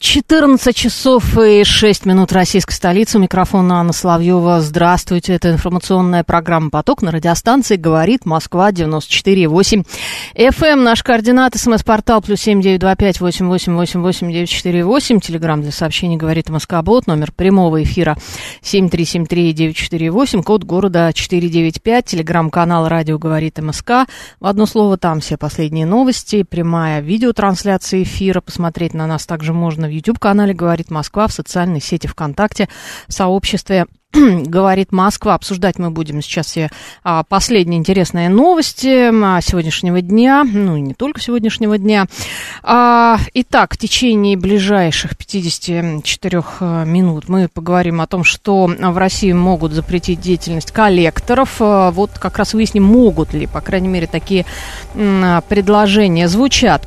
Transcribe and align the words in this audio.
14 0.00 0.76
часов 0.76 1.36
и 1.36 1.64
6 1.64 2.06
минут 2.06 2.30
российской 2.30 2.72
столицы. 2.72 3.18
Микрофон 3.18 3.72
Анна 3.72 3.92
Славьева. 3.92 4.60
Здравствуйте. 4.60 5.32
Это 5.32 5.50
информационная 5.50 6.22
программа 6.22 6.70
«Поток» 6.70 7.02
на 7.02 7.10
радиостанции 7.10 7.74
«Говорит 7.74 8.24
Москва» 8.24 8.70
94,8. 8.70 9.84
ФМ. 10.52 10.84
Наш 10.84 11.02
координат. 11.02 11.56
СМС-портал 11.56 12.22
плюс 12.22 12.40
семь 12.40 12.62
девять 12.62 12.78
два 12.78 12.94
пять 12.94 13.20
восемь 13.20 13.48
восемь 13.48 13.74
восемь 13.74 14.00
восемь 14.00 14.30
девять 14.30 14.48
четыре 14.48 14.84
восемь. 14.84 15.18
Телеграмм 15.18 15.62
для 15.62 15.72
сообщений 15.72 16.16
«Говорит 16.16 16.48
Москобот». 16.48 17.08
Номер 17.08 17.32
прямого 17.32 17.82
эфира 17.82 18.16
семь 18.62 18.88
три 18.88 19.04
семь 19.04 19.26
три 19.26 19.52
девять 19.52 19.76
четыре 19.76 20.12
восемь. 20.12 20.44
Код 20.44 20.62
города 20.62 21.12
четыре 21.12 21.48
девять 21.48 21.82
пять. 21.82 22.04
Телеграмм-канал 22.04 22.86
«Радио 22.86 23.18
говорит 23.18 23.58
МСК». 23.58 24.06
В 24.38 24.46
одно 24.46 24.66
слово 24.66 24.96
там 24.96 25.18
все 25.18 25.36
последние 25.36 25.86
новости. 25.86 26.44
Прямая 26.44 27.00
видеотрансляция 27.00 28.04
эфира. 28.04 28.40
Посмотреть 28.40 28.94
на 28.94 29.08
нас 29.08 29.26
также 29.26 29.52
можно 29.52 29.87
в 29.88 29.90
YouTube-канале 29.90 30.54
«Говорит 30.54 30.90
Москва», 30.90 31.26
в 31.26 31.32
социальной 31.32 31.80
сети 31.80 32.06
ВКонтакте, 32.06 32.68
в 33.08 33.12
сообществе 33.12 33.86
говорит 34.14 34.90
Москва. 34.90 35.34
Обсуждать 35.34 35.78
мы 35.78 35.90
будем 35.90 36.22
сейчас 36.22 36.46
все 36.46 36.70
а, 37.04 37.24
последние 37.24 37.78
интересные 37.78 38.28
новости 38.30 39.10
а, 39.12 39.40
сегодняшнего 39.42 40.00
дня, 40.00 40.44
ну 40.44 40.76
и 40.76 40.80
не 40.80 40.94
только 40.94 41.20
сегодняшнего 41.20 41.76
дня. 41.76 42.06
А, 42.62 43.18
итак, 43.34 43.74
в 43.74 43.76
течение 43.76 44.36
ближайших 44.36 45.16
54 45.16 46.42
а, 46.60 46.84
минут 46.84 47.28
мы 47.28 47.48
поговорим 47.48 48.00
о 48.00 48.06
том, 48.06 48.24
что 48.24 48.66
в 48.66 48.96
России 48.96 49.32
могут 49.32 49.72
запретить 49.72 50.20
деятельность 50.20 50.72
коллекторов. 50.72 51.56
А, 51.60 51.90
вот 51.90 52.12
как 52.18 52.38
раз 52.38 52.54
выясним, 52.54 52.84
могут 52.84 53.34
ли, 53.34 53.46
по 53.46 53.60
крайней 53.60 53.88
мере, 53.88 54.06
такие 54.06 54.46
предложения 54.94 56.28
звучат. 56.28 56.86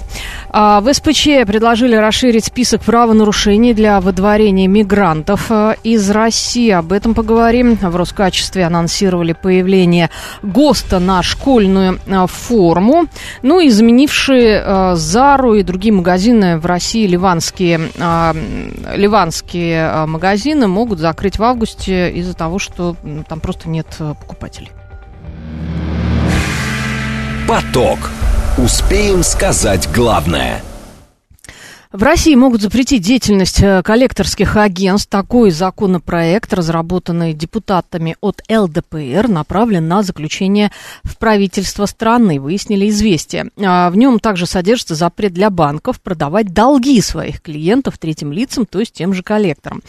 В 0.49 0.92
СПЧ 0.92 1.45
предложили 1.45 1.95
расширить 1.95 2.45
список 2.45 2.81
правонарушений 2.81 3.73
для 3.73 4.02
выдворения 4.02 4.67
мигрантов 4.67 5.45
а, 5.49 5.75
из 5.83 6.09
России. 6.09 6.72
Об 6.72 6.92
этом 6.92 7.11
поговорим. 7.14 7.76
В 7.76 7.95
Роскачестве 7.95 8.66
анонсировали 8.66 9.34
появление 9.34 10.09
ГОСТа 10.44 11.00
на 11.00 11.23
школьную 11.23 12.00
а, 12.09 12.28
форму. 12.28 13.06
Ну 13.42 13.59
и 13.59 13.70
заменившие 13.70 14.62
а, 14.64 14.95
Зару 14.95 15.56
и 15.56 15.64
другие 15.64 15.94
магазины 15.94 16.58
в 16.58 16.66
России, 16.66 17.08
ливанские, 17.08 17.89
а, 18.00 18.36
ливанские 18.95 20.06
магазины 20.06 20.67
могут 20.67 21.00
закрыть 21.00 21.39
в 21.39 21.44
августе 21.44 22.12
из-за 22.12 22.34
того, 22.34 22.59
что 22.59 22.95
там 23.28 23.39
просто 23.39 23.70
нет 23.70 23.88
покупателей. 23.98 24.72
Поток. 27.48 28.09
Успеем 28.58 29.23
сказать 29.23 29.89
главное– 29.94 30.62
в 31.92 32.03
России 32.03 32.36
могут 32.36 32.61
запретить 32.61 33.02
деятельность 33.02 33.61
э, 33.61 33.84
коллекторских 33.84 34.56
агентств. 34.56 35.09
Такой 35.09 35.52
законопроект, 35.52 36.53
разработанный 36.53 37.33
депутатами 37.33 38.16
от 38.22 38.42
ЛДПР, 38.50 39.28
направлен 39.28 39.89
на 39.89 40.02
заключение 40.02 40.72
в 41.03 41.17
правительство 41.17 41.86
страны, 41.86 42.39
выяснили 42.39 42.88
известия. 42.88 43.50
А, 43.58 43.89
в 43.89 43.98
нем 43.98 44.20
также 44.20 44.45
содержится 44.45 44.95
запрет 44.95 45.33
для 45.33 45.50
банков 45.50 46.00
продавать 46.00 46.53
долги 46.53 47.02
своих 47.02 47.42
клиентов 47.42 47.98
третьим 47.98 48.31
лицам, 48.31 48.66
то 48.66 48.80
есть 48.80 48.94
тем 48.94 49.14
же 49.14 49.22
коллекторам. 49.22 49.81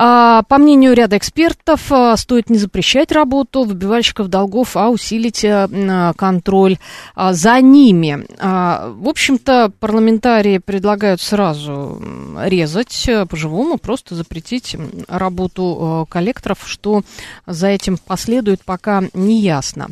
А, 0.00 0.44
по 0.44 0.58
мнению 0.58 0.94
ряда 0.94 1.18
экспертов, 1.18 1.90
а, 1.90 2.16
стоит 2.16 2.50
не 2.50 2.58
запрещать 2.58 3.10
работу 3.10 3.64
выбивальщиков 3.64 4.28
долгов, 4.28 4.76
а 4.76 4.90
усилить 4.90 5.42
э, 5.42 6.12
контроль 6.16 6.78
за 7.16 7.60
ними. 7.60 8.24
В 8.38 9.08
общем-то, 9.08 9.72
парламентарии 9.80 10.58
предлагают 10.58 11.20
сразу 11.20 12.00
резать 12.44 13.08
э, 13.08 13.26
по-живому, 13.26 13.78
просто 13.78 14.14
запретить 14.14 14.76
работу 15.08 16.04
э, 16.06 16.12
коллекторов, 16.12 16.60
что 16.66 17.02
за 17.46 17.66
этим 17.66 17.98
последует, 17.98 18.64
пока 18.64 19.02
не 19.14 19.40
ясно. 19.40 19.88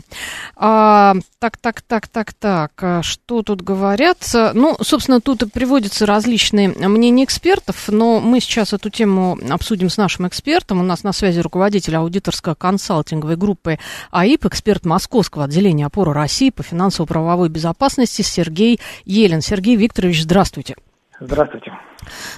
А, 0.54 1.16
так, 1.41 1.56
так, 1.56 1.82
так, 1.82 2.06
так, 2.06 2.32
так, 2.32 2.72
а 2.81 3.02
что 3.02 3.42
тут 3.42 3.62
говорят? 3.62 4.19
Ну, 4.54 4.76
собственно, 4.81 5.20
тут 5.20 5.52
приводятся 5.52 6.06
различные 6.06 6.69
мнения 6.69 7.25
экспертов, 7.25 7.88
но 7.88 8.20
мы 8.20 8.41
сейчас 8.41 8.72
эту 8.72 8.88
тему 8.91 9.36
обсудим 9.50 9.91
с 9.91 9.95
нашим 9.96 10.28
экспертом. 10.28 10.80
У 10.80 10.82
нас 10.82 11.02
на 11.04 11.12
связи 11.12 11.40
руководитель 11.40 11.94
аудиторско-консалтинговой 11.94 13.36
группы 13.36 13.78
АИП, 14.10 14.46
эксперт 14.46 14.84
Московского 14.84 15.44
отделения 15.44 15.86
опоры 15.86 16.12
России 16.12 16.50
по 16.50 16.62
финансово-правовой 16.62 17.48
безопасности 17.48 18.22
Сергей 18.22 18.80
Елен. 19.04 19.40
Сергей 19.40 19.76
Викторович, 19.76 20.22
здравствуйте. 20.22 20.76
Здравствуйте. 21.18 21.72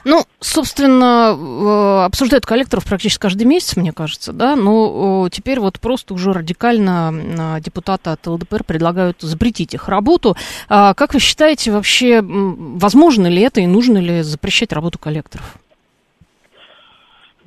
Ну, 0.05 0.25
собственно, 0.41 1.37
э, 1.37 2.05
обсуждают 2.07 2.47
коллекторов 2.47 2.85
практически 2.85 3.21
каждый 3.21 3.45
месяц, 3.45 3.77
мне 3.77 3.93
кажется, 3.93 4.33
да, 4.33 4.57
но 4.57 5.29
теперь 5.31 5.61
вот 5.61 5.81
просто 5.81 6.15
уже 6.15 6.33
радикально 6.33 7.59
депутаты 7.61 8.11
от 8.11 8.27
ЛДПР 8.27 8.65
предлагают 8.65 9.21
запретить 9.21 9.75
их 9.75 9.89
работу. 9.89 10.37
А 10.69 10.95
как 10.95 11.13
вы 11.13 11.21
считаете, 11.21 11.73
вообще, 11.73 12.21
возможно 12.23 13.27
ли 13.27 13.43
это 13.43 13.61
и 13.61 13.67
нужно 13.67 13.99
ли 13.99 14.23
запрещать 14.23 14.73
работу 14.73 14.99
коллекторов? 14.99 15.57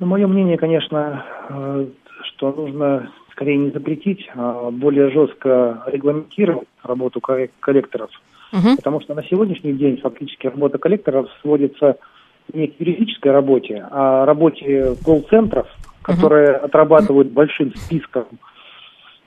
Ну, 0.02 0.08
мое 0.08 0.26
мнение, 0.26 0.58
конечно, 0.58 1.24
э, 1.48 1.86
что 2.24 2.52
нужно 2.52 3.10
скорее 3.30 3.56
не 3.56 3.70
запретить, 3.70 4.28
а 4.34 4.70
более 4.70 5.10
жестко 5.10 5.84
регламентировать 5.86 6.68
работу 6.82 7.20
коллекторов– 7.20 8.10
Угу. 8.52 8.76
Потому 8.76 9.00
что 9.00 9.14
на 9.14 9.22
сегодняшний 9.24 9.72
день 9.72 9.96
фактически 9.98 10.46
работа 10.46 10.78
коллекторов 10.78 11.28
сводится 11.40 11.96
не 12.52 12.66
к 12.66 12.78
юридической 12.78 13.32
работе, 13.32 13.86
а 13.90 14.26
работе 14.26 14.94
колл-центров, 15.04 15.66
которые 16.02 16.56
угу. 16.56 16.66
отрабатывают 16.66 17.28
большим 17.28 17.74
списком 17.74 18.26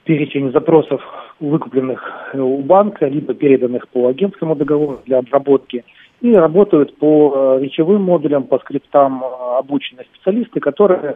перечень 0.03 0.52
запросов, 0.52 1.02
выкупленных 1.40 2.00
у 2.35 2.62
банка, 2.62 3.08
либо 3.08 3.34
переданных 3.34 3.88
по 3.88 4.08
агентскому 4.08 4.56
договору 4.56 5.02
для 5.06 5.18
обработки, 5.18 5.84
и 6.22 6.34
работают 6.34 6.98
по 6.98 7.58
э, 7.59 7.64
речевым 7.64 8.03
модулям, 8.03 8.44
по 8.44 8.59
скриптам 8.59 9.24
э, 9.24 9.58
обученные 9.58 10.06
специалисты, 10.14 10.59
которые 10.59 11.00
э, 11.02 11.16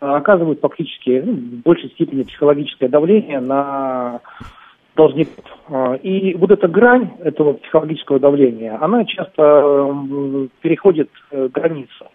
оказывают 0.00 0.60
фактически 0.60 1.22
ну, 1.24 1.32
в 1.32 1.62
большей 1.62 1.90
степени 1.90 2.22
психологическое 2.22 2.88
давление 2.88 3.40
на 3.40 4.20
должников. 4.96 5.44
И 6.02 6.34
вот 6.36 6.50
эта 6.50 6.66
грань 6.66 7.10
этого 7.22 7.52
психологического 7.52 8.18
давления, 8.18 8.76
она 8.80 9.04
часто 9.04 9.94
переходит 10.60 11.08
границу. 11.30 12.06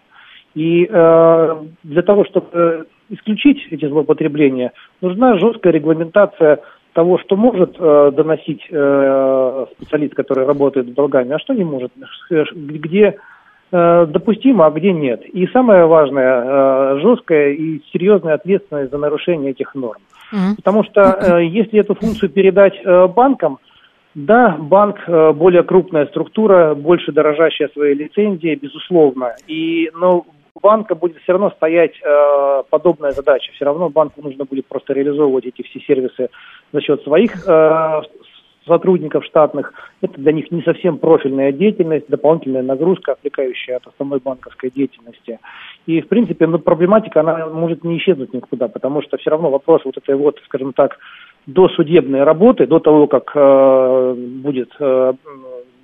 И 0.54 0.84
для 0.84 2.02
того, 2.04 2.26
чтобы 2.26 2.86
исключить 3.08 3.66
эти 3.70 3.88
злоупотребления, 3.88 4.72
нужна 5.00 5.38
жесткая 5.38 5.72
регламентация 5.72 6.60
того, 6.94 7.18
что 7.18 7.36
может 7.36 7.76
э, 7.78 8.12
доносить 8.16 8.62
специалист, 8.64 10.14
который 10.14 10.46
работает 10.46 10.88
с 10.88 10.92
долгами, 10.92 11.34
а 11.34 11.38
что 11.38 11.52
не 11.52 11.64
может, 11.64 11.92
где 12.30 13.16
допустимо, 13.70 14.66
а 14.66 14.70
где 14.70 14.92
нет. 14.92 15.22
И 15.24 15.48
самое 15.48 15.86
важное, 15.86 17.00
жесткая 17.00 17.54
и 17.54 17.80
серьезная 17.92 18.34
ответственность 18.34 18.92
за 18.92 18.98
нарушение 18.98 19.50
этих 19.50 19.74
норм. 19.74 20.00
Mm-hmm. 20.34 20.56
Потому 20.56 20.84
что 20.84 21.00
э, 21.00 21.44
если 21.44 21.80
эту 21.80 21.94
функцию 21.94 22.30
передать 22.30 22.74
э, 22.84 23.06
банкам, 23.08 23.58
да, 24.14 24.56
банк 24.58 24.98
э, 25.06 25.32
более 25.32 25.62
крупная 25.62 26.06
структура, 26.06 26.74
больше 26.74 27.12
дорожащая 27.12 27.68
своей 27.68 27.94
лицензией, 27.94 28.56
безусловно. 28.56 29.34
И, 29.46 29.90
но 29.94 30.24
у 30.54 30.60
банка 30.60 30.94
будет 30.94 31.18
все 31.18 31.32
равно 31.32 31.50
стоять 31.50 31.94
э, 32.02 32.62
подобная 32.70 33.12
задача. 33.12 33.52
Все 33.52 33.64
равно 33.64 33.88
банку 33.88 34.22
нужно 34.22 34.44
будет 34.44 34.66
просто 34.66 34.92
реализовывать 34.92 35.46
эти 35.46 35.62
все 35.62 35.80
сервисы 35.80 36.30
за 36.72 36.80
счет 36.80 37.02
своих 37.02 37.46
э, 37.46 38.02
сотрудников 38.64 39.24
штатных. 39.24 39.74
Это 40.00 40.20
для 40.20 40.32
них 40.32 40.50
не 40.52 40.62
совсем 40.62 40.98
профильная 40.98 41.50
деятельность, 41.50 42.06
дополнительная 42.08 42.62
нагрузка, 42.62 43.12
отвлекающая 43.12 43.76
от 43.76 43.86
основной 43.88 44.20
банковской 44.20 44.70
деятельности. 44.70 45.40
И, 45.86 46.00
в 46.00 46.08
принципе, 46.08 46.46
ну, 46.46 46.58
проблематика, 46.58 47.20
она 47.20 47.46
может 47.46 47.82
не 47.82 47.98
исчезнуть 47.98 48.32
никуда, 48.32 48.68
потому 48.68 49.02
что 49.02 49.16
все 49.16 49.30
равно 49.30 49.50
вопрос 49.50 49.82
вот 49.84 49.96
этой 49.96 50.14
вот, 50.14 50.40
скажем 50.44 50.72
так, 50.72 50.98
досудебной 51.46 52.22
работы, 52.22 52.66
до 52.66 52.78
того, 52.78 53.06
как 53.06 53.32
э, 53.34 54.14
будет 54.16 54.70
э, 54.78 55.12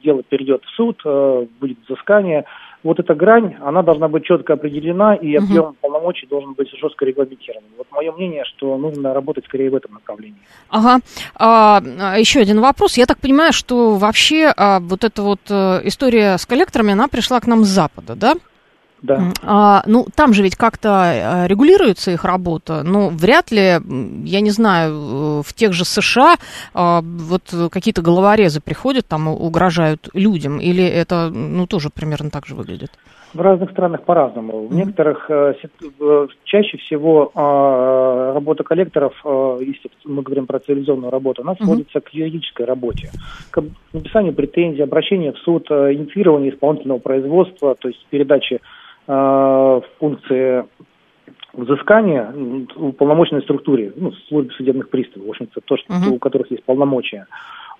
дело 0.03 0.23
перейдет 0.23 0.65
в 0.65 0.71
суд, 0.71 1.01
э, 1.05 1.47
будет 1.61 1.79
взыскание, 1.87 2.45
вот 2.83 2.99
эта 2.99 3.15
грань, 3.15 3.57
она 3.61 3.83
должна 3.83 4.09
быть 4.09 4.25
четко 4.25 4.55
определена, 4.55 5.15
и 5.15 5.35
объем 5.35 5.65
угу. 5.67 5.77
полномочий 5.81 6.27
должен 6.27 6.55
быть 6.55 6.71
жестко 6.71 7.05
регламентирован. 7.05 7.65
Вот 7.77 7.87
мое 7.91 8.11
мнение, 8.13 8.45
что 8.45 8.77
нужно 8.79 9.13
работать 9.13 9.45
скорее 9.45 9.71
в 9.71 9.75
этом 9.75 9.95
направлении. 9.95 10.41
Ага. 10.71 11.01
А, 11.35 11.83
еще 12.19 12.41
один 12.41 12.61
вопрос. 12.61 12.97
Я 12.97 13.07
так 13.07 13.19
понимаю, 13.19 13.53
что 13.53 13.97
вообще 13.97 14.53
а, 14.57 14.81
вот 14.81 15.05
эта 15.05 15.23
вот 15.23 15.41
а, 15.51 15.81
история 15.85 16.39
с 16.39 16.47
коллекторами, 16.47 16.93
она 16.93 17.09
пришла 17.09 17.41
к 17.41 17.47
нам 17.47 17.65
с 17.65 17.69
Запада, 17.69 18.15
да? 18.15 18.35
Да. 19.03 19.33
А, 19.43 19.83
ну, 19.87 20.07
там 20.15 20.33
же 20.35 20.43
ведь 20.43 20.57
как-то 20.57 21.47
регулируется 21.47 22.11
их 22.11 22.25
работа, 22.25 22.83
но 22.83 23.09
вряд 23.09 23.51
ли, 23.51 23.79
я 24.25 24.41
не 24.41 24.51
знаю, 24.51 25.43
в 25.43 25.55
тех 25.55 25.73
же 25.73 25.85
США 25.85 26.37
а, 26.75 27.01
вот 27.03 27.43
какие-то 27.71 28.03
головорезы 28.03 28.61
приходят, 28.61 29.07
там 29.07 29.29
угрожают 29.29 30.09
людям, 30.15 30.59
или 30.59 30.85
это, 30.85 31.31
ну, 31.31 31.67
тоже 31.67 31.91
примерно 31.91 32.31
так 32.31 32.47
же 32.47 32.55
выглядит? 32.55 32.91
В 33.33 33.41
разных 33.41 33.71
странах 33.71 34.03
по-разному. 34.03 34.67
В 34.67 34.75
некоторых 34.75 35.31
э, 35.31 35.55
чаще 36.45 36.79
всего 36.79 37.31
э, 37.33 38.33
работа 38.35 38.65
коллекторов, 38.65 39.15
э, 39.25 39.59
если 39.61 39.89
мы 40.05 40.23
говорим 40.23 40.47
про 40.47 40.59
цивилизованную 40.59 41.13
работу, 41.13 41.43
она 41.43 41.55
сводится 41.55 42.01
к 42.01 42.09
юридической 42.09 42.67
работе, 42.67 43.11
к 43.53 43.63
написанию 43.93 44.33
претензий, 44.33 44.83
обращению 44.83 45.35
в 45.35 45.39
суд, 45.39 45.71
инициированию 45.71 46.53
исполнительного 46.53 46.99
производства, 46.99 47.77
то 47.77 47.87
есть 47.87 48.05
передачи 49.11 49.87
функции 49.99 50.65
взыскания 51.53 52.33
уполномоченной 52.77 53.43
структуре, 53.43 53.93
ну, 53.97 54.13
службе 54.29 54.53
судебных 54.53 54.89
приставов, 54.89 55.27
в 55.27 55.31
общем-то, 55.31 55.61
то, 55.65 55.77
что, 55.77 55.93
uh-huh. 55.93 56.15
у 56.15 56.19
которых 56.19 56.51
есть 56.51 56.65
полномочия. 56.65 57.27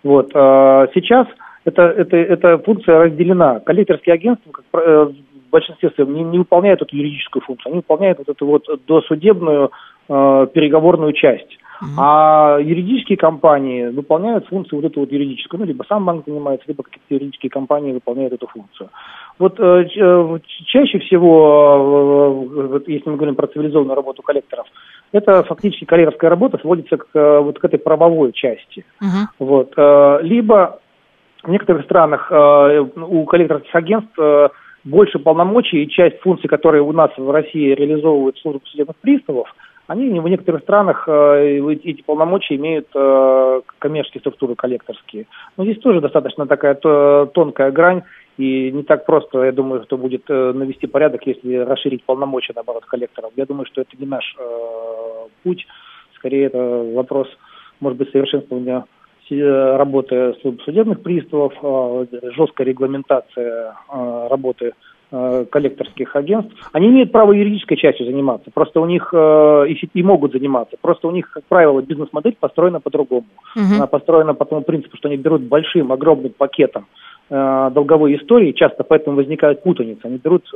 Вот. 0.03 0.31
Сейчас 0.33 1.29
эта, 1.65 1.83
эта, 1.83 2.17
эта 2.17 2.59
функция 2.59 3.05
разделена. 3.05 3.61
Коллекторские 3.61 4.15
агентства, 4.15 4.51
как, 4.51 4.65
в 4.73 5.51
большинстве 5.53 5.91
своем 5.91 6.15
не, 6.15 6.25
не 6.25 6.39
выполняют 6.39 6.83
эту 6.83 6.97
юридическую 6.97 7.43
функцию, 7.43 7.71
они 7.71 7.77
выполняют 7.77 8.19
вот 8.19 8.29
эту 8.29 8.47
вот 8.47 8.67
досудебную 8.87 9.71
э, 10.09 10.47
переговорную 10.53 11.13
часть. 11.13 11.59
Uh-huh. 11.81 11.87
А 11.99 12.59
юридические 12.61 13.19
компании 13.19 13.87
выполняют 13.87 14.49
функцию 14.49 14.81
вот 14.81 14.91
эту 14.91 15.01
вот 15.01 15.13
юридическую, 15.13 15.61
ну, 15.61 15.67
либо 15.67 15.85
сам 15.89 16.05
банк 16.05 16.25
занимается, 16.27 16.67
либо 16.67 16.83
какие-то 16.83 17.15
юридические 17.15 17.51
компании 17.51 17.93
выполняют 17.93 18.33
эту 18.33 18.47
функцию. 18.49 18.91
Вот 19.41 19.59
э, 19.59 19.87
э 19.97 20.39
чаще 20.67 20.99
всего, 20.99 22.47
э, 22.63 22.77
э, 22.87 22.93
если 22.93 23.09
мы 23.09 23.17
говорим 23.17 23.35
про 23.35 23.47
цивилизованную 23.47 23.97
работу 23.97 24.23
коллекторов, 24.23 24.67
это 25.13 25.43
фактически 25.45 25.87
коллекторская 25.87 26.29
работа 26.29 26.59
сводится 26.59 26.99
к 26.99 27.07
э, 27.15 27.39
вот 27.41 27.59
к 27.59 27.65
этой 27.65 27.79
правовой 27.79 28.33
части. 28.33 28.85
Uh-huh. 29.03 29.27
Вот, 29.39 29.73
э, 29.77 30.19
либо 30.23 30.81
в 31.43 31.49
некоторых 31.49 31.85
странах 31.85 32.31
э, 32.31 32.81
у 32.81 33.25
коллекторских 33.25 33.75
агентств 33.75 34.19
э, 34.19 34.51
больше 34.85 35.19
полномочий, 35.19 35.85
и 35.85 35.89
часть 35.89 36.21
функций, 36.21 36.49
которые 36.49 36.83
у 36.83 36.93
нас 36.93 37.11
в 37.17 37.31
России 37.31 37.73
реализовывают 37.73 38.39
служба 38.39 38.61
судебных 38.67 38.97
приставов, 38.97 39.49
они 39.87 40.21
в 40.21 40.29
некоторых 40.29 40.63
странах 40.63 41.05
э, 41.09 41.61
эти 41.83 42.03
полномочия 42.03 42.57
имеют 42.57 42.89
э, 42.95 43.61
коммерческие 43.79 44.21
структуры 44.21 44.55
коллекторские. 44.55 45.27
Но 45.57 45.65
здесь 45.65 45.81
тоже 45.81 46.03
достаточно 46.03 46.47
такая 46.47 46.75
тонкая 46.75 47.73
грань, 47.73 48.03
и 48.41 48.73
не 48.73 48.83
так 48.83 49.07
просто, 49.07 49.45
я 49.45 49.53
думаю, 49.53 49.83
что 49.85 49.97
будет 49.97 50.25
э, 50.29 50.53
навести 50.53 50.87
порядок, 50.87 51.27
если 51.27 51.57
расширить 51.57 52.05
полномочия, 52.05 52.53
наоборот, 52.55 52.85
коллекторов. 52.87 53.33
Я 53.37 53.47
думаю, 53.47 53.67
что 53.67 53.81
это 53.83 53.91
не 53.99 54.07
наш 54.07 54.37
э, 54.39 54.43
путь, 55.43 55.67
скорее 56.17 56.47
это 56.47 56.59
вопрос, 56.95 57.29
может 57.81 57.99
быть, 57.99 58.11
совершенствования 58.11 58.85
Э, 59.31 59.77
работы 59.77 60.35
судебных 60.65 61.03
приставов, 61.03 61.53
жесткая 62.35 62.67
регламентация 62.67 63.75
работы 63.89 64.73
коллекторских 65.11 66.15
агентств, 66.15 66.55
они 66.73 66.87
имеют 66.89 67.11
право 67.11 67.33
юридической 67.33 67.77
частью 67.77 68.07
заниматься, 68.07 68.51
просто 68.55 68.81
у 68.81 68.87
них 68.87 69.13
и, 69.13 70.03
могут 70.05 70.33
заниматься, 70.33 70.77
просто 70.81 71.09
у 71.09 71.11
них, 71.11 71.29
как 71.33 71.43
правило, 71.45 71.81
бизнес-модель 71.83 72.37
построена 72.39 72.79
по-другому. 72.79 73.27
Угу. 73.57 73.75
Она 73.75 73.87
построена 73.89 74.35
по 74.35 74.45
тому 74.45 74.63
принципу, 74.63 74.97
что 74.97 75.09
они 75.09 75.17
берут 75.17 75.43
большим, 75.43 75.91
огромным 75.91 76.33
пакетом 76.33 76.87
долговой 77.31 78.17
истории, 78.17 78.53
часто 78.53 78.83
поэтому 78.83 79.17
возникает 79.17 79.63
путаница. 79.63 80.09
Они 80.09 80.19
берут 80.19 80.51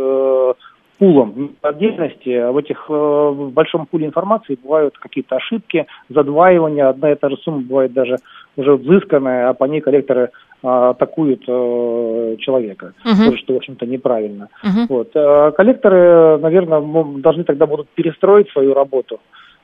пулом 0.99 1.57
отдельности, 1.63 2.31
а 2.31 2.53
в 2.53 2.57
этих 2.57 2.89
в 2.89 3.51
большом 3.53 3.87
пуле 3.87 4.07
информации 4.07 4.59
бывают 4.63 4.97
какие-то 4.99 5.37
ошибки, 5.37 5.87
задваивания, 6.09 6.89
одна 6.89 7.13
и 7.13 7.15
та 7.17 7.31
же 7.31 7.37
сумма 7.39 7.61
бывает 7.61 7.93
даже 7.93 8.17
уже 8.57 8.77
взысканная, 8.77 9.49
а 9.49 9.55
по 9.55 9.65
ней 9.65 9.81
коллекторы 9.81 10.31
а, 10.63 10.91
атакуют 10.91 11.43
э, 11.47 12.37
человека, 12.39 12.95
uh-huh. 13.05 13.27
тоже, 13.27 13.39
что, 13.39 13.55
в 13.55 13.57
общем-то, 13.57 13.87
неправильно. 13.87 14.49
Uh-huh. 14.65 14.87
Вот. 14.89 15.11
А 15.15 15.51
коллекторы, 15.51 16.39
наверное, 16.39 16.81
должны 17.21 17.45
тогда 17.45 17.67
будут 17.67 17.89
перестроить 17.89 18.51
свою 18.51 18.75
работу, 18.75 19.21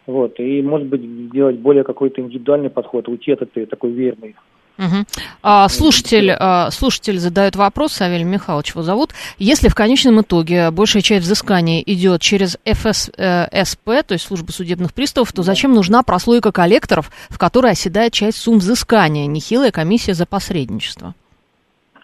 вот, 0.07 0.41
и, 0.41 0.61
может 0.63 0.89
быть, 0.89 1.03
сделать 1.03 1.59
более 1.59 1.85
какой-то 1.85 2.21
индивидуальный 2.21 2.71
подход, 2.71 3.09
уйти 3.09 3.33
от 3.33 3.43
этой 3.43 3.67
такой 3.67 3.91
верной 3.93 4.35
Угу. 4.81 5.05
А, 5.43 5.69
слушатель, 5.69 6.31
а, 6.31 6.71
слушатель 6.71 7.19
задает 7.19 7.55
вопрос, 7.55 7.93
Савелий 7.93 8.25
Михайлович 8.25 8.71
его 8.71 8.83
зовут. 8.83 9.11
Если 9.39 9.69
в 9.69 9.75
конечном 9.75 10.23
итоге 10.23 10.71
большая 10.71 11.03
часть 11.03 11.27
взыскания 11.27 11.83
идет 11.85 12.23
через 12.23 12.59
ФССП, 12.65 13.89
э, 13.89 14.03
то 14.03 14.15
есть 14.15 14.25
службу 14.25 14.53
судебных 14.53 14.95
приставов, 14.95 15.33
то 15.33 15.43
зачем 15.43 15.75
нужна 15.75 16.03
прослойка 16.03 16.51
коллекторов, 16.51 17.11
в 17.29 17.39
которой 17.39 17.73
оседает 17.73 18.15
часть 18.15 18.39
сумм 18.39 18.59
взыскания, 18.59 19.27
нехилая 19.27 19.71
комиссия 19.71 20.15
за 20.15 20.25
посредничество? 20.25 21.15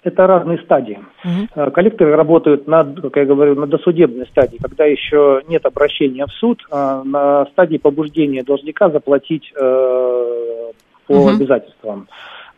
Это 0.03 0.27
разные 0.27 0.59
стадии. 0.59 1.01
Угу. 1.25 1.71
Коллекторы 1.73 2.15
работают 2.15 2.69
над, 2.69 3.01
как 3.01 3.17
я 3.17 3.25
говорю, 3.25 3.57
на 3.57 3.67
досудебной 3.67 4.27
стадии, 4.27 4.59
когда 4.59 4.85
еще 4.85 5.43
нет 5.49 5.65
обращения 5.65 6.27
в 6.27 6.33
суд, 6.33 6.63
а 6.71 7.03
на 7.03 7.47
стадии 7.47 7.79
побуждения 7.79 8.45
должника 8.45 8.91
заплатить 8.91 9.51
э, 9.57 10.73
по 11.07 11.13
угу. 11.13 11.29
обязательствам. 11.31 12.07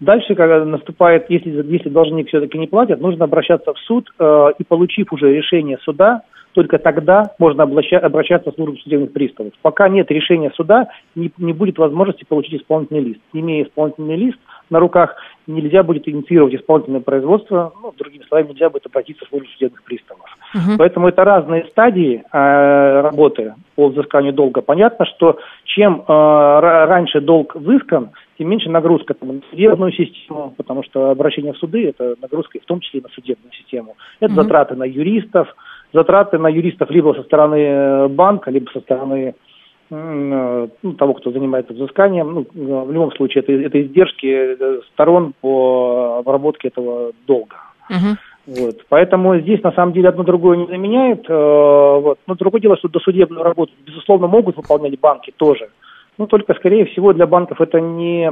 Дальше, 0.00 0.34
когда 0.34 0.64
наступает, 0.64 1.28
если, 1.28 1.50
если 1.50 1.88
должник 1.88 2.28
все-таки 2.28 2.56
не 2.56 2.66
платит, 2.66 3.00
нужно 3.00 3.24
обращаться 3.24 3.72
в 3.72 3.78
суд 3.78 4.08
э, 4.18 4.50
и, 4.58 4.64
получив 4.64 5.12
уже 5.12 5.34
решение 5.34 5.78
суда, 5.78 6.22
только 6.52 6.78
тогда 6.78 7.34
можно 7.38 7.64
обращаться, 7.64 8.06
обращаться 8.06 8.50
в 8.50 8.54
службу 8.54 8.76
судебных 8.78 9.12
приставов. 9.12 9.52
Пока 9.62 9.88
нет 9.88 10.10
решения 10.10 10.50
суда, 10.56 10.88
не, 11.14 11.30
не 11.38 11.52
будет 11.52 11.78
возможности 11.78 12.24
получить 12.24 12.60
исполнительный 12.60 13.02
лист. 13.02 13.20
Имея 13.32 13.64
исполнительный 13.64 14.16
лист 14.16 14.38
на 14.70 14.80
руках, 14.80 15.16
нельзя 15.46 15.82
будет 15.82 16.08
инициировать 16.08 16.54
исполнительное 16.54 17.00
производство, 17.00 17.72
ну, 17.82 17.92
другими 17.96 18.24
словами, 18.24 18.48
нельзя 18.50 18.70
будет 18.70 18.86
обратиться 18.86 19.24
в 19.24 19.28
службу 19.28 19.48
судебных 19.50 19.82
приставов. 19.82 20.26
Угу. 20.54 20.78
Поэтому 20.78 21.08
это 21.08 21.24
разные 21.24 21.64
стадии 21.70 22.22
э, 22.32 23.00
работы 23.00 23.54
по 23.74 23.88
взысканию 23.88 24.32
долга. 24.32 24.60
Понятно, 24.60 25.06
что 25.06 25.38
чем 25.64 26.00
э, 26.00 26.04
раньше 26.08 27.20
долг 27.20 27.54
взыскан, 27.54 28.10
тем 28.38 28.48
меньше 28.48 28.70
нагрузка 28.70 29.16
на 29.20 29.40
судебную 29.50 29.92
систему, 29.92 30.54
потому 30.56 30.84
что 30.84 31.10
обращение 31.10 31.52
в 31.52 31.58
суды– 31.58 31.88
это 31.88 32.14
нагрузка 32.22 32.58
в 32.60 32.66
том 32.66 32.80
числе 32.80 33.00
и 33.00 33.02
на 33.02 33.08
судебную 33.10 33.52
систему. 33.52 33.96
Это 34.20 34.32
угу. 34.32 34.42
затраты 34.42 34.76
на 34.76 34.84
юристов, 34.84 35.54
затраты 35.92 36.38
на 36.38 36.48
юристов 36.48 36.88
либо 36.90 37.14
со 37.14 37.24
стороны 37.24 37.56
э, 37.56 38.08
банка, 38.08 38.50
либо 38.50 38.70
со 38.70 38.80
стороны 38.80 39.34
э, 39.90 40.68
ну, 40.82 40.92
того, 40.94 41.14
кто 41.14 41.32
занимается 41.32 41.74
взысканием. 41.74 42.32
Ну, 42.32 42.46
в 42.84 42.92
любом 42.92 43.10
случае, 43.12 43.42
это, 43.42 43.52
это 43.52 43.82
издержки 43.82 44.84
сторон 44.92 45.34
по 45.40 46.18
обработке 46.20 46.68
этого 46.68 47.12
долга. 47.26 47.56
Угу. 47.90 48.60
Вот. 48.60 48.76
Поэтому 48.88 49.38
здесь 49.40 49.62
на 49.62 49.72
самом 49.72 49.92
деле 49.92 50.08
одно 50.08 50.22
другое 50.22 50.58
не 50.58 50.66
заменяет. 50.66 51.28
Э, 51.28 52.00
вот. 52.00 52.18
Но 52.28 52.34
другое 52.36 52.62
дело, 52.62 52.76
что 52.76 52.88
досудебную 52.88 53.42
работу, 53.42 53.72
безусловно, 53.84 54.28
могут 54.28 54.56
выполнять 54.56 54.98
банки 55.00 55.32
тоже. 55.36 55.68
Но 56.18 56.26
только, 56.26 56.54
скорее 56.54 56.84
всего, 56.86 57.12
для 57.12 57.26
банков 57.26 57.60
это 57.60 57.80
не, 57.80 58.30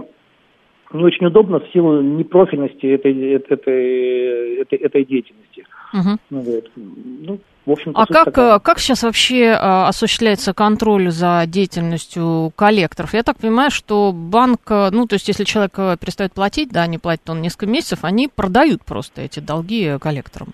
не 0.92 1.04
очень 1.04 1.26
удобно 1.26 1.60
в 1.60 1.68
силу 1.72 2.02
непрофильности 2.02 2.86
этой, 2.86 3.34
этой, 3.34 4.56
этой, 4.60 4.78
этой 4.78 5.04
деятельности. 5.04 5.64
Угу. 5.92 6.18
Вот. 6.30 6.70
Ну, 6.76 7.38
в 7.64 7.70
общем 7.70 7.92
а 7.94 8.06
как, 8.06 8.26
такая. 8.26 8.58
как 8.58 8.80
сейчас 8.80 9.04
вообще 9.04 9.56
а, 9.58 9.88
осуществляется 9.88 10.52
контроль 10.52 11.10
за 11.10 11.44
деятельностью 11.46 12.52
коллекторов? 12.56 13.14
Я 13.14 13.22
так 13.22 13.38
понимаю, 13.38 13.70
что 13.70 14.12
банк, 14.12 14.60
э, 14.68 14.90
ну, 14.90 15.06
то 15.06 15.14
есть 15.14 15.28
если 15.28 15.44
человек 15.44 15.72
э, 15.78 15.96
перестает 16.00 16.32
платить, 16.32 16.70
да, 16.70 16.86
не 16.86 16.98
платит 16.98 17.30
он 17.30 17.40
несколько 17.40 17.66
месяцев, 17.66 18.00
они 18.02 18.28
продают 18.28 18.84
просто 18.84 19.22
эти 19.22 19.40
долги 19.40 19.96
коллекторам. 20.00 20.48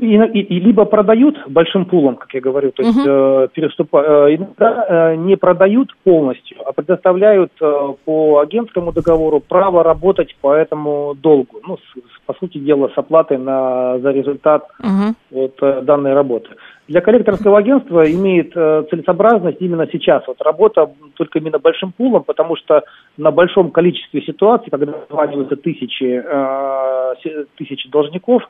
И, 0.00 0.14
и, 0.14 0.40
и 0.40 0.60
либо 0.60 0.84
продают 0.84 1.36
большим 1.48 1.84
пулом, 1.86 2.16
как 2.16 2.32
я 2.34 2.40
говорю, 2.40 2.70
то 2.70 2.82
есть 2.82 2.98
uh-huh. 2.98 3.44
э, 3.44 3.48
переступа, 3.52 4.28
э, 4.28 4.36
иногда 4.36 4.86
э, 4.88 5.16
не 5.16 5.36
продают 5.36 5.94
полностью, 6.04 6.56
а 6.64 6.72
предоставляют 6.72 7.52
э, 7.60 7.88
по 8.04 8.38
агентскому 8.38 8.92
договору 8.92 9.40
право 9.40 9.82
работать 9.82 10.36
по 10.40 10.54
этому 10.54 11.14
долгу, 11.20 11.60
ну, 11.66 11.78
с, 11.78 12.26
по 12.26 12.34
сути 12.34 12.58
дела, 12.58 12.90
с 12.94 12.98
оплатой 12.98 13.38
на, 13.38 13.98
за 13.98 14.12
результат 14.12 14.68
uh-huh. 14.80 15.14
вот, 15.32 15.54
э, 15.60 15.82
данной 15.82 16.14
работы. 16.14 16.50
Для 16.88 17.00
коллекторского 17.00 17.58
агентства 17.58 18.10
имеет 18.10 18.52
э, 18.56 18.84
целесообразность 18.90 19.58
именно 19.60 19.86
сейчас 19.90 20.26
вот 20.26 20.42
работа 20.42 20.90
только 21.14 21.38
именно 21.38 21.58
большим 21.58 21.92
пулом, 21.92 22.24
потому 22.24 22.56
что 22.56 22.82
на 23.16 23.30
большом 23.30 23.70
количестве 23.70 24.20
ситуаций, 24.22 24.68
когда 24.70 24.92
званиваются 25.08 25.56
тысячи, 25.56 26.22
э, 26.24 27.44
тысячи 27.56 27.88
должников, 27.88 28.42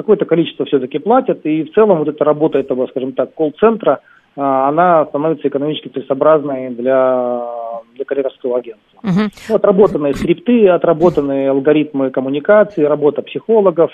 какое-то 0.00 0.24
количество 0.24 0.66
все-таки 0.66 0.98
платят, 0.98 1.44
и 1.44 1.64
в 1.64 1.72
целом 1.72 1.98
вот 1.98 2.08
эта 2.08 2.24
работа 2.24 2.58
этого, 2.58 2.86
скажем 2.88 3.12
так, 3.12 3.34
колл-центра, 3.34 4.00
а, 4.36 4.68
она 4.68 5.06
становится 5.06 5.48
экономически 5.48 5.88
целесообразной 5.88 6.70
для, 6.70 7.46
для 7.94 8.04
карьерского 8.04 8.58
агентства. 8.58 9.00
Uh-huh. 9.02 9.54
Отработанные 9.54 10.14
скрипты, 10.14 10.68
отработанные 10.68 11.50
алгоритмы 11.50 12.10
коммуникации, 12.10 12.82
работа 12.82 13.22
психологов, 13.22 13.90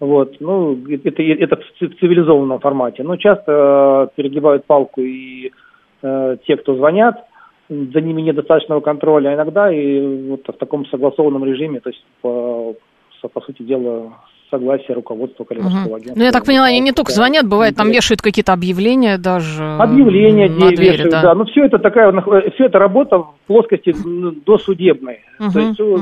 вот, 0.00 0.36
ну, 0.40 0.78
это, 0.88 1.22
это 1.22 1.56
в 1.56 1.78
цивилизованном 2.00 2.60
формате. 2.60 3.02
Но 3.02 3.16
часто 3.16 4.08
э, 4.08 4.16
перегибают 4.16 4.64
палку 4.64 5.02
и 5.02 5.52
э, 6.02 6.36
те, 6.46 6.56
кто 6.56 6.74
звонят, 6.74 7.16
за 7.68 8.00
ними 8.00 8.22
недостаточного 8.22 8.80
контроля, 8.80 9.28
а 9.28 9.34
иногда 9.34 9.72
и 9.72 10.28
вот 10.28 10.42
в 10.48 10.52
таком 10.58 10.86
согласованном 10.86 11.44
режиме, 11.44 11.80
то 11.80 11.90
есть 11.90 12.04
по, 12.20 12.74
по 13.32 13.40
сути 13.42 13.62
дела 13.62 14.12
согласие 14.50 14.94
руководства 14.94 15.44
Калиновского 15.44 15.86
угу. 15.86 15.94
агентства. 15.94 16.18
Ну, 16.18 16.24
я 16.24 16.32
так 16.32 16.44
поняла, 16.44 16.66
они 16.66 16.80
не 16.80 16.92
только 16.92 17.12
звонят, 17.12 17.46
бывает, 17.46 17.76
там 17.76 17.90
вешают 17.90 18.20
какие-то 18.20 18.52
объявления 18.52 19.18
даже. 19.18 19.64
Объявления 19.78 20.48
на 20.48 20.68
двери, 20.68 20.92
вешают, 20.92 21.10
да. 21.10 21.22
да. 21.22 21.34
Но 21.34 21.44
все 21.46 21.64
это 21.64 21.78
такая, 21.78 22.12
все 22.54 22.66
это 22.66 22.78
работа 22.78 23.18
в 23.18 23.34
плоскости 23.46 23.94
досудебной. 24.44 25.20
Угу, 25.38 25.52
То 25.52 25.58
есть 25.60 25.80
угу. 25.80 25.98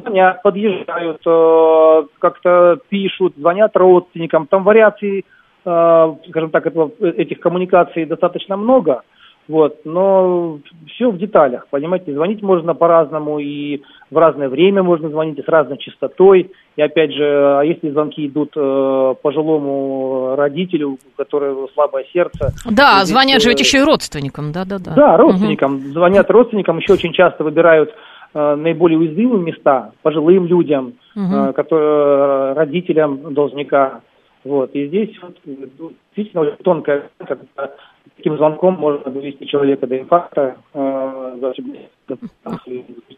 звонят, 0.00 0.42
подъезжают, 0.42 1.20
э, 1.26 2.02
как-то 2.18 2.78
пишут, 2.88 3.34
звонят 3.36 3.76
родственникам, 3.76 4.46
там 4.46 4.64
вариаций, 4.64 5.24
э, 5.64 6.14
скажем 6.28 6.50
так, 6.50 6.66
этого, 6.66 6.90
этих 7.00 7.40
коммуникаций 7.40 8.06
достаточно 8.06 8.56
много. 8.56 9.02
Вот, 9.50 9.80
но 9.84 10.60
все 10.86 11.10
в 11.10 11.18
деталях, 11.18 11.66
понимаете, 11.70 12.14
звонить 12.14 12.40
можно 12.40 12.72
по-разному, 12.72 13.40
и 13.40 13.82
в 14.08 14.16
разное 14.16 14.48
время 14.48 14.84
можно 14.84 15.08
звонить, 15.08 15.40
и 15.40 15.42
с 15.42 15.48
разной 15.48 15.76
частотой. 15.78 16.52
И 16.76 16.82
опять 16.82 17.12
же, 17.12 17.24
а 17.58 17.62
если 17.62 17.90
звонки 17.90 18.28
идут 18.28 18.52
э, 18.54 19.14
пожилому 19.20 20.36
родителю, 20.36 20.90
у 20.90 20.98
которого 21.16 21.68
слабое 21.74 22.04
сердце... 22.12 22.52
Да, 22.64 22.98
здесь, 22.98 23.08
звонят 23.08 23.42
же 23.42 23.48
ведь 23.48 23.58
еще 23.58 23.78
и 23.78 23.82
родственникам, 23.82 24.52
да-да-да. 24.52 24.94
Да, 24.94 25.16
родственникам, 25.16 25.78
угу. 25.78 25.88
звонят 25.94 26.30
родственникам, 26.30 26.78
еще 26.78 26.92
очень 26.92 27.12
часто 27.12 27.42
выбирают 27.42 27.92
э, 28.32 28.54
наиболее 28.54 29.00
уязвимые 29.00 29.42
места, 29.42 29.90
пожилым 30.02 30.46
людям, 30.46 30.92
угу. 31.16 31.34
э, 31.34 31.52
которые, 31.54 32.52
родителям 32.52 33.34
должника. 33.34 34.00
Вот, 34.44 34.70
и 34.74 34.86
здесь 34.86 35.10
вот, 35.20 35.36
действительно 35.44 36.42
очень 36.42 36.56
тонкая, 36.62 37.10
когда 37.18 37.72
таким 38.20 38.36
звонком 38.36 38.74
можно 38.74 39.10
довести 39.10 39.46
человека 39.46 39.86
до 39.86 39.98
инфаркта, 39.98 40.56
э, 40.74 41.36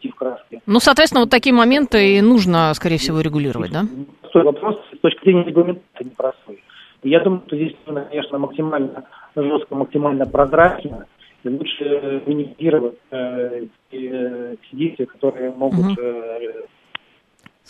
в 0.04 0.14
краске. 0.14 0.60
Ну, 0.66 0.78
соответственно, 0.78 1.22
вот 1.22 1.30
такие 1.30 1.52
моменты 1.54 2.16
и 2.16 2.20
нужно, 2.20 2.72
скорее 2.74 2.98
всего, 2.98 3.20
регулировать, 3.20 3.72
да? 3.72 3.82
Простой 4.20 4.44
вопрос 4.44 4.76
с 4.96 4.98
точки 5.00 5.24
зрения 5.24 5.44
регламентации 5.44 6.04
непростой. 6.04 6.62
Я 7.02 7.20
думаю, 7.20 7.42
что 7.46 7.56
здесь 7.56 7.74
нужно, 7.86 8.02
конечно, 8.02 8.38
максимально 8.38 9.04
жестко, 9.34 9.74
максимально 9.74 10.26
прозрачно, 10.26 11.06
и 11.42 11.48
лучше 11.48 12.22
минимизировать 12.26 12.94
э, 13.10 13.66
э, 13.90 14.56
действия, 14.72 15.06
которые 15.06 15.50
могут... 15.50 15.98
Э, 15.98 16.62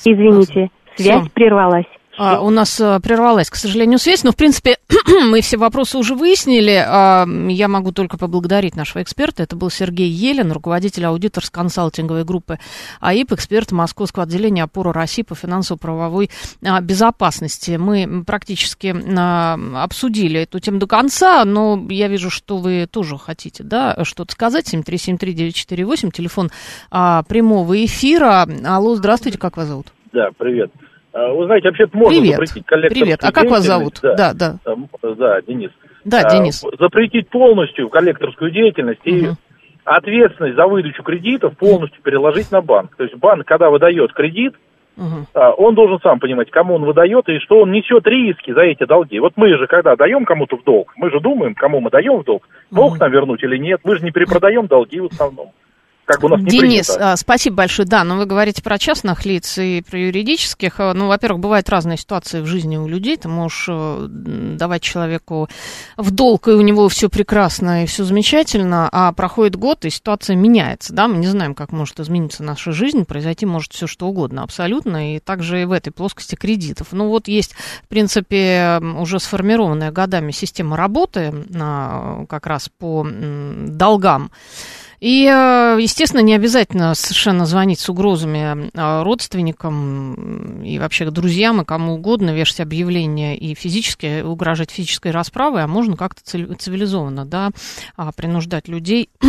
Извините, 0.05 0.71
связь 0.97 1.23
Все. 1.23 1.31
прервалась. 1.33 1.87
А, 2.23 2.41
у 2.41 2.50
нас 2.50 2.81
а, 2.81 3.00
прервалась, 3.00 3.50
к 3.50 3.57
сожалению, 3.57 3.99
связь, 3.99 4.23
но, 4.23 4.31
в 4.31 4.37
принципе, 4.37 4.76
мы 5.26 5.41
все 5.41 5.57
вопросы 5.57 5.99
уже 5.99 6.14
выяснили. 6.14 6.81
А, 6.87 7.26
я 7.49 7.67
могу 7.67 7.91
только 7.91 8.17
поблагодарить 8.17 8.76
нашего 8.76 9.02
эксперта. 9.02 9.43
Это 9.43 9.57
был 9.57 9.71
Сергей 9.71 10.09
Елен, 10.09 10.52
руководитель 10.52 11.05
аудитор-консалтинговой 11.05 12.23
группы 12.23 12.61
АИП, 13.00 13.33
эксперт 13.33 13.73
Московского 13.73 14.23
отделения 14.23 14.62
опоры 14.62 14.93
России 14.93 15.23
по 15.23 15.35
финансово-правовой 15.35 16.31
а, 16.64 16.81
безопасности. 16.81 17.73
Мы 17.73 18.23
практически 18.25 18.95
а, 19.19 19.59
обсудили 19.83 20.43
эту 20.43 20.61
тему 20.61 20.79
до 20.79 20.87
конца, 20.87 21.45
но 21.45 21.85
я 21.91 22.07
вижу, 22.07 22.31
что 22.31 22.59
вы 22.59 22.87
тоже 22.88 23.19
хотите 23.19 23.64
да, 23.64 23.97
что-то 24.05 24.31
сказать. 24.33 24.73
7373948, 24.73 26.12
телефон 26.12 26.50
прямого 26.91 27.85
эфира. 27.85 28.47
Алло, 28.64 28.95
здравствуйте, 28.95 29.38
как 29.38 29.57
вас 29.57 29.67
зовут? 29.67 29.88
Да, 30.12 30.29
привет. 30.38 30.71
А, 31.12 31.33
вы 31.33 31.47
знаете, 31.47 31.69
вообще 31.69 31.87
можно 31.92 32.21
Привет. 32.21 32.37
запретить 32.37 32.66
коллекторскую 32.66 33.04
Привет. 33.04 33.21
А 33.23 33.33
как 33.33 33.50
вас 33.50 33.64
зовут? 33.64 33.99
Да, 34.02 34.33
да, 34.33 34.57
да. 34.64 34.76
Да, 35.14 35.42
Денис. 35.42 35.71
Да, 36.04 36.21
а, 36.21 36.31
Денис. 36.31 36.64
Запретить 36.78 37.28
полностью 37.28 37.88
коллекторскую 37.90 38.50
деятельность 38.50 39.07
угу. 39.07 39.14
и 39.14 39.28
ответственность 39.85 40.57
за 40.57 40.66
выдачу 40.66 41.02
кредитов 41.02 41.57
полностью 41.57 42.02
переложить 42.02 42.50
на 42.50 42.62
банк. 42.62 42.97
То 42.97 43.04
есть 43.04 43.16
банк, 43.16 43.47
когда 43.47 43.69
выдает 43.69 44.12
кредит, 44.14 44.54
угу. 44.97 45.26
он 45.59 45.75
должен 45.75 46.00
сам 46.02 46.19
понимать, 46.19 46.50
кому 46.50 46.76
он 46.76 46.85
выдает 46.85 47.28
и 47.28 47.38
что 47.40 47.61
он 47.61 47.73
несет 47.73 48.07
риски 48.07 48.52
за 48.52 48.62
эти 48.62 48.87
долги. 48.87 49.21
Вот 49.21 49.35
мы 49.37 49.49
же, 49.59 49.66
когда 49.66 49.97
даем 49.97 50.25
кому-то 50.25 50.57
в 50.57 50.64
долг, 50.64 50.92
мы 50.97 51.11
же 51.11 51.21
думаем, 51.21 51.54
кому 51.54 51.81
мы 51.81 51.90
даем 51.90 52.21
в 52.21 52.25
долг, 52.25 52.49
долг 52.71 52.92
угу. 52.92 53.00
нам 53.00 53.12
вернуть 53.12 53.42
или 53.42 53.59
нет. 53.59 53.81
Мы 53.85 53.97
же 53.97 54.04
не 54.04 54.12
перепродаем 54.12 54.66
долги 54.66 55.00
в 55.00 55.07
основном 55.07 55.52
как 56.05 56.25
у 56.25 56.29
нас 56.29 56.41
не 56.41 56.51
Денис, 56.51 56.89
принято. 56.89 57.13
А, 57.13 57.17
спасибо 57.17 57.57
большое. 57.57 57.87
Да, 57.87 58.03
но 58.03 58.17
вы 58.17 58.27
говорите 58.27 58.61
про 58.61 58.79
частных 58.79 59.25
лиц 59.25 59.57
и 59.59 59.83
про 59.89 59.99
юридических. 59.99 60.81
А, 60.81 60.95
ну, 60.95 61.07
во-первых, 61.07 61.41
бывают 61.41 61.69
разные 61.69 61.97
ситуации 61.97 62.41
в 62.41 62.47
жизни 62.47 62.77
у 62.77 62.89
людей. 62.89 63.17
Ты 63.17 63.29
можешь 63.29 63.67
э, 63.69 64.07
давать 64.09 64.83
человеку 64.83 65.49
в 65.97 66.11
долг, 66.11 66.49
и 66.49 66.53
у 66.53 66.61
него 66.61 66.89
все 66.89 67.09
прекрасно 67.09 67.85
и 67.85 67.87
все 67.87 68.03
замечательно, 68.03 68.89
а 68.91 69.13
проходит 69.13 69.55
год, 69.55 69.85
и 69.85 69.91
ситуация 69.91 70.35
меняется. 70.35 70.93
Да, 70.93 71.07
мы 71.07 71.19
не 71.19 71.29
знаем, 71.29 71.55
как 71.55 71.71
может 71.71 72.01
измениться 72.01 72.43
наша 72.43 72.73
жизнь, 72.73 73.05
произойти 73.05 73.47
может 73.47 73.73
все 73.73 73.87
что 73.87 74.09
угодно 74.09 74.43
абсолютно, 74.43 75.15
и 75.15 75.21
также 75.21 75.63
и 75.63 75.65
в 75.65 75.73
этой 75.73 75.93
плоскости 75.93 76.35
кредитов. 76.35 76.89
Ну, 76.91 77.09
вот 77.09 77.29
есть, 77.29 77.55
в 77.85 77.89
принципе, 77.89 78.81
уже 78.99 79.21
сформированная 79.21 79.93
годами 79.93 80.33
система 80.33 80.77
работы 80.77 81.33
а, 81.55 82.27
как 82.27 82.47
раз 82.47 82.69
по 82.69 83.07
долгам. 83.07 84.33
И, 85.03 85.27
э, 85.27 85.79
естественно, 85.81 86.21
не 86.21 86.33
обязательно 86.33 86.95
совершенно 86.95 87.45
звонить 87.45 87.81
с 87.81 87.89
угрозами 87.89 88.71
э, 88.73 89.03
родственникам 89.03 90.63
и 90.63 90.79
вообще 90.79 91.11
друзьям 91.11 91.61
и 91.61 91.65
кому 91.65 91.95
угодно, 91.95 92.31
вешать 92.31 92.61
объявления 92.61 93.37
и 93.37 93.57
физически 93.57 94.23
угрожать 94.23 94.71
физической 94.71 95.11
расправой, 95.11 95.65
а 95.65 95.67
можно 95.67 95.97
как-то 95.97 96.23
цивилизованно, 96.23 97.25
да, 97.27 97.51
а, 97.97 98.13
принуждать 98.13 98.69
людей 98.69 99.11
а, 99.21 99.27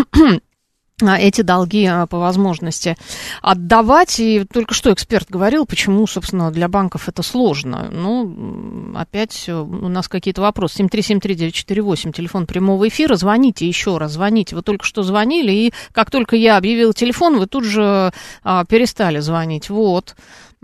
эти 1.01 1.41
долги 1.41 1.85
а, 1.85 2.05
по 2.05 2.19
возможности 2.19 2.95
отдавать. 3.41 4.19
И 4.19 4.45
только 4.45 4.73
что 4.73 4.93
эксперт 4.93 5.29
говорил, 5.29 5.65
почему, 5.65 6.05
собственно, 6.07 6.51
для 6.51 6.67
банков 6.67 7.09
это 7.09 7.23
сложно. 7.23 7.89
Ну, 7.91 8.93
опять 8.95 9.49
у 9.49 9.89
нас 9.89 10.07
какие-то 10.07 10.41
вопросы. 10.41 10.83
7373948, 10.83 12.11
телефон 12.11 12.45
прямого 12.45 12.87
эфира. 12.87 13.15
Звоните 13.15 13.67
еще 13.67 13.97
раз, 13.97 14.13
звоните. 14.13 14.55
Вы 14.55 14.61
только 14.61 14.85
что 14.85 15.03
звонили, 15.03 15.51
и 15.51 15.73
как 15.91 16.11
только 16.11 16.35
я 16.35 16.57
объявил 16.57 16.93
телефон, 16.93 17.37
вы 17.37 17.47
тут 17.47 17.63
же 17.63 18.11
а, 18.43 18.65
перестали 18.65 19.19
звонить. 19.19 19.69
Вот. 19.69 20.15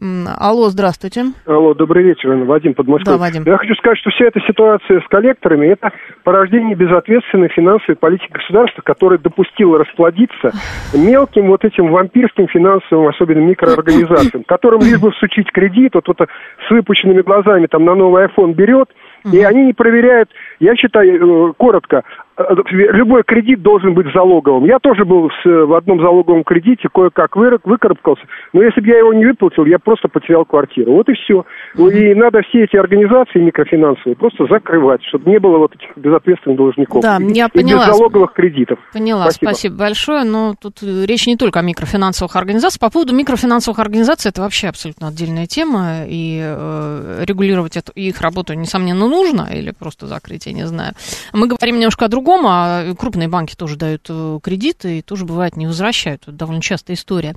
Алло, 0.02 0.70
здравствуйте. 0.70 1.26
Алло, 1.46 1.74
добрый 1.74 2.04
вечер, 2.06 2.30
Вадим 2.46 2.74
Подмосковье. 2.74 3.18
Да, 3.18 3.22
Вадим. 3.22 3.44
Я 3.46 3.58
хочу 3.58 3.76
сказать, 3.76 3.98
что 3.98 4.10
вся 4.12 4.26
эта 4.26 4.40
ситуация 4.48 5.02
с 5.02 5.08
коллекторами– 5.10 5.68
это 5.68 5.92
порождение 6.24 6.76
безответственной 6.76 7.50
финансовой 7.50 7.98
политики 7.98 8.32
государства, 8.32 8.82
которое 8.82 9.18
допустило 9.18 9.78
расплодиться 9.78 10.54
мелким 10.94 11.48
вот 11.48 11.66
этим 11.66 11.92
вампирским 11.92 12.48
финансовым, 12.48 13.10
особенно 13.10 13.40
микроорганизациям, 13.40 14.46
которым 14.46 14.82
лишь 14.82 15.00
бы 15.00 15.12
всучить 15.12 15.52
кредит, 15.52 15.96
вот, 15.96 16.08
вот 16.08 16.18
с 16.68 16.72
выпущенными 16.72 17.22
глазами 17.22 17.68
там 17.68 17.84
на 17.84 17.96
новый 17.96 18.28
iPhone 18.28 18.54
берет, 18.54 18.90
и 19.32 19.42
они 19.42 19.66
не 19.66 19.74
проверяют, 19.74 20.30
я 20.60 20.76
считаю, 20.76 21.50
э, 21.50 21.54
коротко, 21.58 22.04
любой 22.70 23.24
кредит 23.24 23.62
должен 23.62 23.94
быть 23.94 24.08
залоговым. 24.14 24.66
Я 24.66 24.80
тоже 24.80 25.06
был 25.06 25.30
в 25.44 25.74
одном 25.74 26.02
залоговом 26.02 26.44
кредите, 26.44 26.88
кое-как 26.94 27.36
выкарабкался, 27.36 28.24
но 28.54 28.64
если 28.64 28.82
бы 28.82 28.88
я 28.88 29.00
его 29.00 29.14
не 29.14 29.26
выплатил, 29.26 29.66
я 29.66 29.80
просто 29.80 30.08
потерял 30.08 30.46
квартиру. 30.46 30.94
Вот 30.94 31.10
и 31.10 31.14
все. 31.14 31.46
Mm-hmm. 31.76 32.12
И 32.12 32.16
надо 32.16 32.42
все 32.50 32.64
эти 32.64 32.78
организации 32.78 33.40
микрофинансовые 33.40 34.16
просто 34.16 34.46
закрывать, 34.50 35.04
чтобы 35.04 35.30
не 35.30 35.40
было 35.40 35.58
вот 35.58 35.76
этих 35.76 35.96
безответственных 35.98 36.58
должников. 36.58 37.02
Да, 37.02 37.18
и, 37.18 37.34
я 37.34 37.48
и 37.48 37.58
поняла. 37.58 37.92
залоговых 37.92 38.34
кредитов. 38.34 38.80
Поняла, 38.94 39.30
спасибо. 39.32 39.50
спасибо 39.50 39.78
большое. 39.78 40.24
Но 40.24 40.56
тут 40.60 40.82
речь 40.82 41.28
не 41.28 41.36
только 41.36 41.60
о 41.60 41.64
микрофинансовых 41.64 42.36
организациях. 42.36 42.80
По 42.80 42.92
поводу 42.92 43.14
микрофинансовых 43.14 43.80
организаций, 43.80 44.30
это 44.30 44.42
вообще 44.42 44.68
абсолютно 44.68 45.10
отдельная 45.10 45.46
тема, 45.46 46.06
и 46.08 46.40
э, 46.42 47.24
регулировать 47.26 47.76
эту, 47.78 47.92
их 47.94 48.22
работу, 48.22 48.54
несомненно, 48.54 49.08
нужно, 49.08 49.48
или 49.54 49.72
просто 49.72 50.08
закрыть, 50.08 50.46
я 50.46 50.54
не 50.54 50.66
знаю. 50.66 50.94
Мы 51.34 51.48
говорим 51.48 51.76
немножко 51.76 52.06
о 52.06 52.08
другом, 52.08 52.29
а 52.46 52.94
крупные 52.96 53.28
банки 53.28 53.56
тоже 53.56 53.76
дают 53.76 54.06
э, 54.10 54.40
кредиты 54.44 55.00
и 55.00 55.02
тоже, 55.02 55.26
бывает, 55.26 55.56
не 55.58 55.68
возвращают. 55.68 56.24
Это 56.24 56.32
довольно 56.32 56.62
частая 56.62 56.96
история. 56.96 57.36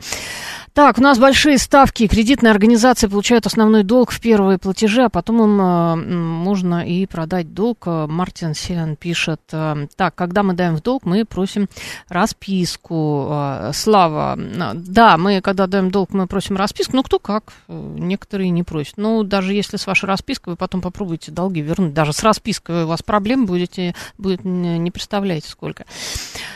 Так, 0.74 0.96
у 0.96 1.02
нас 1.02 1.18
большие 1.18 1.58
ставки. 1.58 2.06
Кредитные 2.06 2.50
организации 2.50 3.06
получают 3.06 3.44
основной 3.44 3.82
долг 3.82 4.10
в 4.10 4.18
первые 4.22 4.56
платежи, 4.56 5.02
а 5.02 5.10
потом 5.10 5.42
им 5.42 5.60
э, 5.60 5.96
можно 5.96 6.86
и 6.86 7.04
продать 7.04 7.52
долг. 7.52 7.82
Э, 7.84 8.06
Мартин 8.06 8.54
Селян 8.54 8.96
пишет. 8.96 9.42
Э, 9.52 9.86
так, 9.96 10.14
когда 10.14 10.42
мы 10.42 10.54
даем 10.54 10.76
в 10.76 10.82
долг, 10.82 11.04
мы 11.04 11.26
просим 11.26 11.68
расписку. 12.08 13.28
Э, 13.30 13.70
Слава, 13.74 14.38
э, 14.38 14.72
да, 14.74 15.18
мы 15.18 15.42
когда 15.42 15.66
даем 15.66 15.90
долг, 15.90 16.14
мы 16.14 16.26
просим 16.26 16.56
расписку. 16.56 16.96
Ну, 16.96 17.02
кто 17.02 17.18
как. 17.18 17.52
Э, 17.68 17.94
некоторые 17.98 18.48
не 18.48 18.62
просят. 18.62 18.94
Ну, 18.96 19.24
даже 19.24 19.52
если 19.52 19.76
с 19.76 19.86
вашей 19.86 20.06
распиской, 20.06 20.54
вы 20.54 20.56
потом 20.56 20.80
попробуете 20.80 21.32
долги 21.32 21.60
вернуть. 21.60 21.92
Даже 21.92 22.14
с 22.14 22.22
распиской 22.22 22.84
у 22.84 22.86
вас 22.86 23.02
проблем 23.02 23.44
будете, 23.44 23.94
будет, 24.16 24.42
не 24.42 24.90
представляете 24.90 25.50
сколько. 25.50 25.84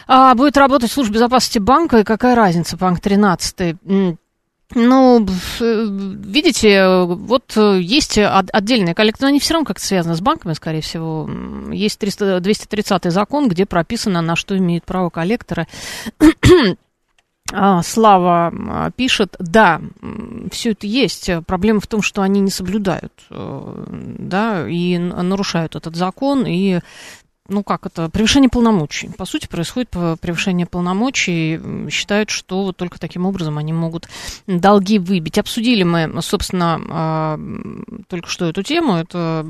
А, 0.09 0.35
будет 0.35 0.57
работать 0.57 0.91
служба 0.91 1.13
безопасности 1.17 1.59
банка, 1.59 1.99
и 1.99 2.05
какая 2.05 2.35
разница, 2.35 2.79
банк 2.79 3.01
13 3.01 3.77
ну, 4.75 5.25
видите, 5.61 7.05
вот 7.05 7.57
есть 7.57 8.19
отдельные 8.19 8.95
коллекторы, 8.95 9.27
но 9.27 9.29
они 9.29 9.41
все 9.41 9.55
равно 9.55 9.65
как-то 9.65 9.85
связаны 9.85 10.17
с 10.17 10.21
банками, 10.21 10.55
скорее 10.55 10.81
всего. 10.81 11.31
Есть 11.73 11.99
300, 12.01 12.41
230 12.41 13.13
закон, 13.13 13.49
где 13.49 13.65
прописано, 13.65 14.23
на 14.23 14.35
что 14.35 14.59
имеют 14.59 14.85
право 14.85 15.11
коллекторы. 15.11 15.67
А, 17.53 17.81
Слава 17.83 18.93
пишет, 18.97 19.37
да, 19.39 19.81
все 20.51 20.73
это 20.73 20.89
есть. 20.89 21.31
Проблема 21.47 21.79
в 21.79 21.87
том, 21.87 22.03
что 22.03 22.23
они 22.23 22.41
не 22.41 22.51
соблюдают, 22.51 23.13
э, 23.31 23.85
да, 24.19 24.69
и 24.69 24.99
нарушают 24.99 25.77
этот 25.77 25.95
закон, 25.95 26.45
и 26.45 26.81
ну 27.49 27.63
как 27.63 27.87
это, 27.87 28.09
превышение 28.09 28.51
полномочий. 28.51 29.09
По 29.17 29.25
сути, 29.25 29.47
происходит 29.47 29.91
превышение 29.91 30.67
полномочий. 30.67 31.61
Считают, 31.91 32.31
что 32.31 32.65
вот 32.65 32.77
только 32.77 32.99
таким 32.99 33.27
образом 33.27 33.59
они 33.59 33.73
могут 33.73 34.09
долги 34.47 34.99
выбить. 34.99 35.39
Обсудили 35.39 35.83
мы, 35.83 36.21
собственно, 36.23 36.81
а, 36.91 37.41
только 38.09 38.29
что 38.29 38.47
эту 38.47 38.63
тему. 38.63 38.95
Это 38.95 39.47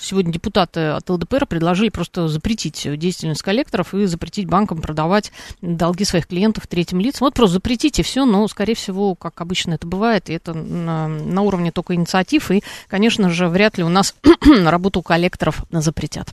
сегодня 0.00 0.32
депутаты 0.32 0.80
от 0.80 1.08
ЛДПР 1.08 1.46
предложили 1.46 1.88
просто 1.88 2.28
запретить 2.28 2.86
деятельность 2.98 3.42
коллекторов 3.42 3.94
и 3.94 4.06
запретить 4.06 4.46
банкам 4.46 4.80
продавать 4.80 5.32
долги 5.60 6.04
своих 6.04 6.26
клиентов 6.26 6.66
третьим 6.66 7.00
лицам. 7.00 7.26
Вот 7.26 7.34
просто 7.34 7.54
запретите 7.54 8.02
все, 8.02 8.24
но, 8.24 8.46
скорее 8.48 8.74
всего, 8.74 9.14
как 9.14 9.40
обычно 9.40 9.74
это 9.74 9.86
бывает, 9.86 10.30
это 10.30 10.54
на, 10.54 11.08
на 11.08 11.42
уровне 11.42 11.72
только 11.72 11.94
инициатив. 11.94 12.50
И, 12.50 12.62
конечно 12.88 13.30
же, 13.30 13.48
вряд 13.48 13.78
ли 13.78 13.84
у 13.84 13.88
нас 13.88 14.14
работу 14.64 15.02
коллекторов 15.02 15.64
запретят. 15.70 16.32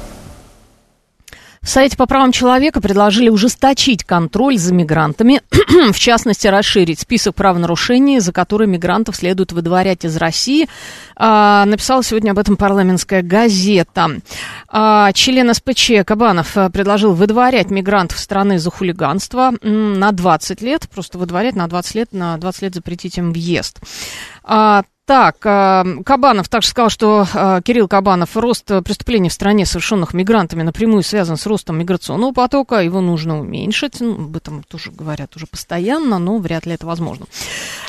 в 1.63 1.69
Совете 1.69 1.95
по 1.95 2.07
правам 2.07 2.31
человека 2.31 2.81
предложили 2.81 3.29
ужесточить 3.29 4.03
контроль 4.03 4.57
за 4.57 4.73
мигрантами, 4.73 5.41
в 5.91 5.99
частности, 5.99 6.47
расширить 6.47 6.99
список 6.99 7.35
правонарушений, 7.35 8.19
за 8.19 8.33
которые 8.33 8.67
мигрантов 8.67 9.15
следует 9.15 9.51
выдворять 9.51 10.03
из 10.03 10.17
России. 10.17 10.67
А, 11.15 11.63
написала 11.65 12.03
сегодня 12.03 12.31
об 12.31 12.39
этом 12.39 12.57
парламентская 12.57 13.21
газета. 13.21 14.21
А, 14.69 15.13
член 15.13 15.53
СПЧ 15.53 16.03
Кабанов 16.03 16.57
э, 16.57 16.71
предложил 16.71 17.13
выдворять 17.13 17.69
мигрантов 17.69 18.17
страны 18.17 18.57
за 18.57 18.71
хулиганство 18.71 19.53
на 19.61 20.11
20 20.11 20.61
лет, 20.63 20.89
просто 20.89 21.19
выдворять 21.19 21.55
на 21.55 21.67
20 21.67 21.95
лет, 21.95 22.11
на 22.11 22.37
20 22.37 22.61
лет 22.63 22.73
запретить 22.73 23.19
им 23.19 23.31
въезд. 23.31 23.81
А, 24.43 24.81
так, 25.11 25.39
э, 25.43 26.03
Кабанов 26.05 26.47
также 26.47 26.69
сказал, 26.69 26.89
что 26.89 27.27
э, 27.33 27.61
Кирилл 27.65 27.89
Кабанов, 27.89 28.37
рост 28.37 28.65
преступлений 28.65 29.27
в 29.27 29.33
стране, 29.33 29.65
совершенных 29.65 30.13
мигрантами, 30.13 30.63
напрямую 30.63 31.03
связан 31.03 31.35
с 31.35 31.45
ростом 31.45 31.77
миграционного 31.77 32.31
потока, 32.31 32.75
его 32.75 33.01
нужно 33.01 33.37
уменьшить. 33.41 33.99
Ну, 33.99 34.13
об 34.15 34.37
этом 34.37 34.63
тоже 34.63 34.89
говорят 34.89 35.35
уже 35.35 35.47
постоянно, 35.47 36.17
но 36.17 36.37
вряд 36.37 36.65
ли 36.65 36.75
это 36.75 36.85
возможно. 36.85 37.25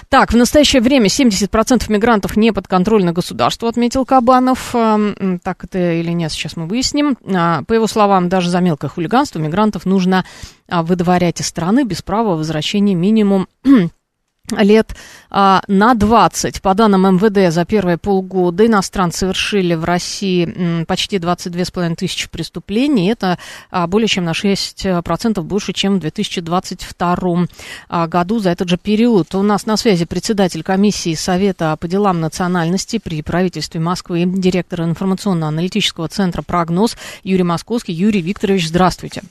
Так, 0.08 0.32
в 0.32 0.36
настоящее 0.36 0.82
время 0.82 1.06
70% 1.06 1.84
мигрантов 1.92 2.36
не 2.36 2.52
подконтрольно 2.52 3.12
государству, 3.12 3.68
отметил 3.68 4.04
Кабанов. 4.04 4.74
Э, 4.74 5.38
так 5.44 5.62
это 5.62 5.92
или 5.92 6.10
нет, 6.10 6.32
сейчас 6.32 6.56
мы 6.56 6.66
выясним. 6.66 7.14
По 7.14 7.72
его 7.72 7.86
словам, 7.86 8.30
даже 8.30 8.50
за 8.50 8.58
мелкое 8.58 8.90
хулиганство 8.90 9.38
мигрантов 9.38 9.86
нужно 9.86 10.24
а, 10.68 10.82
выдворять 10.82 11.40
из 11.40 11.46
страны 11.46 11.84
без 11.84 12.02
права 12.02 12.34
возвращения 12.34 12.96
минимум 12.96 13.46
лет 14.58 14.94
а, 15.30 15.62
на 15.68 15.94
20. 15.94 16.62
По 16.62 16.74
данным 16.74 17.16
МВД, 17.16 17.52
за 17.52 17.64
первые 17.64 17.98
полгода 17.98 18.66
иностранцы 18.66 19.20
совершили 19.20 19.74
в 19.74 19.84
России 19.84 20.84
почти 20.84 21.16
22,5 21.16 21.96
тысячи 21.96 22.28
преступлений. 22.28 23.10
Это 23.10 23.38
а, 23.70 23.86
более 23.86 24.08
чем 24.08 24.24
на 24.24 24.32
6% 24.32 25.40
больше, 25.42 25.72
чем 25.72 25.96
в 25.96 26.00
2022 26.00 27.46
а, 27.88 28.06
году 28.06 28.38
за 28.38 28.50
этот 28.50 28.68
же 28.68 28.78
период. 28.78 29.34
У 29.34 29.42
нас 29.42 29.66
на 29.66 29.76
связи 29.76 30.04
председатель 30.04 30.62
комиссии 30.62 31.14
Совета 31.14 31.76
по 31.78 31.88
делам 31.88 32.20
национальности 32.20 32.98
при 32.98 33.22
правительстве 33.22 33.80
Москвы, 33.80 34.24
директор 34.26 34.82
информационно-аналитического 34.82 36.08
центра 36.08 36.42
«Прогноз» 36.42 36.96
Юрий 37.22 37.42
Московский. 37.42 37.92
Юрий 37.92 38.22
Викторович, 38.22 38.68
здравствуйте. 38.68 39.22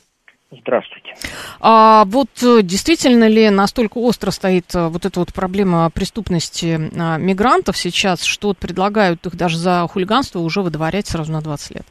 Здравствуйте. 0.52 1.14
А 1.62 2.04
вот 2.06 2.28
э, 2.44 2.62
действительно 2.62 3.30
ли 3.30 3.50
настолько 3.50 4.00
остро 4.00 4.32
стоит 4.32 4.76
э, 4.76 4.90
вот 4.90 5.06
эта 5.06 5.22
вот 5.22 5.34
проблема 5.34 5.90
преступности 5.90 6.78
а, 7.00 7.18
мигрантов 7.18 7.78
сейчас, 7.78 8.26
что 8.26 8.54
предлагают 8.54 9.26
их 9.26 9.38
даже 9.38 9.56
за 9.56 9.88
хулиганство 9.88 10.40
уже 10.40 10.62
выдворять 10.62 11.08
сразу 11.08 11.32
на 11.32 11.40
20 11.42 11.76
лет? 11.76 11.86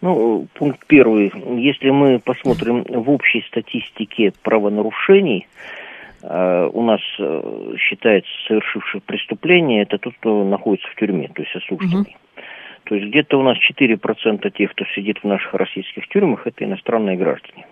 Ну, 0.00 0.46
пункт 0.54 0.80
первый. 0.86 1.30
Если 1.60 1.90
мы 1.90 2.20
посмотрим 2.20 2.84
в 2.88 3.10
общей 3.10 3.44
статистике 3.48 4.32
правонарушений, 4.42 5.46
э, 6.22 6.70
у 6.72 6.82
нас 6.82 7.00
считается 7.78 8.30
совершивший 8.46 9.02
преступление, 9.02 9.82
это 9.82 9.98
тот, 9.98 10.14
кто 10.20 10.42
находится 10.42 10.88
в 10.88 10.94
тюрьме, 10.98 11.28
то 11.28 11.42
есть 11.42 11.54
осужденный. 11.54 12.16
Угу. 12.16 12.27
То 12.88 12.94
есть 12.94 13.08
где-то 13.08 13.38
у 13.38 13.42
нас 13.42 13.58
4% 13.58 14.50
тех, 14.50 14.70
кто 14.70 14.84
сидит 14.94 15.18
в 15.22 15.24
наших 15.26 15.52
российских 15.52 16.08
тюрьмах, 16.08 16.46
это 16.46 16.64
иностранные 16.64 17.18
граждане. 17.18 17.66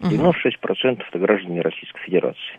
96% 0.00 1.02
это 1.08 1.18
граждане 1.18 1.60
Российской 1.60 2.00
Федерации. 2.00 2.58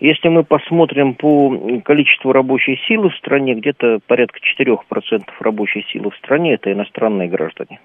Если 0.00 0.28
мы 0.28 0.44
посмотрим 0.44 1.14
по 1.14 1.80
количеству 1.84 2.32
рабочей 2.32 2.78
силы 2.88 3.10
в 3.10 3.16
стране, 3.16 3.54
где-то 3.54 4.00
порядка 4.06 4.38
4% 4.60 5.24
рабочей 5.40 5.86
силы 5.92 6.10
в 6.10 6.16
стране 6.16 6.54
это 6.54 6.72
иностранные 6.72 7.28
граждане. 7.28 7.80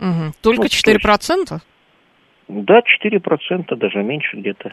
Угу. 0.00 0.32
Только 0.42 0.62
ну, 0.62 0.68
4%? 0.68 1.60
да, 2.48 2.80
4%, 2.80 3.76
даже 3.76 4.02
меньше 4.02 4.36
где-то. 4.36 4.72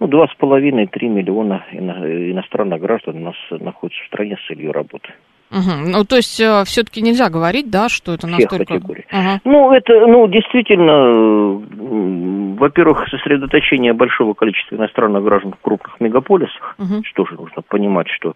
Ну, 0.00 0.06
2,5-3 0.08 1.08
миллиона 1.08 1.64
иностранных 1.72 2.80
граждан 2.80 3.16
у 3.16 3.20
нас 3.20 3.36
находятся 3.50 4.02
в 4.02 4.06
стране 4.06 4.36
с 4.36 4.46
целью 4.46 4.72
работы. 4.72 5.12
Угу. 5.50 5.90
Ну, 5.90 6.04
то 6.04 6.16
есть, 6.16 6.40
э, 6.40 6.64
все-таки 6.64 7.00
нельзя 7.00 7.28
говорить, 7.30 7.70
да, 7.70 7.88
что 7.88 8.14
это 8.14 8.26
настолько... 8.26 8.80
Ага. 9.10 9.40
Ну, 9.44 9.72
это, 9.72 9.92
ну, 10.06 10.26
действительно, 10.26 11.60
во-первых, 12.58 13.08
сосредоточение 13.08 13.92
большого 13.92 14.34
количества 14.34 14.76
иностранных 14.76 15.22
граждан 15.22 15.52
в 15.52 15.62
крупных 15.62 16.00
мегаполисах, 16.00 16.74
угу. 16.78 17.02
что 17.04 17.26
же 17.26 17.34
нужно 17.34 17.62
понимать, 17.62 18.08
что 18.08 18.34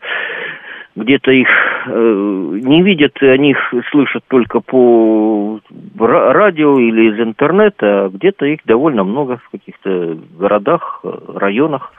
где-то 0.98 1.30
их 1.30 1.48
э, 1.86 2.58
не 2.62 2.82
видят, 2.82 3.22
и 3.22 3.26
они 3.26 3.50
их 3.50 3.74
слышат 3.90 4.24
только 4.28 4.60
по 4.60 5.60
радио 5.98 6.78
или 6.78 7.12
из 7.12 7.20
интернета, 7.20 8.04
а 8.04 8.08
где-то 8.08 8.46
их 8.46 8.60
довольно 8.64 9.04
много 9.04 9.38
в 9.38 9.48
каких-то 9.50 10.18
городах, 10.38 11.04
районах, 11.34 11.92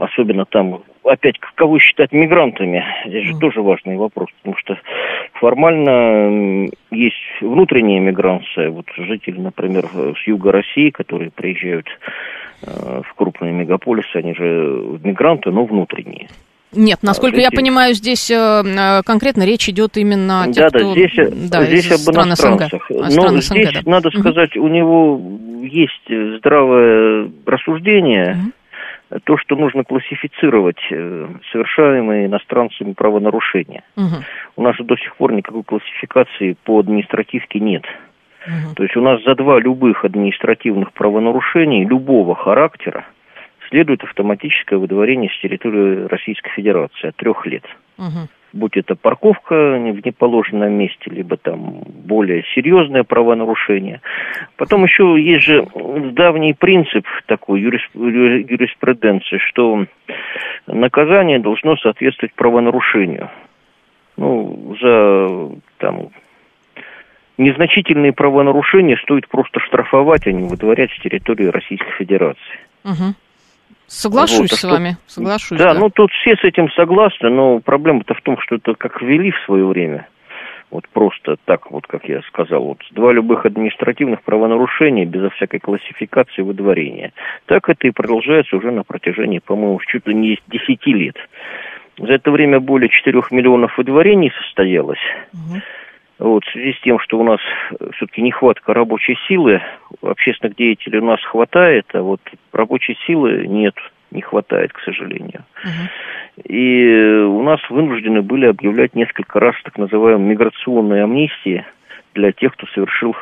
особенно 0.00 0.46
там, 0.46 0.80
опять, 1.04 1.38
кого 1.54 1.78
считать 1.78 2.12
мигрантами, 2.12 2.84
здесь 3.06 3.26
же 3.26 3.38
тоже 3.38 3.60
важный 3.60 3.96
вопрос, 3.96 4.28
потому 4.38 4.56
что 4.56 4.78
формально 5.34 6.68
есть 6.90 7.14
внутренняя 7.40 8.00
миграция, 8.00 8.70
вот 8.70 8.86
жители, 8.96 9.38
например, 9.38 9.86
с 9.86 10.26
юга 10.26 10.52
России, 10.52 10.90
которые 10.90 11.30
приезжают 11.30 11.86
э, 12.62 13.02
в 13.04 13.14
крупные 13.14 13.52
мегаполисы, 13.52 14.16
они 14.16 14.34
же 14.34 14.98
мигранты, 15.04 15.50
но 15.50 15.64
внутренние. 15.64 16.28
Нет, 16.76 16.98
насколько 17.02 17.40
я 17.40 17.50
понимаю, 17.50 17.94
здесь 17.94 18.30
э, 18.30 18.34
э, 18.34 19.02
конкретно 19.04 19.44
речь 19.44 19.68
идет 19.68 19.96
именно 19.96 20.44
о 20.44 20.52
тех, 20.52 20.70
да, 20.70 20.78
да, 20.78 20.92
здесь, 20.92 21.50
да, 21.50 21.64
здесь 21.64 21.90
об 21.90 22.14
иностранцах. 22.14 22.86
СНГ. 22.88 23.00
Но 23.00 23.10
стран 23.10 23.40
здесь, 23.40 23.72
да. 23.72 23.90
надо 23.90 24.10
сказать, 24.10 24.56
угу. 24.56 24.66
у 24.66 24.68
него 24.68 25.20
есть 25.62 26.38
здравое 26.38 27.30
рассуждение, 27.46 28.52
угу. 29.10 29.20
то, 29.24 29.38
что 29.38 29.56
нужно 29.56 29.84
классифицировать 29.84 30.80
э, 30.90 31.28
совершаемые 31.50 32.26
иностранцами 32.26 32.92
правонарушения. 32.92 33.82
Угу. 33.96 34.16
У 34.56 34.62
нас 34.62 34.76
же 34.76 34.84
до 34.84 34.96
сих 34.96 35.16
пор 35.16 35.32
никакой 35.32 35.64
классификации 35.64 36.56
по 36.64 36.78
административке 36.78 37.58
нет. 37.58 37.84
Угу. 38.46 38.74
То 38.76 38.82
есть 38.82 38.96
у 38.96 39.00
нас 39.00 39.22
за 39.24 39.34
два 39.34 39.58
любых 39.58 40.04
административных 40.04 40.92
правонарушений 40.92 41.84
любого 41.84 42.34
характера 42.34 43.06
следует 43.68 44.02
автоматическое 44.04 44.78
выдворение 44.78 45.30
с 45.30 45.40
территории 45.40 46.06
Российской 46.06 46.50
Федерации 46.50 47.08
от 47.08 47.16
трех 47.16 47.46
лет. 47.46 47.64
Угу. 47.98 48.28
Будь 48.52 48.76
это 48.76 48.94
парковка 48.94 49.54
в 49.54 50.06
неположенном 50.06 50.72
месте, 50.72 51.10
либо 51.10 51.36
там 51.36 51.82
более 51.86 52.44
серьезное 52.54 53.04
правонарушение. 53.04 54.00
Потом 54.56 54.84
еще 54.84 55.20
есть 55.20 55.44
же 55.44 55.66
давний 56.12 56.54
принцип 56.54 57.06
такой 57.26 57.60
юриспруденции, 57.60 59.38
что 59.48 59.84
наказание 60.66 61.38
должно 61.38 61.76
соответствовать 61.76 62.34
правонарушению. 62.34 63.30
Ну, 64.16 64.74
за 64.80 65.50
там 65.78 66.08
незначительные 67.36 68.12
правонарушения 68.12 68.96
стоит 69.02 69.28
просто 69.28 69.60
штрафовать, 69.60 70.26
а 70.26 70.32
не 70.32 70.48
выдворять 70.48 70.92
с 70.92 71.02
территории 71.02 71.46
Российской 71.46 71.92
Федерации. 71.98 72.58
Угу. 72.84 73.14
Соглашусь 73.86 74.50
вот, 74.50 74.58
с 74.58 74.64
вами, 74.64 74.96
соглашусь. 75.06 75.58
Да, 75.58 75.72
да, 75.72 75.80
ну 75.80 75.90
тут 75.90 76.10
все 76.12 76.36
с 76.36 76.44
этим 76.44 76.70
согласны, 76.72 77.30
но 77.30 77.60
проблема-то 77.60 78.14
в 78.14 78.20
том, 78.22 78.38
что 78.40 78.56
это 78.56 78.74
как 78.74 79.00
ввели 79.00 79.30
в 79.30 79.38
свое 79.44 79.64
время, 79.64 80.08
вот 80.70 80.88
просто 80.88 81.36
так 81.44 81.70
вот, 81.70 81.86
как 81.86 82.08
я 82.08 82.20
сказал, 82.22 82.64
вот 82.64 82.78
два 82.90 83.12
любых 83.12 83.46
административных 83.46 84.22
правонарушения 84.22 85.04
безо 85.04 85.30
всякой 85.30 85.60
классификации 85.60 86.42
выдворения. 86.42 87.12
Так 87.46 87.68
это 87.68 87.86
и 87.86 87.92
продолжается 87.92 88.56
уже 88.56 88.72
на 88.72 88.82
протяжении, 88.82 89.38
по-моему, 89.38 89.80
чуть 89.86 90.06
ли 90.06 90.14
не 90.14 90.38
10 90.48 90.86
лет. 90.86 91.16
За 91.98 92.12
это 92.12 92.30
время 92.30 92.60
более 92.60 92.88
4 92.88 93.22
миллионов 93.30 93.78
выдворений 93.78 94.32
состоялось. 94.42 94.98
Угу. 95.32 95.60
Вот, 96.18 96.44
в 96.44 96.52
связи 96.52 96.72
с 96.72 96.80
тем, 96.80 96.98
что 97.00 97.18
у 97.18 97.24
нас 97.24 97.40
все-таки 97.94 98.22
нехватка 98.22 98.72
рабочей 98.72 99.18
силы, 99.28 99.60
общественных 100.02 100.56
деятелей 100.56 100.98
у 101.00 101.04
нас 101.04 101.22
хватает, 101.22 101.86
а 101.92 102.00
вот 102.00 102.20
рабочей 102.52 102.96
силы 103.06 103.46
нет, 103.46 103.74
не 104.10 104.22
хватает, 104.22 104.72
к 104.72 104.80
сожалению. 104.80 105.44
Угу. 105.62 106.48
И 106.48 106.86
у 107.26 107.42
нас 107.42 107.60
вынуждены 107.68 108.22
были 108.22 108.46
объявлять 108.46 108.94
несколько 108.94 109.40
раз 109.40 109.56
так 109.62 109.76
называемые 109.76 110.30
миграционные 110.30 111.04
амнистии 111.04 111.66
для 112.14 112.32
тех, 112.32 112.54
кто 112.54 112.66
совершил 112.68 113.14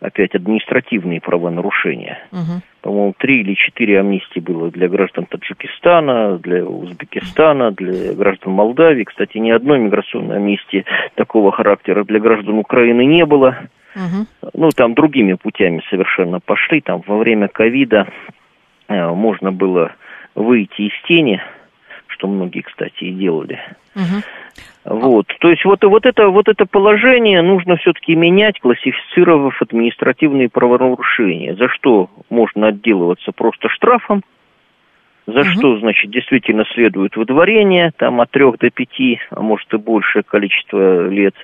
опять 0.00 0.34
административные 0.34 1.20
правонарушения. 1.20 2.18
Угу. 2.32 2.62
По-моему, 2.82 3.14
три 3.18 3.40
или 3.40 3.54
четыре 3.54 4.00
амнистии 4.00 4.40
было 4.40 4.70
для 4.70 4.88
граждан 4.88 5.26
Таджикистана, 5.26 6.38
для 6.38 6.64
Узбекистана, 6.64 7.72
для 7.72 8.14
граждан 8.14 8.52
Молдавии. 8.52 9.04
Кстати, 9.04 9.38
ни 9.38 9.50
одной 9.50 9.78
миграционной 9.80 10.36
амнистии 10.36 10.84
такого 11.14 11.50
характера 11.52 12.04
для 12.04 12.20
граждан 12.20 12.58
Украины 12.58 13.04
не 13.04 13.26
было. 13.26 13.58
Угу. 13.96 14.50
Ну, 14.54 14.70
там 14.70 14.94
другими 14.94 15.34
путями 15.34 15.82
совершенно 15.90 16.38
пошли. 16.40 16.80
Там 16.80 17.02
во 17.06 17.18
время 17.18 17.48
ковида 17.48 18.06
э, 18.88 19.08
можно 19.10 19.50
было 19.50 19.92
выйти 20.34 20.82
из 20.82 20.92
тени, 21.08 21.42
что 22.18 22.28
многие, 22.28 22.60
кстати, 22.60 23.04
и 23.04 23.12
делали. 23.12 23.60
Угу. 23.94 24.98
Вот, 25.00 25.26
то 25.40 25.50
есть 25.50 25.64
вот, 25.64 25.84
вот, 25.84 26.06
это, 26.06 26.28
вот 26.28 26.48
это 26.48 26.66
положение 26.66 27.42
нужно 27.42 27.76
все-таки 27.76 28.14
менять, 28.14 28.58
классифицировав 28.60 29.60
административные 29.62 30.48
правонарушения. 30.48 31.54
За 31.54 31.68
что 31.68 32.10
можно 32.30 32.68
отделываться 32.68 33.32
просто 33.32 33.68
штрафом, 33.68 34.22
за 35.26 35.40
угу. 35.40 35.48
что, 35.50 35.78
значит, 35.78 36.10
действительно 36.10 36.64
следует 36.74 37.16
выдворение, 37.16 37.92
там 37.96 38.20
от 38.20 38.30
трех 38.30 38.58
до 38.58 38.70
пяти, 38.70 39.20
а 39.30 39.40
может 39.42 39.72
и 39.72 39.76
большее 39.76 40.22
количество 40.22 41.08
лет, 41.08 41.34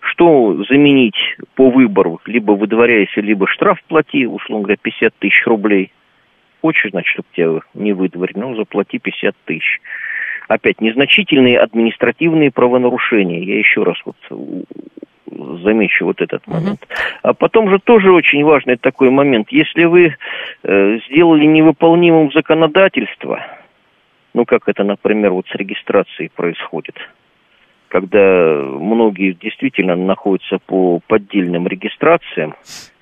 что 0.00 0.64
заменить 0.68 1.36
по 1.54 1.70
выбору, 1.70 2.20
либо 2.26 2.52
выдворяйся, 2.52 3.20
либо 3.20 3.46
штраф 3.46 3.78
плати, 3.86 4.26
условно 4.26 4.64
говоря, 4.64 4.78
50 4.82 5.14
тысяч 5.18 5.46
рублей. 5.46 5.92
Хочешь, 6.60 6.90
значит, 6.90 7.12
чтобы 7.12 7.28
тебя 7.32 7.60
не 7.74 7.92
выдворили, 7.92 8.38
ну, 8.38 8.56
заплати 8.56 8.98
50 8.98 9.34
тысяч 9.44 9.80
опять 10.48 10.80
незначительные 10.80 11.60
административные 11.60 12.50
правонарушения. 12.50 13.40
Я 13.40 13.58
еще 13.58 13.82
раз 13.82 13.96
вот 14.04 14.16
замечу 15.62 16.06
вот 16.06 16.20
этот 16.20 16.46
момент. 16.46 16.86
А 17.22 17.34
потом 17.34 17.70
же 17.70 17.78
тоже 17.78 18.10
очень 18.10 18.42
важный 18.44 18.76
такой 18.76 19.10
момент. 19.10 19.48
Если 19.50 19.84
вы 19.84 20.16
э, 20.62 20.98
сделали 21.08 21.44
невыполнимым 21.44 22.32
законодательство, 22.32 23.44
ну 24.34 24.44
как 24.44 24.68
это, 24.68 24.84
например, 24.84 25.32
вот 25.32 25.46
с 25.48 25.54
регистрацией 25.54 26.30
происходит, 26.34 26.96
когда 27.88 28.54
многие 28.54 29.32
действительно 29.32 29.96
находятся 29.96 30.58
по 30.66 31.00
поддельным 31.06 31.66
регистрациям, 31.68 32.54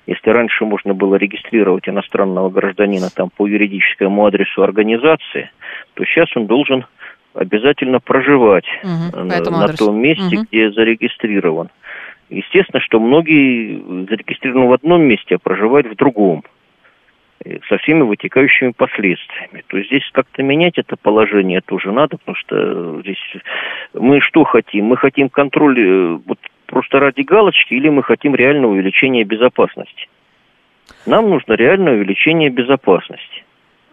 если 0.07 0.29
раньше 0.29 0.65
можно 0.65 0.93
было 0.93 1.15
регистрировать 1.15 1.87
иностранного 1.87 2.49
гражданина 2.49 3.09
там 3.13 3.29
по 3.29 3.45
юридическому 3.45 4.25
адресу 4.25 4.63
организации, 4.63 5.51
то 5.93 6.05
сейчас 6.05 6.35
он 6.35 6.47
должен 6.47 6.85
обязательно 7.33 7.99
проживать 7.99 8.65
угу, 8.83 9.25
на, 9.25 9.39
на 9.39 9.67
том 9.67 9.97
месте, 9.97 10.37
угу. 10.37 10.45
где 10.49 10.71
зарегистрирован. 10.71 11.69
Естественно, 12.29 12.81
что 12.81 12.99
многие 12.99 14.05
зарегистрированы 14.09 14.69
в 14.69 14.73
одном 14.73 15.01
месте, 15.03 15.35
а 15.35 15.39
проживают 15.39 15.87
в 15.87 15.95
другом 15.95 16.43
со 17.69 17.77
всеми 17.77 18.01
вытекающими 18.01 18.71
последствиями. 18.71 19.63
То 19.67 19.77
есть 19.77 19.89
здесь 19.89 20.09
как-то 20.11 20.41
менять 20.43 20.77
это 20.77 20.97
положение 20.97 21.61
тоже 21.61 21.91
надо, 21.91 22.17
потому 22.17 22.35
что 22.35 23.01
здесь 23.01 23.21
мы 23.93 24.21
что 24.21 24.43
хотим? 24.43 24.85
Мы 24.85 24.97
хотим 24.97 25.29
контроль 25.29 25.79
э, 25.79 26.19
вот 26.25 26.39
просто 26.67 26.99
ради 26.99 27.21
галочки 27.21 27.73
или 27.73 27.89
мы 27.89 28.03
хотим 28.03 28.35
реального 28.35 28.73
увеличения 28.73 29.23
безопасности? 29.23 30.07
Нам 31.05 31.29
нужно 31.29 31.53
реальное 31.53 31.93
увеличение 31.93 32.49
безопасности. 32.49 33.43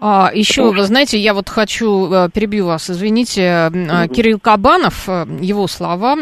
А, 0.00 0.30
еще, 0.34 0.62
Потому 0.62 0.72
вы 0.72 0.82
знаете, 0.82 1.18
я 1.18 1.34
вот 1.34 1.48
хочу, 1.48 2.12
э, 2.12 2.28
перебью 2.34 2.66
вас, 2.66 2.90
извините, 2.90 3.68
угу. 3.68 4.14
Кирилл 4.14 4.38
Кабанов, 4.40 5.08
э, 5.08 5.24
его 5.40 5.66
слова, 5.66 6.16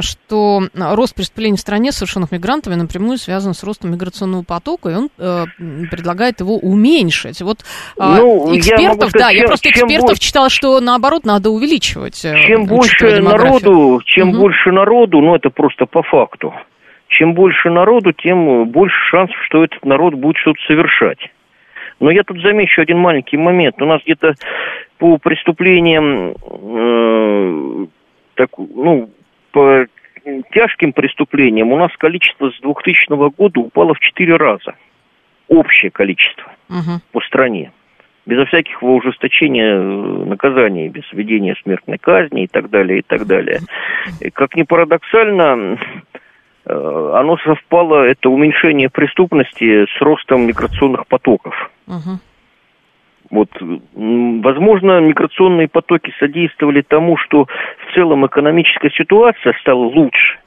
что 0.00 0.62
рост 0.74 1.14
преступлений 1.14 1.56
в 1.56 1.60
стране, 1.60 1.92
совершенных 1.92 2.32
мигрантами, 2.32 2.76
напрямую 2.76 3.18
связан 3.18 3.52
с 3.52 3.62
ростом 3.64 3.92
миграционного 3.92 4.42
потока, 4.42 4.90
и 4.90 4.94
он 4.94 5.10
э, 5.18 5.44
предлагает 5.90 6.40
его 6.40 6.56
уменьшить. 6.56 7.42
Вот 7.42 7.58
ну, 7.96 8.56
экспертов, 8.56 9.10
сказать, 9.10 9.12
да, 9.12 9.30
чем, 9.32 9.40
я 9.40 9.46
просто 9.46 9.70
экспертов 9.70 10.08
больше, 10.10 10.22
читала, 10.22 10.48
что 10.48 10.80
наоборот 10.80 11.24
надо 11.24 11.50
увеличивать. 11.50 12.22
Чем 12.22 12.66
больше 12.66 13.20
народу, 13.20 14.00
чем 14.04 14.30
угу. 14.30 14.38
больше 14.38 14.70
народу, 14.70 15.20
ну 15.20 15.34
это 15.34 15.50
просто 15.50 15.86
по 15.86 16.02
факту. 16.02 16.54
Чем 17.08 17.34
больше 17.34 17.70
народу, 17.70 18.12
тем 18.12 18.70
больше 18.70 18.96
шансов, 19.10 19.36
что 19.46 19.64
этот 19.64 19.84
народ 19.84 20.14
будет 20.14 20.36
что-то 20.38 20.58
совершать. 20.66 21.18
Но 22.00 22.10
я 22.10 22.22
тут 22.24 22.40
замечу 22.40 22.82
один 22.82 22.98
маленький 22.98 23.36
момент. 23.36 23.80
У 23.80 23.86
нас 23.86 24.02
где-то 24.02 24.34
по 24.98 25.18
преступлениям, 25.18 26.34
э, 26.34 27.86
так, 28.34 28.50
ну, 28.58 29.10
по 29.52 29.86
тяжким 30.52 30.92
преступлениям 30.92 31.72
у 31.72 31.76
нас 31.76 31.90
количество 31.96 32.50
с 32.50 32.60
2000 32.60 33.30
года 33.30 33.60
упало 33.60 33.94
в 33.94 34.00
4 34.00 34.36
раза. 34.36 34.74
Общее 35.48 35.90
количество 35.90 36.52
угу. 36.68 37.00
по 37.12 37.20
стране. 37.20 37.72
Безо 38.26 38.44
всяких 38.46 38.82
ужесточения 38.82 39.76
э, 39.76 40.24
наказаний, 40.26 40.88
без 40.88 41.04
введения 41.12 41.54
смертной 41.62 41.98
казни 41.98 42.44
и 42.44 42.46
так 42.48 42.70
далее, 42.70 42.98
и 42.98 43.02
так 43.02 43.26
далее. 43.26 43.60
Как 44.34 44.56
ни 44.56 44.64
парадоксально, 44.64 45.78
оно 46.68 47.36
совпало, 47.38 48.04
это 48.04 48.28
уменьшение 48.28 48.90
преступности 48.90 49.86
с 49.86 50.00
ростом 50.00 50.46
миграционных 50.46 51.06
потоков. 51.06 51.70
Угу. 51.86 52.18
Вот, 53.30 53.48
возможно, 53.60 55.00
миграционные 55.00 55.68
потоки 55.68 56.12
содействовали 56.18 56.82
тому, 56.82 57.16
что 57.16 57.44
в 57.44 57.94
целом 57.94 58.26
экономическая 58.26 58.90
ситуация 58.90 59.52
стала 59.60 59.84
лучше. 59.84 60.38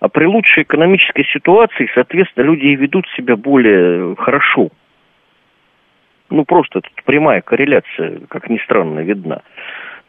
А 0.00 0.08
при 0.08 0.26
лучшей 0.26 0.64
экономической 0.64 1.24
ситуации, 1.32 1.90
соответственно, 1.94 2.44
люди 2.44 2.66
и 2.66 2.76
ведут 2.76 3.06
себя 3.16 3.36
более 3.36 4.16
хорошо. 4.16 4.70
Ну, 6.30 6.44
просто 6.44 6.80
тут 6.80 7.04
прямая 7.04 7.40
корреляция, 7.40 8.20
как 8.28 8.48
ни 8.48 8.58
странно, 8.58 9.00
видна. 9.00 9.42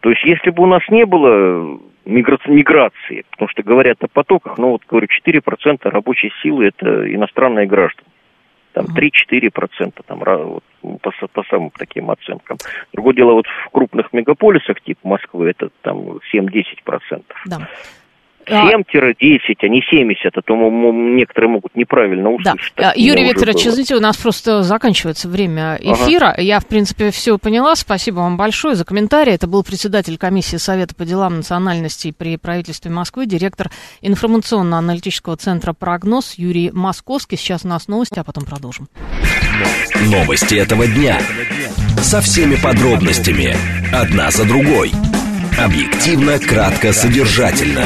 То 0.04 0.10
есть, 0.10 0.22
если 0.26 0.50
бы 0.50 0.64
у 0.64 0.66
нас 0.66 0.82
не 0.90 1.06
было 1.06 1.80
миграции, 2.04 3.24
потому 3.32 3.48
что 3.48 3.64
говорят 3.64 4.04
о 4.04 4.10
потоках, 4.10 4.58
но 4.58 4.72
вот 4.72 4.82
говорю, 4.86 5.08
4% 5.08 5.90
рабочей 5.90 6.30
силы 6.44 6.66
это 6.66 7.10
иностранные 7.16 7.68
граждане. 7.68 8.10
Там 8.74 8.88
3-4% 8.88 9.94
там, 10.06 10.20
вот, 10.20 10.64
по, 11.00 11.12
по 11.28 11.44
самым 11.44 11.72
таким 11.78 12.12
оценкам. 12.12 12.58
Другое 12.92 13.14
дело, 13.14 13.32
вот 13.32 13.48
в 13.48 13.70
крупных 13.70 14.12
мегаполисах 14.12 14.82
типа 14.82 15.08
Москвы 15.08 15.52
это 15.52 15.70
там 15.84 16.20
7-10%. 16.34 17.24
Да. 17.46 17.70
7-10, 18.48 19.56
а 19.62 19.68
не 19.68 19.82
70, 19.90 20.38
а 20.38 20.42
то 20.42 20.56
некоторые 20.56 21.52
могут 21.52 21.76
неправильно 21.76 22.30
услышать. 22.32 22.74
Да. 22.78 22.94
Юрий 22.96 23.30
Викторович, 23.30 23.68
извините, 23.68 23.96
у 23.96 24.00
нас 24.00 24.18
просто 24.18 24.64
заканчивается 24.64 25.28
время 25.30 25.78
эфира. 25.80 26.30
Ага. 26.30 26.42
Я, 26.42 26.60
в 26.60 26.68
принципе, 26.68 27.12
все 27.12 27.38
поняла. 27.38 27.76
Спасибо 27.76 28.18
вам 28.18 28.38
большое 28.38 28.76
за 28.76 28.86
комментарий. 28.86 29.34
Это 29.34 29.48
был 29.48 29.64
председатель 29.64 30.18
комиссии 30.18 30.58
Совета 30.58 30.96
по 30.96 31.06
делам 31.06 31.38
национальностей 31.38 32.14
при 32.14 32.38
правительстве 32.38 32.92
Москвы, 32.92 33.26
директор 33.26 33.70
информационно-аналитического 34.02 35.38
центра 35.38 35.74
«Прогноз» 35.74 36.36
Юрий 36.38 36.72
Московский. 36.72 37.38
Сейчас 37.38 37.66
у 37.66 37.68
нас 37.68 37.88
новости, 37.88 38.20
а 38.20 38.24
потом 38.24 38.46
продолжим. 38.46 38.88
Новости 40.06 40.56
этого 40.56 40.88
дня. 40.88 41.20
Со 41.98 42.22
всеми 42.22 42.56
подробностями. 42.56 43.56
Одна 43.94 44.32
за 44.32 44.46
другой. 44.46 44.92
Объективно, 45.58 46.40
кратко, 46.40 46.92
содержательно. 46.94 47.86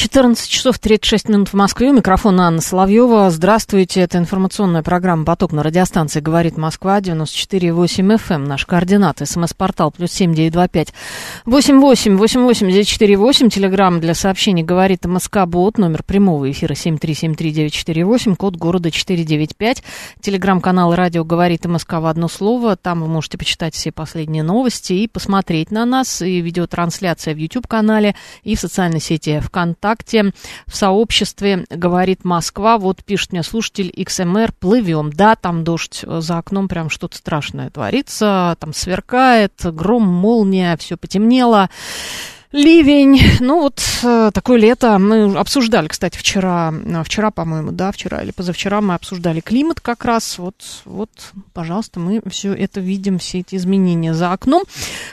14 0.00 0.48
часов 0.48 0.78
36 0.78 1.28
минут 1.28 1.48
в 1.50 1.52
Москве. 1.52 1.90
У 1.90 1.92
микрофона 1.92 2.46
Анна 2.46 2.62
Соловьева. 2.62 3.28
Здравствуйте. 3.28 4.00
Это 4.00 4.16
информационная 4.16 4.82
программа 4.82 5.26
«Поток» 5.26 5.52
на 5.52 5.62
радиостанции 5.62 6.20
«Говорит 6.20 6.56
Москва» 6.56 7.00
94,8 7.00 8.16
FM. 8.16 8.34
Эм. 8.34 8.44
Наш 8.44 8.64
координат. 8.64 9.18
СМС-портал 9.22 9.90
плюс 9.90 10.10
семь 10.10 10.34
девять 10.34 10.54
два 10.54 10.68
пять 10.68 10.94
восемь 11.44 11.80
восемь 11.80 12.16
восемь 12.16 12.40
восемь 12.40 12.70
девять 12.70 12.88
четыре 12.88 13.18
восемь. 13.18 13.50
Телеграмм 13.50 14.00
для 14.00 14.14
сообщений 14.14 14.62
«Говорит 14.62 15.04
МСК 15.04 15.44
Бот». 15.44 15.76
Номер 15.76 16.02
прямого 16.02 16.50
эфира 16.50 16.72
семь 16.74 16.96
три 16.96 17.12
семь 17.12 17.34
три 17.34 17.50
девять 17.50 17.74
четыре 17.74 18.06
восемь. 18.06 18.36
Код 18.36 18.56
города 18.56 18.90
четыре 18.90 19.24
девять 19.24 19.54
пять. 19.54 19.82
Телеграмм-канал 20.22 20.94
«Радио 20.94 21.26
говорит 21.26 21.66
МСК» 21.66 21.92
в 21.92 22.06
одно 22.06 22.28
слово. 22.28 22.76
Там 22.76 23.02
вы 23.02 23.06
можете 23.06 23.36
почитать 23.36 23.74
все 23.74 23.92
последние 23.92 24.44
новости 24.44 24.94
и 24.94 25.08
посмотреть 25.08 25.70
на 25.70 25.84
нас. 25.84 26.22
И 26.22 26.40
видеотрансляция 26.40 27.34
в 27.34 27.36
YouTube-канале, 27.36 28.14
и 28.44 28.56
в 28.56 28.60
социальной 28.60 29.00
сети 29.00 29.40
ВКонтакте 29.40 29.89
ВКонтакте, 29.90 30.32
в 30.66 30.76
сообществе 30.76 31.66
«Говорит 31.70 32.24
Москва». 32.24 32.78
Вот 32.78 33.04
пишет 33.04 33.32
мне 33.32 33.42
слушатель 33.42 33.92
XMR, 33.96 34.52
плывем. 34.58 35.12
Да, 35.12 35.34
там 35.36 35.64
дождь 35.64 36.04
за 36.06 36.38
окном, 36.38 36.68
прям 36.68 36.90
что-то 36.90 37.16
страшное 37.16 37.70
творится, 37.70 38.56
там 38.60 38.72
сверкает, 38.72 39.54
гром, 39.64 40.06
молния, 40.06 40.76
все 40.76 40.96
потемнело. 40.96 41.70
Ливень, 42.52 43.20
ну 43.38 43.60
вот 43.60 43.80
э, 44.02 44.32
такое 44.34 44.58
лето. 44.58 44.98
Мы 44.98 45.38
обсуждали, 45.38 45.86
кстати, 45.86 46.18
вчера, 46.18 46.74
э, 46.84 47.04
вчера, 47.04 47.30
по-моему, 47.30 47.70
да, 47.70 47.92
вчера 47.92 48.22
или 48.22 48.32
позавчера 48.32 48.80
мы 48.80 48.94
обсуждали 48.94 49.38
климат 49.38 49.80
как 49.80 50.04
раз. 50.04 50.36
Вот, 50.36 50.56
вот, 50.84 51.10
пожалуйста, 51.52 52.00
мы 52.00 52.20
все 52.28 52.52
это 52.52 52.80
видим, 52.80 53.20
все 53.20 53.38
эти 53.38 53.54
изменения 53.54 54.14
за 54.14 54.32
окном. 54.32 54.64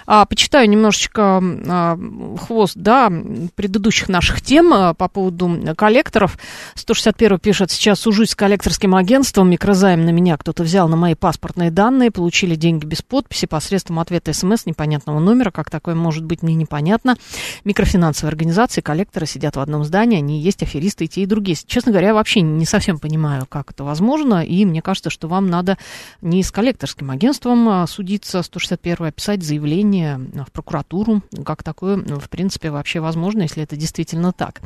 А, 0.07 0.25
почитаю 0.25 0.67
немножечко 0.67 1.39
а, 1.43 1.99
хвост, 2.39 2.75
да, 2.75 3.13
предыдущих 3.53 4.09
наших 4.09 4.41
тем 4.41 4.73
а, 4.73 4.95
по 4.95 5.07
поводу 5.07 5.75
коллекторов. 5.77 6.39
161 6.73 7.37
пишет, 7.37 7.69
сейчас 7.69 7.99
сужусь 7.99 8.31
с 8.31 8.35
коллекторским 8.35 8.95
агентством, 8.95 9.51
микрозайм 9.51 10.05
на 10.05 10.09
меня 10.09 10.37
кто-то 10.37 10.63
взял 10.63 10.89
на 10.89 10.95
мои 10.95 11.13
паспортные 11.13 11.69
данные, 11.69 12.09
получили 12.09 12.55
деньги 12.55 12.87
без 12.87 13.03
подписи 13.03 13.45
посредством 13.45 13.99
ответа 13.99 14.33
смс 14.33 14.65
непонятного 14.65 15.19
номера. 15.19 15.51
Как 15.51 15.69
такое 15.69 15.93
может 15.93 16.23
быть, 16.23 16.41
мне 16.41 16.55
непонятно 16.55 17.15
микрофинансовые 17.63 18.29
организации, 18.29 18.81
коллекторы 18.81 19.25
сидят 19.25 19.55
в 19.55 19.59
одном 19.59 19.83
здании, 19.83 20.17
они 20.17 20.41
есть 20.41 20.63
аферисты 20.63 21.05
и 21.05 21.07
те, 21.07 21.23
и 21.23 21.25
другие. 21.25 21.57
Честно 21.65 21.91
говоря, 21.91 22.09
я 22.09 22.13
вообще 22.13 22.41
не 22.41 22.65
совсем 22.65 22.99
понимаю, 22.99 23.45
как 23.47 23.71
это 23.71 23.83
возможно, 23.83 24.43
и 24.43 24.65
мне 24.65 24.81
кажется, 24.81 25.09
что 25.09 25.27
вам 25.27 25.49
надо 25.49 25.77
не 26.21 26.43
с 26.43 26.51
коллекторским 26.51 27.11
агентством 27.11 27.67
а, 27.69 27.87
судиться, 27.87 28.41
161 28.41 29.11
писать 29.11 29.43
заявление 29.43 30.19
в 30.47 30.51
прокуратуру, 30.51 31.21
как 31.45 31.63
такое, 31.63 31.97
в 31.97 32.29
принципе, 32.29 32.69
вообще 32.69 32.99
возможно, 32.99 33.43
если 33.43 33.63
это 33.63 33.75
действительно 33.75 34.31
так. 34.31 34.61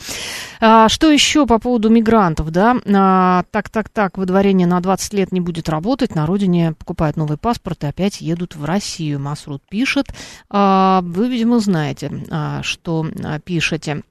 А, 0.60 0.90
что 0.90 1.10
еще 1.10 1.46
по 1.48 1.60
поводу 1.60 1.90
мигрантов, 1.90 2.52
да? 2.52 2.78
А, 2.86 3.44
так, 3.52 3.70
так, 3.70 3.90
так, 3.90 4.18
выдворение 4.18 4.68
на 4.68 4.80
20 4.82 5.14
лет 5.14 5.32
не 5.32 5.42
будет 5.42 5.70
работать, 5.70 6.16
на 6.16 6.26
родине 6.26 6.74
покупают 6.74 7.18
новый 7.18 7.38
паспорт 7.38 7.84
и 7.84 7.88
опять 7.88 8.22
едут 8.22 8.56
в 8.56 8.66
Россию. 8.66 9.20
Масрут 9.20 9.62
пишет. 9.70 10.08
А, 10.50 11.02
вы, 11.04 11.30
видимо, 11.30 11.60
знаете, 11.60 12.12
а, 12.30 12.51
что 12.64 13.06
а, 13.24 13.40
пишете. 13.40 14.04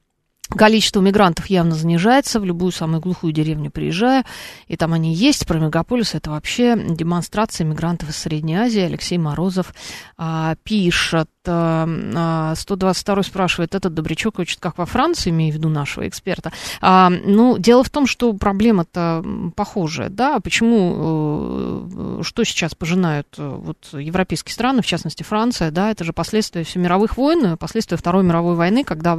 Количество 0.51 1.01
мигрантов 1.01 1.47
явно 1.47 1.75
занижается. 1.75 2.41
В 2.41 2.45
любую 2.45 2.73
самую 2.73 3.01
глухую 3.01 3.33
деревню 3.33 3.71
приезжаю, 3.71 4.25
и 4.67 4.77
там 4.77 4.93
они 4.93 5.15
есть. 5.15 5.47
Про 5.47 5.61
мегаполис 5.61 6.15
это 6.15 6.31
вообще 6.31 6.77
демонстрация 6.77 7.65
мигрантов 7.65 8.11
из 8.11 8.17
Средней 8.17 8.57
Азии. 8.57 8.81
Алексей 8.81 9.17
Морозов 9.17 9.73
а, 10.17 10.57
пишет. 10.65 11.29
122 11.45 13.19
э, 13.19 13.23
спрашивает, 13.23 13.75
этот 13.75 13.95
Добрячок 13.95 14.39
учит, 14.39 14.61
как 14.61 14.77
во 14.77 14.85
Франции, 14.85 15.31
имею 15.31 15.53
в 15.53 15.57
виду 15.57 15.69
нашего 15.69 16.07
эксперта. 16.07 16.53
А, 16.81 17.09
ну, 17.09 17.57
дело 17.57 17.83
в 17.83 17.89
том, 17.89 18.07
что 18.07 18.33
проблема-то 18.35 19.25
похожая, 19.57 20.11
да, 20.11 20.39
почему, 20.41 21.89
э, 22.21 22.23
что 22.23 22.45
сейчас 22.45 22.75
пожинают 22.75 23.29
э, 23.39 23.49
вот 23.49 23.89
европейские 23.93 24.53
страны, 24.53 24.83
в 24.83 24.87
частности 24.87 25.23
Франция, 25.23 25.71
да, 25.71 25.91
это 25.91 26.05
же 26.05 26.13
последствия 26.13 26.65
всемировых 26.65 27.17
войн, 27.17 27.57
последствия 27.57 27.97
Второй 27.97 28.23
мировой 28.23 28.55
войны, 28.55 28.85
когда 28.85 29.19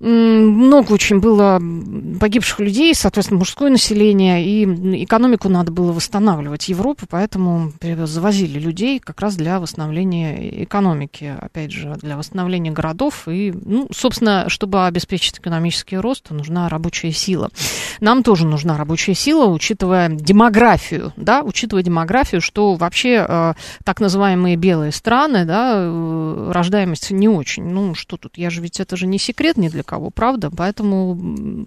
много 0.00 0.92
очень 0.92 1.20
было 1.20 1.60
погибших 2.20 2.60
людей, 2.60 2.94
соответственно, 2.94 3.38
мужское 3.38 3.70
население, 3.70 4.44
и 4.44 5.04
экономику 5.04 5.48
надо 5.48 5.72
было 5.72 5.92
восстанавливать. 5.92 6.68
Европу, 6.68 7.06
поэтому 7.08 7.72
завозили 7.80 8.58
людей 8.58 8.98
как 8.98 9.20
раз 9.20 9.36
для 9.36 9.60
восстановления 9.60 10.64
экономики 10.64 11.33
опять 11.40 11.72
же, 11.72 11.94
для 12.00 12.16
восстановления 12.16 12.70
городов. 12.70 13.28
И, 13.28 13.52
ну, 13.52 13.88
собственно, 13.92 14.48
чтобы 14.48 14.86
обеспечить 14.86 15.38
экономический 15.38 15.96
рост, 15.96 16.30
нужна 16.30 16.68
рабочая 16.68 17.12
сила. 17.12 17.50
Нам 18.00 18.22
тоже 18.22 18.46
нужна 18.46 18.76
рабочая 18.76 19.14
сила, 19.14 19.46
учитывая 19.46 20.08
демографию, 20.08 21.12
да, 21.16 21.42
учитывая 21.42 21.82
демографию, 21.82 22.40
что 22.40 22.74
вообще 22.74 23.24
э, 23.26 23.54
так 23.84 24.00
называемые 24.00 24.56
белые 24.56 24.92
страны, 24.92 25.44
да, 25.44 25.74
э, 25.76 26.50
рождаемость 26.52 27.10
не 27.10 27.28
очень. 27.28 27.64
Ну, 27.64 27.94
что 27.94 28.16
тут, 28.16 28.36
я 28.38 28.50
же 28.50 28.60
ведь, 28.60 28.80
это 28.80 28.96
же 28.96 29.06
не 29.06 29.18
секрет 29.18 29.56
ни 29.56 29.68
для 29.68 29.82
кого, 29.82 30.10
правда? 30.10 30.50
Поэтому 30.50 31.14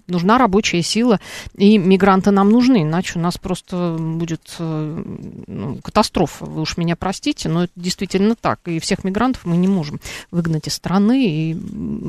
нужна 0.06 0.38
рабочая 0.38 0.82
сила, 0.82 1.20
и 1.56 1.78
мигранты 1.78 2.30
нам 2.30 2.50
нужны, 2.50 2.82
иначе 2.82 3.18
у 3.18 3.22
нас 3.22 3.38
просто 3.38 3.96
будет 3.98 4.56
э, 4.58 5.04
ну, 5.46 5.78
катастрофа. 5.82 6.44
Вы 6.44 6.62
уж 6.62 6.76
меня 6.76 6.96
простите, 6.96 7.48
но 7.48 7.64
это 7.64 7.72
действительно 7.76 8.34
так. 8.34 8.60
И 8.66 8.78
всех 8.78 9.04
мигрантов 9.04 9.44
мы 9.44 9.56
не 9.56 9.68
можем 9.68 10.00
выгнать 10.30 10.68
из 10.68 10.74
страны, 10.74 11.26
и 11.26 11.56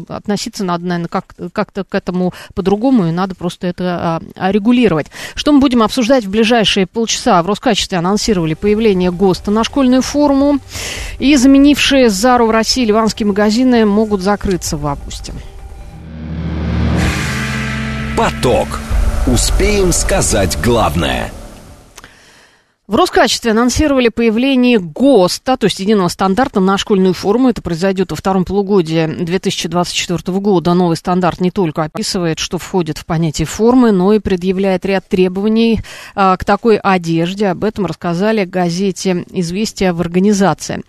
относиться 0.08 0.64
надо, 0.64 0.86
наверное, 0.86 1.10
как- 1.10 1.36
как-то 1.54 1.84
к 1.84 1.96
этому 1.96 2.34
по-другому, 2.54 3.08
и 3.08 3.12
надо 3.12 3.36
просто 3.36 3.68
это 3.68 4.09
а, 4.18 4.52
регулировать. 4.52 5.08
Что 5.36 5.52
мы 5.52 5.60
будем 5.60 5.84
обсуждать 5.84 6.26
в 6.26 6.30
ближайшие 6.30 6.88
полчаса? 6.88 7.42
В 7.44 7.48
Роскачестве 7.48 7.98
анонсировали 7.98 8.54
появление 8.54 9.12
ГОСТа 9.12 9.52
на 9.52 9.64
школьную 9.64 10.02
форму, 10.02 10.60
и 11.20 11.36
заменившие 11.36 12.10
Зару 12.10 12.48
в 12.48 12.52
России 12.52 12.86
ливанские 12.86 13.28
магазины 13.28 13.86
могут 13.86 14.22
закрыться 14.22 14.78
в 14.78 14.88
августе. 14.88 15.34
Поток. 18.18 18.68
Успеем 19.28 19.92
сказать 19.92 20.58
главное– 20.62 21.32
в 22.90 22.96
Роскачестве 22.96 23.52
анонсировали 23.52 24.10
появление 24.10 24.80
ГОСТа, 24.80 25.58
то 25.58 25.66
есть 25.66 25.80
единого 25.80 26.08
стандарта 26.08 26.60
на 26.60 26.76
школьную 26.80 27.14
форму. 27.14 27.50
Это 27.50 27.62
произойдет 27.62 28.10
во 28.10 28.18
втором 28.18 28.46
полугодии 28.46 29.06
2024 29.06 30.40
года. 30.40 30.74
Новый 30.74 30.98
стандарт 30.98 31.40
не 31.40 31.52
только 31.52 31.84
описывает, 31.84 32.40
что 32.40 32.58
входит 32.58 32.98
в 32.98 33.06
понятие 33.06 33.46
формы, 33.46 33.92
но 33.92 34.14
и 34.14 34.18
предъявляет 34.18 34.88
ряд 34.88 35.08
требований 35.08 35.82
а, 36.16 36.36
к 36.36 36.44
такой 36.44 36.78
одежде. 36.78 37.50
Об 37.50 37.64
этом 37.64 37.86
рассказали 37.86 38.44
газете 38.44 39.24
«Известия» 39.34 39.94
в 39.94 40.02
организации. 40.02 40.82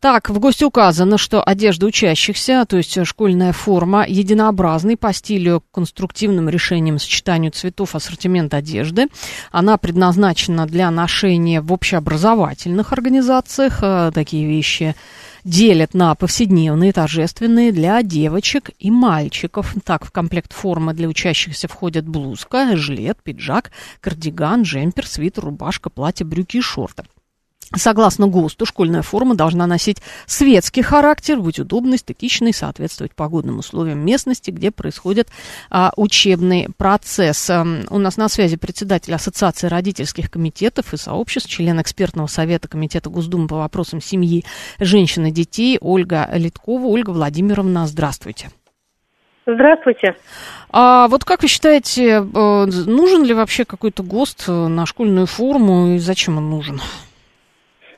Так, 0.00 0.30
в 0.30 0.40
ГОСТе 0.40 0.64
указано, 0.64 1.18
что 1.18 1.40
одежда 1.40 1.86
учащихся, 1.86 2.64
то 2.68 2.78
есть 2.78 3.06
школьная 3.06 3.52
форма, 3.52 4.04
единообразный 4.08 4.96
по 4.96 5.12
стилю, 5.12 5.62
конструктивным 5.70 6.48
решением 6.48 6.98
сочетанию 6.98 7.52
цветов 7.52 7.94
ассортимент 7.94 8.54
одежды. 8.54 9.06
Она 9.52 9.78
предназначена 9.78 10.66
для 10.66 10.90
ношения 10.90 11.43
обучение 11.44 11.60
в 11.60 11.72
общеобразовательных 11.72 12.92
организациях. 12.92 13.78
Э, 13.82 14.10
такие 14.14 14.46
вещи 14.46 14.94
делят 15.44 15.94
на 15.94 16.14
повседневные, 16.14 16.92
торжественные 16.92 17.72
для 17.72 18.02
девочек 18.02 18.70
и 18.78 18.90
мальчиков. 18.90 19.74
Так, 19.84 20.04
в 20.06 20.10
комплект 20.10 20.52
формы 20.52 20.94
для 20.94 21.08
учащихся 21.08 21.68
входят 21.68 22.06
блузка, 22.06 22.76
жилет, 22.76 23.18
пиджак, 23.22 23.70
кардиган, 24.00 24.62
джемпер, 24.62 25.06
свитер, 25.06 25.44
рубашка, 25.44 25.90
платье, 25.90 26.24
брюки 26.24 26.58
и 26.58 26.60
шорты. 26.60 27.04
Согласно 27.74 28.26
ГОСТу, 28.26 28.66
школьная 28.66 29.02
форма 29.02 29.34
должна 29.34 29.66
носить 29.66 29.98
светский 30.26 30.82
характер, 30.82 31.40
быть 31.40 31.58
удобной, 31.58 31.98
статичной, 31.98 32.52
соответствовать 32.52 33.14
погодным 33.14 33.58
условиям 33.58 34.04
местности, 34.04 34.50
где 34.50 34.70
происходит 34.70 35.28
а, 35.70 35.92
учебный 35.96 36.68
процесс. 36.76 37.50
А, 37.50 37.64
у 37.90 37.98
нас 37.98 38.16
на 38.16 38.28
связи 38.28 38.56
председатель 38.56 39.14
Ассоциации 39.14 39.68
родительских 39.68 40.30
комитетов 40.30 40.92
и 40.92 40.96
сообществ, 40.96 41.48
член 41.48 41.80
экспертного 41.80 42.26
совета 42.26 42.68
Комитета 42.68 43.10
Госдумы 43.10 43.48
по 43.48 43.56
вопросам 43.56 44.00
семьи, 44.00 44.44
женщин 44.78 45.26
и 45.26 45.30
детей 45.30 45.78
Ольга 45.80 46.28
Литкова. 46.32 46.86
Ольга 46.86 47.10
Владимировна, 47.10 47.86
здравствуйте. 47.86 48.50
Здравствуйте. 49.46 50.16
А 50.70 51.06
вот 51.08 51.24
как 51.24 51.42
вы 51.42 51.48
считаете, 51.48 52.08
э, 52.12 52.20
нужен 52.86 53.24
ли 53.24 53.34
вообще 53.34 53.66
какой-то 53.66 54.02
ГОСТ 54.02 54.48
на 54.48 54.86
школьную 54.86 55.26
форму 55.26 55.94
и 55.94 55.98
зачем 55.98 56.38
он 56.38 56.48
нужен? 56.48 56.80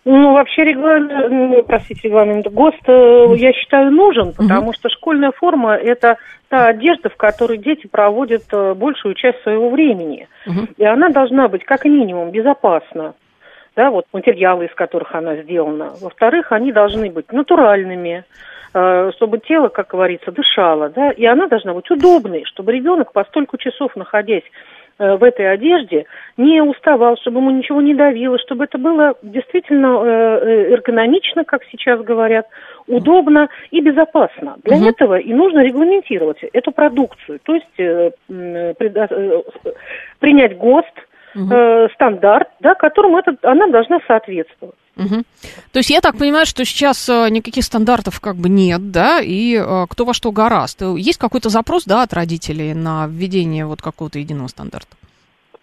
Ну, 0.08 0.34
вообще 0.34 0.62
регламент, 0.62 1.66
простите, 1.66 2.02
регламент 2.04 2.46
ГОСТ, 2.46 2.88
э, 2.88 3.34
я 3.38 3.52
считаю, 3.52 3.90
нужен, 3.90 4.34
потому 4.34 4.72
что 4.72 4.88
школьная 4.88 5.32
форма– 5.32 5.74
это 5.74 6.16
та 6.48 6.68
одежда, 6.68 7.08
в 7.08 7.16
которой 7.16 7.58
дети 7.58 7.88
проводят 7.88 8.44
э, 8.52 8.74
большую 8.74 9.14
часть 9.14 9.42
своего 9.42 9.68
времени. 9.68 10.28
И 10.76 10.84
она 10.84 11.08
должна 11.08 11.48
быть, 11.48 11.64
как 11.64 11.84
минимум, 11.86 12.30
безопасна. 12.30 13.14
Да, 13.74 13.90
вот 13.90 14.04
материалы, 14.12 14.66
из 14.66 14.74
которых 14.76 15.12
она 15.12 15.42
сделана. 15.42 15.90
Во-вторых, 16.00 16.52
они 16.52 16.70
должны 16.70 17.10
быть 17.10 17.32
натуральными, 17.32 18.22
э, 18.74 19.10
чтобы 19.16 19.38
тело, 19.40 19.70
как 19.70 19.88
говорится, 19.88 20.30
дышало, 20.30 20.88
да, 20.88 21.10
и 21.10 21.24
она 21.24 21.48
должна 21.48 21.74
быть 21.74 21.90
удобной, 21.90 22.44
чтобы 22.44 22.70
ребенок 22.70 23.12
по 23.12 23.24
столько 23.24 23.58
часов, 23.58 23.96
находясь 23.96 24.44
в 24.98 25.22
этой 25.22 25.52
одежде 25.52 26.06
не 26.36 26.62
уставал, 26.62 27.16
чтобы 27.18 27.40
ему 27.40 27.50
ничего 27.50 27.80
не 27.82 27.94
давило, 27.94 28.38
чтобы 28.38 28.64
это 28.64 28.78
было 28.78 29.14
действительно 29.22 30.02
э, 30.02 30.08
э, 30.08 30.72
эргономично, 30.72 31.44
как 31.44 31.62
сейчас 31.70 32.00
говорят, 32.00 32.46
удобно 32.86 33.48
и 33.70 33.80
безопасно. 33.80 34.56
Для 34.64 34.76
угу. 34.78 34.88
этого 34.88 35.18
и 35.18 35.34
нужно 35.34 35.60
регламентировать 35.60 36.42
эту 36.52 36.72
продукцию, 36.72 37.40
то 37.42 37.54
есть 37.54 37.66
принять 40.18 40.56
ГОСТ, 40.56 41.06
угу. 41.36 41.88
стандарт, 41.94 42.48
да, 42.60 42.74
которому 42.74 43.18
это, 43.18 43.36
она 43.42 43.68
должна 43.68 43.98
соответствовать. 44.06 44.74
Угу. 44.96 45.22
То 45.72 45.78
есть 45.78 45.90
я 45.90 46.00
так 46.00 46.16
понимаю, 46.16 46.46
что 46.46 46.64
сейчас 46.64 47.08
никаких 47.08 47.64
стандартов 47.64 48.20
как 48.20 48.36
бы 48.36 48.48
нет, 48.48 48.90
да, 48.90 49.20
и 49.22 49.60
кто 49.90 50.04
во 50.04 50.14
что 50.14 50.32
гораст. 50.32 50.82
Есть 50.96 51.18
какой-то 51.18 51.50
запрос, 51.50 51.84
да, 51.84 52.02
от 52.02 52.14
родителей 52.14 52.72
на 52.74 53.06
введение 53.06 53.66
вот 53.66 53.82
какого-то 53.82 54.18
единого 54.18 54.48
стандарта? 54.48 54.96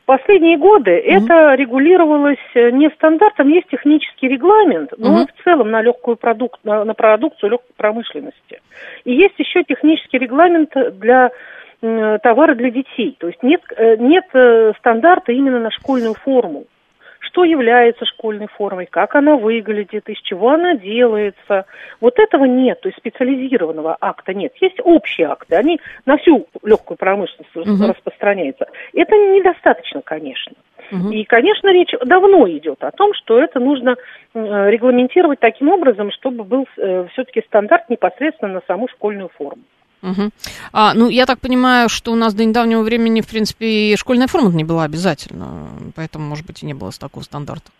Последние 0.05 0.57
годы 0.57 0.91
mm-hmm. 0.91 1.23
это 1.23 1.55
регулировалось 1.55 2.37
э, 2.55 2.71
не 2.71 2.89
стандартом, 2.89 3.47
есть 3.47 3.69
технический 3.69 4.27
регламент, 4.27 4.91
но 4.97 5.21
mm-hmm. 5.21 5.27
в 5.27 5.43
целом 5.45 5.71
на 5.71 5.81
легкую 5.81 6.17
продукт, 6.17 6.59
на, 6.65 6.83
на 6.83 6.93
продукцию 6.93 7.51
легкой 7.51 7.71
промышленности. 7.77 8.61
И 9.05 9.13
есть 9.13 9.35
еще 9.37 9.63
технический 9.63 10.17
регламент 10.17 10.71
для 10.99 11.31
э, 11.83 12.19
товара 12.23 12.55
для 12.55 12.71
детей. 12.71 13.15
То 13.19 13.27
есть 13.27 13.43
нет, 13.43 13.61
э, 13.75 13.97
нет 13.97 14.25
э, 14.33 14.73
стандарта 14.79 15.31
именно 15.31 15.59
на 15.59 15.71
школьную 15.71 16.15
форму 16.15 16.65
что 17.33 17.45
является 17.45 18.05
школьной 18.05 18.47
формой, 18.47 18.85
как 18.85 19.15
она 19.15 19.37
выглядит, 19.37 20.07
из 20.07 20.19
чего 20.19 20.51
она 20.51 20.75
делается. 20.75 21.65
Вот 21.99 22.19
этого 22.19 22.45
нет, 22.45 22.81
то 22.81 22.89
есть 22.89 22.99
специализированного 22.99 23.97
акта 23.99 24.33
нет. 24.33 24.53
Есть 24.61 24.79
общие 24.83 25.27
акты, 25.27 25.55
они 25.55 25.79
на 26.05 26.17
всю 26.17 26.45
легкую 26.63 26.97
промышленность 26.97 27.55
угу. 27.55 27.87
распространяются. 27.87 28.67
Это 28.93 29.15
недостаточно, 29.15 30.01
конечно. 30.01 30.53
Угу. 30.91 31.09
И, 31.11 31.23
конечно, 31.23 31.69
речь 31.69 31.95
давно 32.05 32.47
идет 32.49 32.83
о 32.83 32.91
том, 32.91 33.13
что 33.15 33.39
это 33.39 33.59
нужно 33.59 33.95
регламентировать 34.33 35.39
таким 35.39 35.69
образом, 35.69 36.11
чтобы 36.11 36.43
был 36.43 36.67
э, 36.77 37.07
все-таки 37.13 37.41
стандарт 37.47 37.89
непосредственно 37.89 38.53
на 38.53 38.61
саму 38.67 38.87
школьную 38.89 39.29
форму. 39.29 39.63
Угу. 40.03 40.31
А, 40.73 40.93
ну, 40.93 41.07
я 41.09 41.25
так 41.25 41.39
понимаю, 41.39 41.87
что 41.87 42.11
у 42.11 42.15
нас 42.15 42.33
до 42.33 42.43
недавнего 42.43 42.81
времени, 42.81 43.21
в 43.21 43.29
принципе, 43.29 43.65
и 43.65 43.95
школьная 43.95 44.27
форма 44.27 44.49
не 44.49 44.65
была 44.65 44.83
обязательно, 44.83 45.69
поэтому, 45.95 46.25
может 46.25 46.45
быть, 46.45 46.61
и 46.61 46.65
не 46.65 46.73
было 46.73 46.91
такого 46.91 47.23
стандарта. 47.23 47.71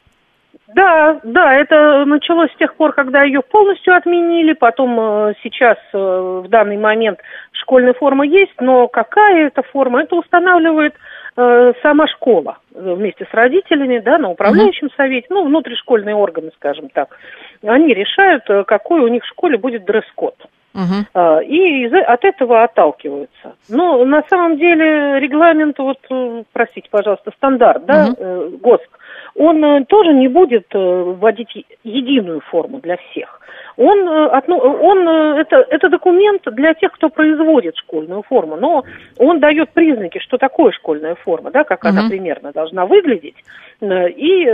Да, 0.74 1.20
да, 1.24 1.54
это 1.54 2.06
началось 2.06 2.52
с 2.52 2.58
тех 2.58 2.74
пор, 2.76 2.94
когда 2.94 3.24
ее 3.24 3.42
полностью 3.42 3.96
отменили, 3.96 4.54
потом 4.54 5.00
э, 5.00 5.34
сейчас 5.44 5.78
э, 5.94 5.98
в 5.98 6.48
данный 6.48 6.78
момент 6.78 7.20
школьная 7.52 7.94
форма 7.94 8.26
есть, 8.26 8.54
но 8.60 8.88
какая 8.88 9.48
это 9.48 9.62
форма, 9.62 10.02
это 10.02 10.16
устанавливает 10.16 10.96
э, 11.36 11.74
сама 11.84 12.08
школа 12.08 12.58
вместе 12.72 13.28
с 13.30 13.34
родителями, 13.34 14.00
да, 14.00 14.18
на 14.18 14.30
управляющем 14.30 14.90
совете, 14.98 15.28
ну, 15.30 15.46
внутришкольные 15.46 16.16
органы, 16.16 16.52
скажем 16.56 16.90
так. 16.90 17.16
Они 17.62 17.94
решают, 17.94 18.46
какой 18.66 19.02
у 19.02 19.08
них 19.10 19.24
в 19.24 19.28
школе 19.28 19.58
будет 19.58 19.86
дресс-код. 19.86 20.36
Угу. 20.74 21.22
И 21.42 21.86
от 21.86 22.26
этого 22.26 22.64
отталкиваются. 22.64 23.56
Но 23.70 24.04
на 24.06 24.24
самом 24.30 24.58
деле 24.58 25.20
регламент, 25.20 25.78
вот, 25.78 26.00
э, 26.10 26.44
простите, 26.52 26.90
пожалуйста, 26.90 27.32
стандарт, 27.38 27.86
да, 27.86 28.08
угу. 28.08 28.58
ГОСТ, 28.58 28.90
он 29.36 29.64
э, 29.64 29.86
тоже 29.86 30.14
не 30.14 30.28
будет 30.28 30.68
вводить 30.74 31.66
единую 31.84 32.42
форму 32.42 32.80
для 32.80 32.98
всех. 32.98 33.40
Он, 33.78 34.08
он 34.08 35.08
это, 35.38 35.66
это 35.70 35.90
документ 35.90 36.42
для 36.46 36.74
тех, 36.74 36.92
кто 36.92 37.10
производит 37.10 37.76
школьную 37.78 38.24
форму, 38.24 38.56
но 38.56 38.84
он 39.18 39.40
дает 39.40 39.70
признаки, 39.72 40.20
что 40.20 40.38
такое 40.38 40.72
школьная 40.72 41.16
форма, 41.16 41.52
да, 41.52 41.64
как 41.64 41.84
угу. 41.84 41.90
она 41.90 42.08
примерно 42.08 42.52
должна 42.52 42.86
выглядеть, 42.86 43.36
и, 43.82 44.46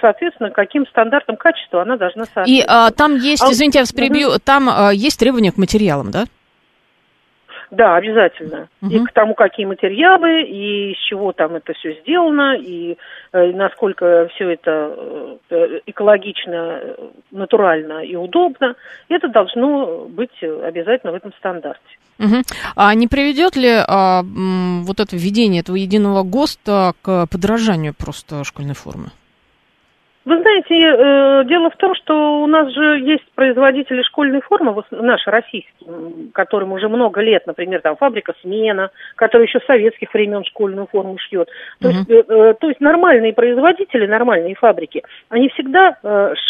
соответственно, 0.00 0.50
каким 0.50 0.86
стандартам 0.86 1.36
качества 1.36 1.82
она 1.82 1.96
должна 1.96 2.24
соответствовать. 2.24 2.50
И 2.50 2.64
а, 2.66 2.90
там 2.90 3.16
есть, 3.16 3.42
а 3.42 3.52
извините, 3.52 3.78
я 3.78 3.82
вас 3.82 3.92
перебью, 3.92 4.28
угу. 4.28 4.38
там 4.42 4.68
а, 4.68 4.92
есть 4.92 5.18
требования 5.18 5.52
к 5.52 5.58
материалам, 5.58 6.10
да? 6.10 6.24
Да, 7.70 7.96
обязательно. 7.96 8.68
Угу. 8.82 8.90
И 8.90 9.04
к 9.04 9.12
тому, 9.12 9.34
какие 9.34 9.66
материалы, 9.66 10.42
и 10.42 10.92
из 10.92 10.98
чего 11.08 11.32
там 11.32 11.56
это 11.56 11.72
все 11.74 11.94
сделано, 12.00 12.56
и 12.56 12.96
э, 13.32 13.52
насколько 13.52 14.28
все 14.34 14.50
это 14.50 15.38
э, 15.50 15.80
экологично, 15.86 16.80
натурально 17.30 18.04
и 18.04 18.14
удобно, 18.14 18.74
это 19.08 19.28
должно 19.28 20.06
быть 20.08 20.42
обязательно 20.42 21.12
в 21.12 21.16
этом 21.16 21.32
стандарте. 21.34 21.82
Угу. 22.18 22.42
А 22.76 22.94
не 22.94 23.08
приведет 23.08 23.56
ли 23.56 23.70
а, 23.70 24.22
вот 24.22 25.00
это 25.00 25.16
введение 25.16 25.60
этого 25.60 25.76
единого 25.76 26.22
ГОСТа 26.22 26.94
к 27.02 27.26
подражанию 27.26 27.94
просто 27.94 28.42
школьной 28.44 28.74
формы? 28.74 29.10
Вы 30.26 30.40
знаете, 30.42 30.74
э, 30.74 31.44
дело 31.44 31.70
в 31.70 31.76
том, 31.76 31.94
что 31.94 32.42
у 32.42 32.48
нас 32.48 32.72
же 32.74 32.98
есть 32.98 33.24
производители 33.36 34.02
школьной 34.02 34.40
формы, 34.40 34.82
наши 34.90 35.30
российские, 35.30 36.32
которым 36.32 36.72
уже 36.72 36.88
много 36.88 37.20
лет, 37.20 37.46
например, 37.46 37.80
там 37.80 37.96
фабрика 37.96 38.34
«Смена», 38.42 38.90
которая 39.14 39.46
еще 39.46 39.60
с 39.60 39.66
советских 39.66 40.12
времен 40.12 40.44
школьную 40.44 40.88
форму 40.90 41.16
шьет. 41.18 41.48
То, 41.80 41.88
uh-huh. 41.88 41.92
есть, 41.92 42.10
э, 42.10 42.24
э, 42.26 42.54
то 42.54 42.68
есть 42.68 42.80
нормальные 42.80 43.34
производители, 43.34 44.08
нормальные 44.08 44.56
фабрики, 44.56 45.04
они 45.28 45.48
всегда 45.50 45.96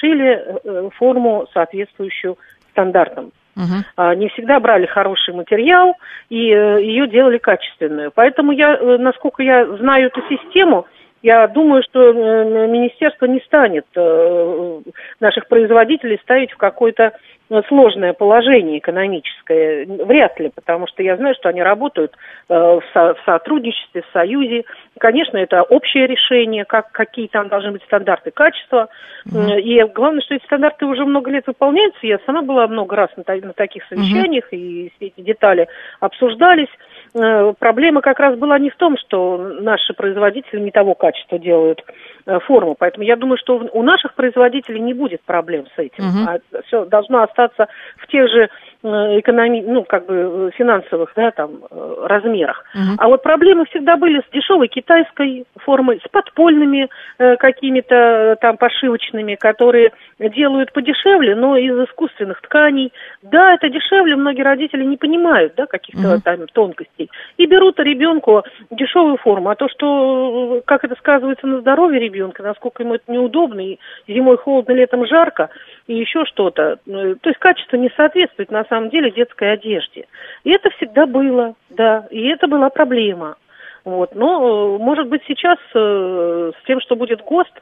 шили 0.01 0.91
форму, 0.97 1.47
соответствующую 1.53 2.39
стандартам. 2.71 3.33
Uh-huh. 3.57 4.17
Не 4.17 4.29
всегда 4.31 4.59
брали 4.59 4.87
хороший 4.87 5.35
материал 5.35 5.95
и 6.31 6.37
ее 6.37 7.09
делали 7.09 7.37
качественную. 7.37 8.11
Поэтому 8.15 8.53
я, 8.53 8.79
насколько 8.99 9.43
я 9.43 9.67
знаю 9.77 10.07
эту 10.07 10.23
систему, 10.29 10.87
я 11.27 11.49
думаю, 11.49 11.83
что 11.83 12.13
э, 12.13 12.69
министерство 12.69 13.27
не 13.27 13.41
станет 13.41 13.85
э, 13.97 14.81
наших 15.19 15.49
производителей 15.49 16.21
ставить 16.23 16.53
в 16.53 16.57
какое-то 16.57 17.15
э, 17.51 17.63
сложное 17.67 18.13
положение 18.13 18.79
экономическое. 18.79 19.87
Вряд 19.87 20.39
ли, 20.39 20.53
потому 20.55 20.87
что 20.87 21.03
я 21.03 21.17
знаю, 21.17 21.35
что 21.35 21.49
они 21.49 21.63
работают 21.63 22.13
в 22.49 23.17
сотрудничестве, 23.25 24.03
в 24.03 24.13
союзе. 24.13 24.63
Конечно, 24.99 25.37
это 25.37 25.65
общее 25.65 26.07
решение, 26.07 26.65
как, 26.65 26.93
какие 26.93 27.27
там 27.27 27.49
должны 27.49 27.73
быть 27.73 27.83
стандарты 27.83 28.31
качества. 28.31 28.89
Mm-hmm. 29.27 29.61
И 29.63 29.83
главное, 29.93 30.21
что 30.21 30.37
эти 30.37 30.45
стандарты 30.45 30.87
уже 30.87 31.05
много 31.05 31.29
лет 31.33 31.45
выполняются. 31.49 32.07
Я 32.07 32.21
сама 32.25 32.43
была 32.43 32.69
много 32.69 32.95
раз 32.95 33.11
на, 33.17 33.25
на 33.35 33.53
таких 33.53 33.83
совещаниях, 33.89 34.45
mm-hmm. 34.53 34.57
и 34.57 34.93
все 34.97 35.07
эти 35.07 35.21
детали 35.23 35.67
обсуждались. 35.99 36.71
Э, 37.17 37.55
проблема 37.59 38.03
как 38.03 38.21
раз 38.21 38.37
была 38.37 38.59
не 38.59 38.69
в 38.69 38.77
том, 38.77 38.99
что 38.99 39.39
наши 39.39 39.95
производители 39.95 40.61
не 40.61 40.71
того 40.71 40.95
качества 40.95 41.39
делают 41.39 41.83
э, 42.27 42.39
форму. 42.41 42.77
Поэтому 42.79 43.05
я 43.05 43.17
думаю, 43.17 43.39
что 43.39 43.57
у 43.73 43.83
наших 43.83 44.15
производителей 44.15 44.81
не 44.81 44.93
будет 44.93 45.23
проблем 45.23 45.65
с 45.75 45.79
этим. 45.79 46.05
Угу. 46.05 46.29
А 46.29 46.63
все 46.67 46.85
должно 46.85 47.23
остаться 47.23 47.69
в 47.97 48.07
тех 48.09 48.29
же 48.29 48.51
экономи... 48.83 49.63
ну, 49.67 49.85
как 49.85 50.07
бы 50.07 50.51
финансовых, 50.55 51.13
да, 51.17 51.31
там, 51.31 51.63
э, 51.71 51.95
размерах. 52.05 52.65
Uh-huh. 52.75 52.95
А 52.99 53.09
вот 53.09 53.23
проблемы 53.23 53.65
всегда 53.67 53.97
были 53.97 54.21
с 54.21 54.33
дешевой 54.33 54.69
китайской 54.69 55.47
формой, 55.57 56.01
с 56.05 56.09
подпольными 56.09 56.89
э, 57.19 57.37
какими-то 57.37 57.95
э, 57.95 58.37
там 58.41 58.57
пошивочными, 58.57 59.35
которые 59.35 59.93
делают 60.19 60.73
подешевле, 60.73 61.35
но 61.35 61.57
из 61.57 61.77
искусственных 61.89 62.41
тканей. 62.43 62.93
Да, 63.23 63.55
это 63.55 63.69
дешевле, 63.69 64.17
многие 64.17 64.43
родители 64.43 64.85
не 64.85 64.97
понимают, 64.97 65.55
да, 65.57 65.67
каких-то 65.67 66.15
uh-huh. 66.15 66.21
там 66.23 66.47
тонкостей. 66.53 67.11
И 67.37 67.47
берут 67.47 67.79
ребенку 67.81 68.45
дешевую 68.71 69.17
форму. 69.17 69.51
А 69.51 69.57
то, 69.57 69.69
что, 69.69 70.63
как 70.67 70.85
это 70.85 70.95
сказывается 70.97 71.47
на 71.47 71.61
здоровье 71.61 72.01
ребенка, 72.01 72.43
насколько 72.43 72.83
ему 72.83 72.95
это 72.95 73.11
неудобно, 73.11 73.61
и 73.61 73.79
зимой 74.07 74.37
холодно, 74.37 74.73
летом 74.73 75.07
жарко, 75.07 75.51
и 75.87 75.95
еще 75.95 76.25
что-то. 76.25 76.79
То 76.87 77.29
есть 77.29 77.39
качество 77.39 77.77
не 77.77 77.91
соответствует 77.97 78.51
на 78.51 78.65
самом 78.65 78.76
самом 78.77 78.91
деле 78.91 79.11
детской 79.11 79.53
одежде. 79.53 80.07
И 80.45 80.51
это 80.51 80.71
всегда 80.77 81.07
было, 81.07 81.55
да, 81.71 82.07
и 82.11 82.29
это 82.29 82.47
была 82.47 82.71
проблема. 82.71 83.37
Вот. 83.85 84.15
Но, 84.17 84.79
может 84.79 85.09
быть, 85.09 85.23
сейчас 85.29 85.59
с 85.73 86.67
тем, 86.67 86.81
что 86.81 86.97
будет 86.97 87.21
ГОСТ, 87.21 87.53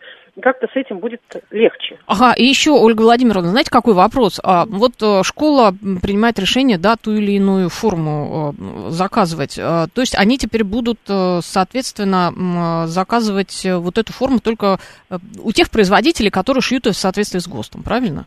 как-то 0.41 0.67
с 0.67 0.77
этим 0.77 0.99
будет 0.99 1.21
легче. 1.51 1.99
Ага, 2.07 2.33
и 2.33 2.45
еще, 2.45 2.73
Ольга 2.73 3.03
Владимировна, 3.03 3.51
знаете, 3.51 3.71
какой 3.71 3.95
вопрос? 3.95 4.41
А, 4.43 4.65
вот 4.67 4.95
э, 5.01 5.23
школа 5.23 5.75
принимает 6.03 6.39
решение, 6.39 6.79
да, 6.79 6.97
ту 6.97 7.13
или 7.13 7.33
иную 7.33 7.69
форму 7.69 8.55
э, 8.59 8.91
заказывать. 8.91 9.59
А, 9.61 9.87
то 9.93 10.01
есть 10.01 10.17
они 10.17 10.39
теперь 10.39 10.65
будут, 10.65 10.99
э, 11.09 11.41
соответственно, 11.43 12.87
заказывать 12.87 13.65
вот 13.65 13.99
эту 13.99 14.13
форму 14.13 14.41
только 14.41 14.79
у 15.43 15.53
тех 15.53 15.71
производителей, 15.71 16.31
которые 16.31 16.63
шьют 16.63 16.87
в 16.87 16.95
соответствии 16.95 17.39
с 17.39 17.47
ГОСТом, 17.47 17.83
правильно? 17.83 18.27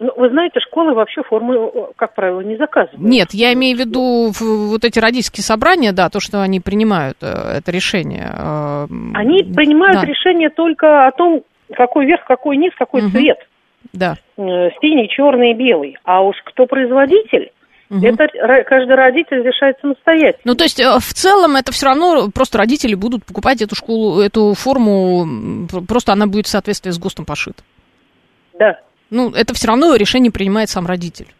Ну, 0.00 0.12
вы 0.16 0.28
знаете, 0.30 0.58
школы 0.60 0.92
вообще 0.92 1.22
формы, 1.22 1.70
как 1.96 2.14
правило, 2.14 2.40
не 2.40 2.56
заказывают. 2.56 3.00
Нет, 3.00 3.28
я 3.32 3.52
имею 3.52 3.76
в 3.76 3.80
виду 3.80 4.32
вот 4.40 4.84
эти 4.84 4.98
родительские 4.98 5.44
собрания, 5.44 5.92
да, 5.92 6.10
то, 6.10 6.18
что 6.18 6.42
они 6.42 6.58
принимают 6.58 7.18
э, 7.22 7.58
это 7.58 7.70
решение. 7.70 8.28
Э, 8.36 8.86
они 9.14 9.44
принимают 9.44 10.00
да. 10.00 10.04
решение 10.04 10.50
только 10.50 11.06
о 11.06 11.12
том, 11.12 11.42
какой 11.76 12.06
верх, 12.06 12.24
какой 12.26 12.56
низ, 12.56 12.72
какой 12.76 13.02
угу. 13.02 13.10
цвет. 13.10 13.38
Да. 13.92 14.16
Э, 14.36 14.70
синий, 14.80 15.08
черный, 15.08 15.54
белый. 15.54 15.96
А 16.04 16.22
уж 16.22 16.36
кто 16.44 16.66
производитель, 16.66 17.50
Угу. 17.90 18.04
Это 18.04 18.26
каждый 18.64 18.96
родитель 18.96 19.42
решает 19.42 19.76
самостоятельно. 19.80 20.40
Ну, 20.44 20.54
то 20.54 20.64
есть, 20.64 20.80
в 20.80 21.12
целом, 21.12 21.54
это 21.54 21.70
все 21.70 21.86
равно 21.86 22.30
просто 22.34 22.56
родители 22.56 22.94
будут 22.94 23.24
покупать 23.26 23.60
эту 23.60 23.74
школу, 23.74 24.20
эту 24.20 24.54
форму, 24.54 25.68
просто 25.86 26.12
она 26.12 26.26
будет 26.26 26.46
в 26.46 26.48
соответствии 26.48 26.90
с 26.90 26.98
ГОСТом 26.98 27.26
пошита. 27.26 27.62
Да. 28.58 28.80
Ну, 29.14 29.30
это 29.30 29.54
все 29.54 29.68
равно 29.68 29.94
решение 29.94 30.32
принимает 30.32 30.70
сам 30.70 30.86
родитель. 30.86 31.32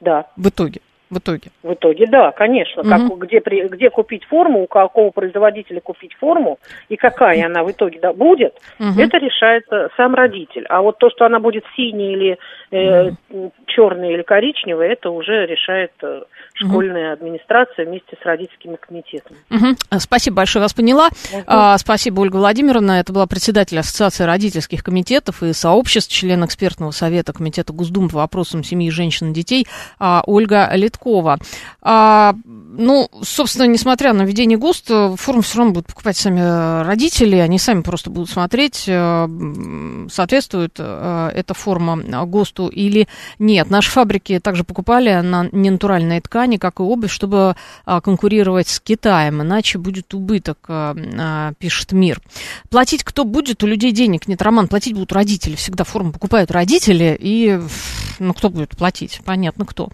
Да. 0.00 0.26
В 0.36 0.48
итоге. 0.48 0.80
В 1.10 1.18
итоге. 1.18 1.50
В 1.64 1.74
итоге, 1.74 2.06
да, 2.06 2.30
конечно. 2.30 2.82
Угу. 2.82 2.88
Как, 2.88 3.18
где, 3.18 3.40
где 3.40 3.90
купить 3.90 4.24
форму, 4.24 4.62
у 4.62 4.66
какого 4.68 5.10
производителя 5.10 5.80
купить 5.80 6.14
форму 6.14 6.58
и 6.88 6.96
какая 6.96 7.46
она 7.46 7.64
в 7.64 7.70
итоге 7.72 7.98
да, 8.00 8.12
будет, 8.12 8.54
угу. 8.78 9.00
это 9.00 9.18
решает 9.18 9.64
сам 9.96 10.14
родитель. 10.14 10.66
А 10.68 10.82
вот 10.82 10.98
то, 10.98 11.10
что 11.10 11.26
она 11.26 11.40
будет 11.40 11.64
синяя 11.74 12.12
или 12.12 12.38
э, 12.70 13.10
угу. 13.28 13.52
черная 13.66 14.12
или 14.12 14.22
коричневая, 14.22 14.92
это 14.92 15.10
уже 15.10 15.46
решает 15.46 15.90
э, 16.02 16.22
школьная 16.54 17.14
угу. 17.14 17.24
администрация 17.24 17.86
вместе 17.86 18.16
с 18.20 18.24
родительскими 18.24 18.76
комитетами. 18.76 19.38
Угу. 19.50 19.98
Спасибо 19.98 20.36
большое, 20.36 20.62
вас 20.62 20.74
поняла. 20.74 21.08
Угу. 21.08 21.42
А, 21.46 21.76
спасибо, 21.78 22.20
Ольга 22.20 22.36
Владимировна. 22.36 23.00
Это 23.00 23.12
была 23.12 23.26
председатель 23.26 23.78
Ассоциации 23.78 24.24
родительских 24.24 24.84
комитетов 24.84 25.42
и 25.42 25.52
сообществ, 25.52 26.12
член 26.12 26.44
экспертного 26.44 26.92
совета 26.92 27.32
Комитета 27.32 27.72
Госдумы 27.72 28.08
по 28.10 28.18
вопросам 28.18 28.62
семьи, 28.62 28.90
женщин 28.90 29.30
и 29.30 29.34
детей 29.34 29.66
а, 29.98 30.22
Ольга 30.26 30.68
Литкова. 31.00 31.38
А, 31.82 32.34
ну, 32.44 33.08
собственно, 33.22 33.66
несмотря 33.66 34.12
на 34.12 34.22
введение 34.22 34.58
ГОСТ, 34.58 35.16
форму 35.16 35.42
все 35.42 35.58
равно 35.58 35.72
будут 35.72 35.88
покупать 35.88 36.16
сами 36.16 36.84
родители, 36.84 37.36
они 37.36 37.58
сами 37.58 37.82
просто 37.82 38.10
будут 38.10 38.30
смотреть, 38.30 38.84
э, 38.86 40.06
соответствует 40.10 40.76
э, 40.78 41.30
эта 41.34 41.54
форма 41.54 41.96
ГОСТу 42.26 42.68
или 42.68 43.08
нет. 43.38 43.70
Наши 43.70 43.90
фабрики 43.90 44.38
также 44.38 44.64
покупали 44.64 45.20
на 45.20 45.48
ненатуральные 45.50 46.20
ткани, 46.20 46.56
как 46.58 46.80
и 46.80 46.82
обувь, 46.82 47.10
чтобы 47.10 47.56
конкурировать 47.84 48.68
с 48.68 48.80
Китаем, 48.80 49.42
иначе 49.42 49.78
будет 49.78 50.12
убыток, 50.14 50.68
пишет 51.58 51.92
Мир. 51.92 52.20
Платить 52.68 53.04
кто 53.04 53.24
будет? 53.24 53.62
У 53.62 53.66
людей 53.66 53.92
денег 53.92 54.28
нет, 54.28 54.42
Роман, 54.42 54.68
платить 54.68 54.94
будут 54.94 55.12
родители. 55.12 55.56
Всегда 55.56 55.84
форму 55.84 56.12
покупают 56.12 56.50
родители, 56.50 57.16
и 57.18 57.60
ну, 58.18 58.34
кто 58.34 58.50
будет 58.50 58.76
платить? 58.76 59.20
Понятно, 59.24 59.64
кто. 59.64 59.90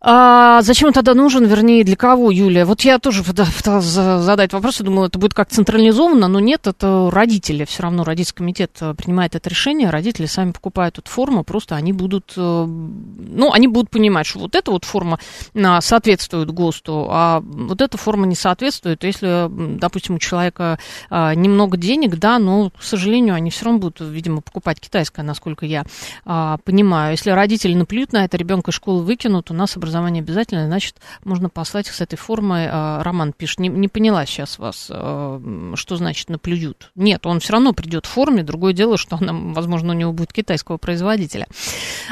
А 0.00 0.62
зачем 0.62 0.88
он 0.88 0.92
тогда 0.92 1.12
нужен, 1.12 1.44
вернее, 1.44 1.82
для 1.82 1.96
кого, 1.96 2.30
Юлия? 2.30 2.64
Вот 2.64 2.82
я 2.82 3.00
тоже 3.00 3.24
пыталась 3.24 3.84
задать 3.84 4.52
вопрос, 4.52 4.78
я 4.78 4.86
думала, 4.86 5.06
это 5.06 5.18
будет 5.18 5.34
как 5.34 5.48
централизованно, 5.48 6.28
но 6.28 6.38
нет, 6.38 6.68
это 6.68 7.10
родители, 7.10 7.64
все 7.64 7.82
равно 7.82 8.04
родительский 8.04 8.38
комитет 8.38 8.70
э, 8.80 8.94
принимает 8.94 9.34
это 9.34 9.50
решение, 9.50 9.90
родители 9.90 10.26
сами 10.26 10.52
покупают 10.52 10.98
эту 10.98 11.10
форму, 11.10 11.42
просто 11.42 11.74
они 11.74 11.92
будут, 11.92 12.32
э, 12.36 12.40
ну, 12.64 13.52
они 13.52 13.66
будут 13.66 13.90
понимать, 13.90 14.26
что 14.26 14.38
вот 14.38 14.54
эта 14.54 14.70
вот 14.70 14.84
форма 14.84 15.18
а, 15.56 15.80
соответствует 15.80 16.52
ГОСТу, 16.52 17.08
а 17.10 17.40
вот 17.40 17.80
эта 17.80 17.98
форма 17.98 18.24
не 18.26 18.36
соответствует, 18.36 19.02
если, 19.02 19.48
допустим, 19.50 20.14
у 20.14 20.18
человека 20.18 20.78
немного 21.10 21.76
денег, 21.76 22.16
да, 22.16 22.38
но, 22.38 22.70
к 22.70 22.82
сожалению, 22.82 23.34
они 23.34 23.50
все 23.50 23.64
равно 23.64 23.80
будут, 23.80 24.00
видимо, 24.00 24.42
покупать 24.42 24.78
китайское, 24.78 25.24
насколько 25.24 25.66
я 25.66 25.84
а, 26.24 26.58
понимаю. 26.58 27.12
Если 27.12 27.30
родители 27.30 27.74
наплюют 27.74 28.12
на 28.12 28.24
это, 28.24 28.36
ребенка 28.36 28.70
из 28.70 28.74
школы 28.74 29.02
выкинут, 29.02 29.50
у 29.50 29.54
нас 29.54 29.76
образование 29.76 29.87
образование 29.88 30.20
обязательно, 30.20 30.66
значит, 30.66 30.96
можно 31.24 31.48
послать 31.48 31.88
их 31.88 31.94
с 31.94 32.00
этой 32.00 32.16
формой. 32.16 32.68
А, 32.70 33.02
Роман 33.02 33.32
пишет, 33.32 33.58
не, 33.58 33.68
не 33.68 33.88
поняла 33.88 34.26
сейчас 34.26 34.58
вас, 34.58 34.88
а, 34.90 35.40
что 35.74 35.96
значит 35.96 36.28
наплюют. 36.28 36.90
Нет, 36.94 37.26
он 37.26 37.40
все 37.40 37.54
равно 37.54 37.72
придет 37.72 38.04
в 38.04 38.10
форме. 38.10 38.42
Другое 38.42 38.74
дело, 38.74 38.98
что 38.98 39.16
она, 39.16 39.32
возможно, 39.32 39.92
у 39.92 39.96
него 39.96 40.12
будет 40.12 40.32
китайского 40.32 40.76
производителя. 40.76 41.46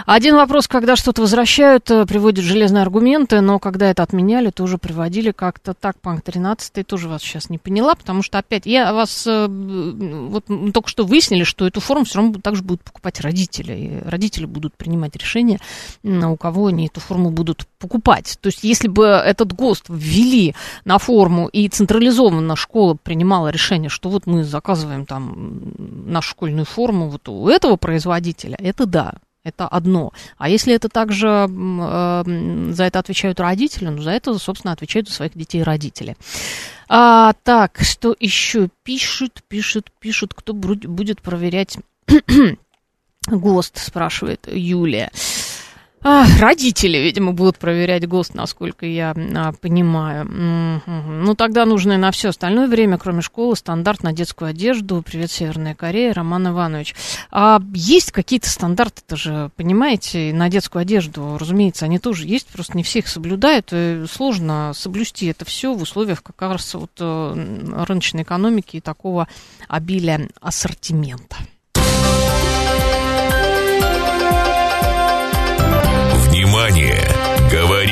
Один 0.07 0.37
вопрос, 0.37 0.68
когда 0.68 0.97
что-то 0.97 1.20
возвращают, 1.20 1.91
э, 1.91 2.07
приводят 2.07 2.45
железные 2.45 2.83
аргументы, 2.83 3.41
но 3.41 3.59
когда 3.59 3.91
это 3.91 4.03
отменяли, 4.03 4.51
тоже 4.51 4.79
приводили 4.79 5.33
как-то 5.33 5.74
так. 5.74 6.01
Панк 6.01 6.22
13 6.22 6.87
тоже 6.87 7.09
вас 7.09 7.22
сейчас 7.22 7.51
не 7.51 7.59
поняла, 7.59 7.95
потому 7.95 8.22
что 8.22 8.39
опять 8.39 8.64
я 8.64 8.93
вас 8.93 9.27
э, 9.27 9.47
вот 9.49 10.47
только 10.72 10.89
что 10.89 11.05
выяснили, 11.05 11.45
что 11.45 11.66
эту 11.66 11.81
форму 11.81 12.05
все 12.05 12.18
равно 12.18 12.41
также 12.41 12.62
будут 12.62 12.83
покупать 12.83 13.20
родители. 13.20 13.72
И 13.72 14.09
родители 14.09 14.47
будут 14.47 14.74
принимать 14.74 15.14
решение, 15.16 15.59
у 16.03 16.37
кого 16.37 16.68
они 16.68 16.87
эту 16.87 17.01
форму 17.01 17.31
будут 17.31 17.66
покупать. 17.79 18.39
То 18.41 18.49
есть, 18.49 18.64
если 18.64 18.89
бы 18.89 19.05
этот 19.07 19.53
ГОСТ 19.53 19.87
ввели 19.89 20.55
на 20.85 20.99
форму 20.99 21.49
и 21.49 21.69
централизованно 21.69 22.57
школа 22.57 22.95
принимала 22.95 23.49
решение, 23.49 23.91
что 23.91 24.09
вот 24.09 24.27
мы 24.27 24.45
заказываем 24.45 25.07
там 25.07 25.73
нашу 26.07 26.31
школьную 26.31 26.64
форму 26.64 27.09
вот 27.09 27.29
у 27.29 27.49
этого 27.49 27.77
производителя, 27.77 28.57
это 28.59 28.87
да, 28.87 29.14
это 29.47 29.69
одно. 29.69 30.12
А 30.39 30.49
если 30.49 30.75
это 30.75 30.89
также 30.89 31.29
э, 31.29 32.73
за 32.73 32.85
это 32.85 32.99
отвечают 32.99 33.39
родители, 33.39 33.89
ну, 33.89 34.03
за 34.03 34.11
это, 34.11 34.37
собственно, 34.39 34.73
отвечают 34.73 35.09
за 35.09 35.14
своих 35.14 35.35
детей 35.35 35.62
родители. 35.62 36.17
А, 36.89 37.33
так, 37.45 37.79
что 37.81 38.17
еще 38.19 38.69
пишут, 38.83 39.43
пишут, 39.47 39.93
пишут, 40.01 40.35
кто 40.35 40.53
будет 40.53 41.23
проверять 41.23 41.79
ГОСТ, 43.29 43.79
спрашивает 43.79 44.49
Юлия. 44.51 45.11
А, 46.09 46.25
родители, 46.39 46.99
видимо, 46.99 47.33
будут 47.33 47.59
проверять 47.59 48.07
ГОСТ, 48.07 48.35
насколько 48.35 48.87
я 48.87 49.13
а, 49.13 49.51
понимаю. 49.51 50.25
Ну, 50.25 51.35
тогда 51.35 51.65
нужно 51.67 51.95
и 51.95 51.97
на 51.97 52.13
все 52.13 52.29
остальное 52.29 52.69
время, 52.69 52.97
кроме 52.97 53.23
школы, 53.23 53.57
стандарт 53.57 54.05
на 54.05 54.13
детскую 54.13 54.51
одежду. 54.51 55.03
Привет, 55.05 55.33
Северная 55.33 55.75
Корея, 55.75 56.15
Роман 56.15 56.47
Иванович. 56.47 56.95
А 57.33 57.61
есть 57.75 58.13
какие-то 58.13 58.49
стандарты, 58.49 59.03
это 59.05 59.17
же, 59.17 59.51
понимаете, 59.57 60.33
на 60.33 60.49
детскую 60.49 60.83
одежду, 60.83 61.39
разумеется, 61.41 61.87
они 61.87 61.99
тоже 61.99 62.25
есть, 62.25 62.47
просто 62.47 62.77
не 62.77 62.85
все 62.85 63.01
их 63.01 63.09
соблюдают, 63.09 63.73
и 63.73 64.05
сложно 64.09 64.75
соблюсти 64.77 65.27
это 65.27 65.45
все 65.45 65.75
в 65.75 65.83
условиях 65.83 66.23
как 66.23 66.41
раз 66.41 66.73
вот 66.75 66.93
э, 67.01 67.85
рыночной 67.85 68.23
экономики 68.23 68.77
и 68.77 68.81
такого 68.81 69.27
обилия 69.67 70.29
ассортимента. 70.41 71.35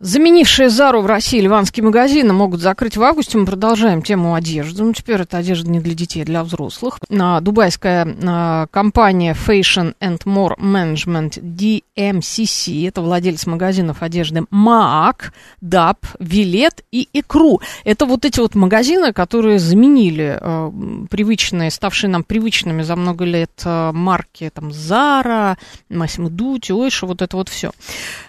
Заменившие 0.00 0.70
Зару 0.70 1.00
в 1.02 1.06
России 1.06 1.40
ливанские 1.40 1.82
магазины 1.82 2.32
могут 2.32 2.60
закрыть 2.60 2.96
в 2.96 3.02
августе. 3.02 3.36
Мы 3.36 3.46
продолжаем 3.46 4.00
тему 4.00 4.34
одежды. 4.34 4.84
Ну, 4.84 4.92
теперь 4.92 5.22
это 5.22 5.38
одежда 5.38 5.68
не 5.68 5.80
для 5.80 5.92
детей, 5.92 6.22
а 6.22 6.24
для 6.24 6.44
взрослых. 6.44 7.00
А, 7.10 7.40
дубайская 7.40 8.68
компания 8.70 9.34
Fashion 9.34 9.96
and 10.00 10.22
More 10.24 10.56
Management 10.56 11.40
DMCC, 11.42 12.86
это 12.86 13.02
владелец 13.02 13.44
магазинов 13.46 14.04
одежды 14.04 14.44
Maak, 14.52 15.32
DAP, 15.60 15.96
Вилет 16.20 16.84
и 16.92 17.08
Икру. 17.12 17.60
Это 17.82 18.06
вот 18.06 18.24
эти 18.24 18.38
вот 18.38 18.54
магазины, 18.54 19.12
которые 19.12 19.58
заменили 19.58 20.38
а, 20.40 20.72
привычные, 21.10 21.72
ставшие 21.72 22.08
нам 22.08 22.22
привычными 22.22 22.82
за 22.82 22.94
много 22.94 23.24
лет 23.24 23.50
а, 23.64 23.90
марки 23.90 24.48
там 24.54 24.68
Zara, 24.68 25.56
Massimo 25.90 26.28
Dutti, 26.28 26.72
Ойша, 26.72 27.04
вот 27.04 27.20
это 27.20 27.36
вот 27.36 27.48
все. 27.48 27.72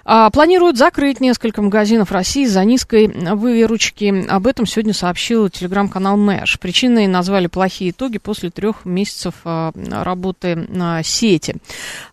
А, 0.04 0.32
планируют 0.32 0.76
закрыть 0.76 1.20
несколько 1.20 1.59
сетка 1.60 1.62
магазинов 1.62 2.12
России 2.12 2.46
за 2.46 2.64
низкой 2.64 3.08
выручки. 3.08 4.26
Об 4.30 4.48
этом 4.48 4.66
сегодня 4.66 4.94
сообщил 4.94 5.50
телеграм-канал 5.50 6.18
Мэш. 6.18 6.60
Причиной 6.60 7.08
назвали 7.08 7.48
плохие 7.48 7.92
итоги 7.92 8.18
после 8.18 8.50
трех 8.50 8.86
месяцев 8.86 9.34
а, 9.44 9.72
работы 9.90 10.68
сети. 11.04 11.56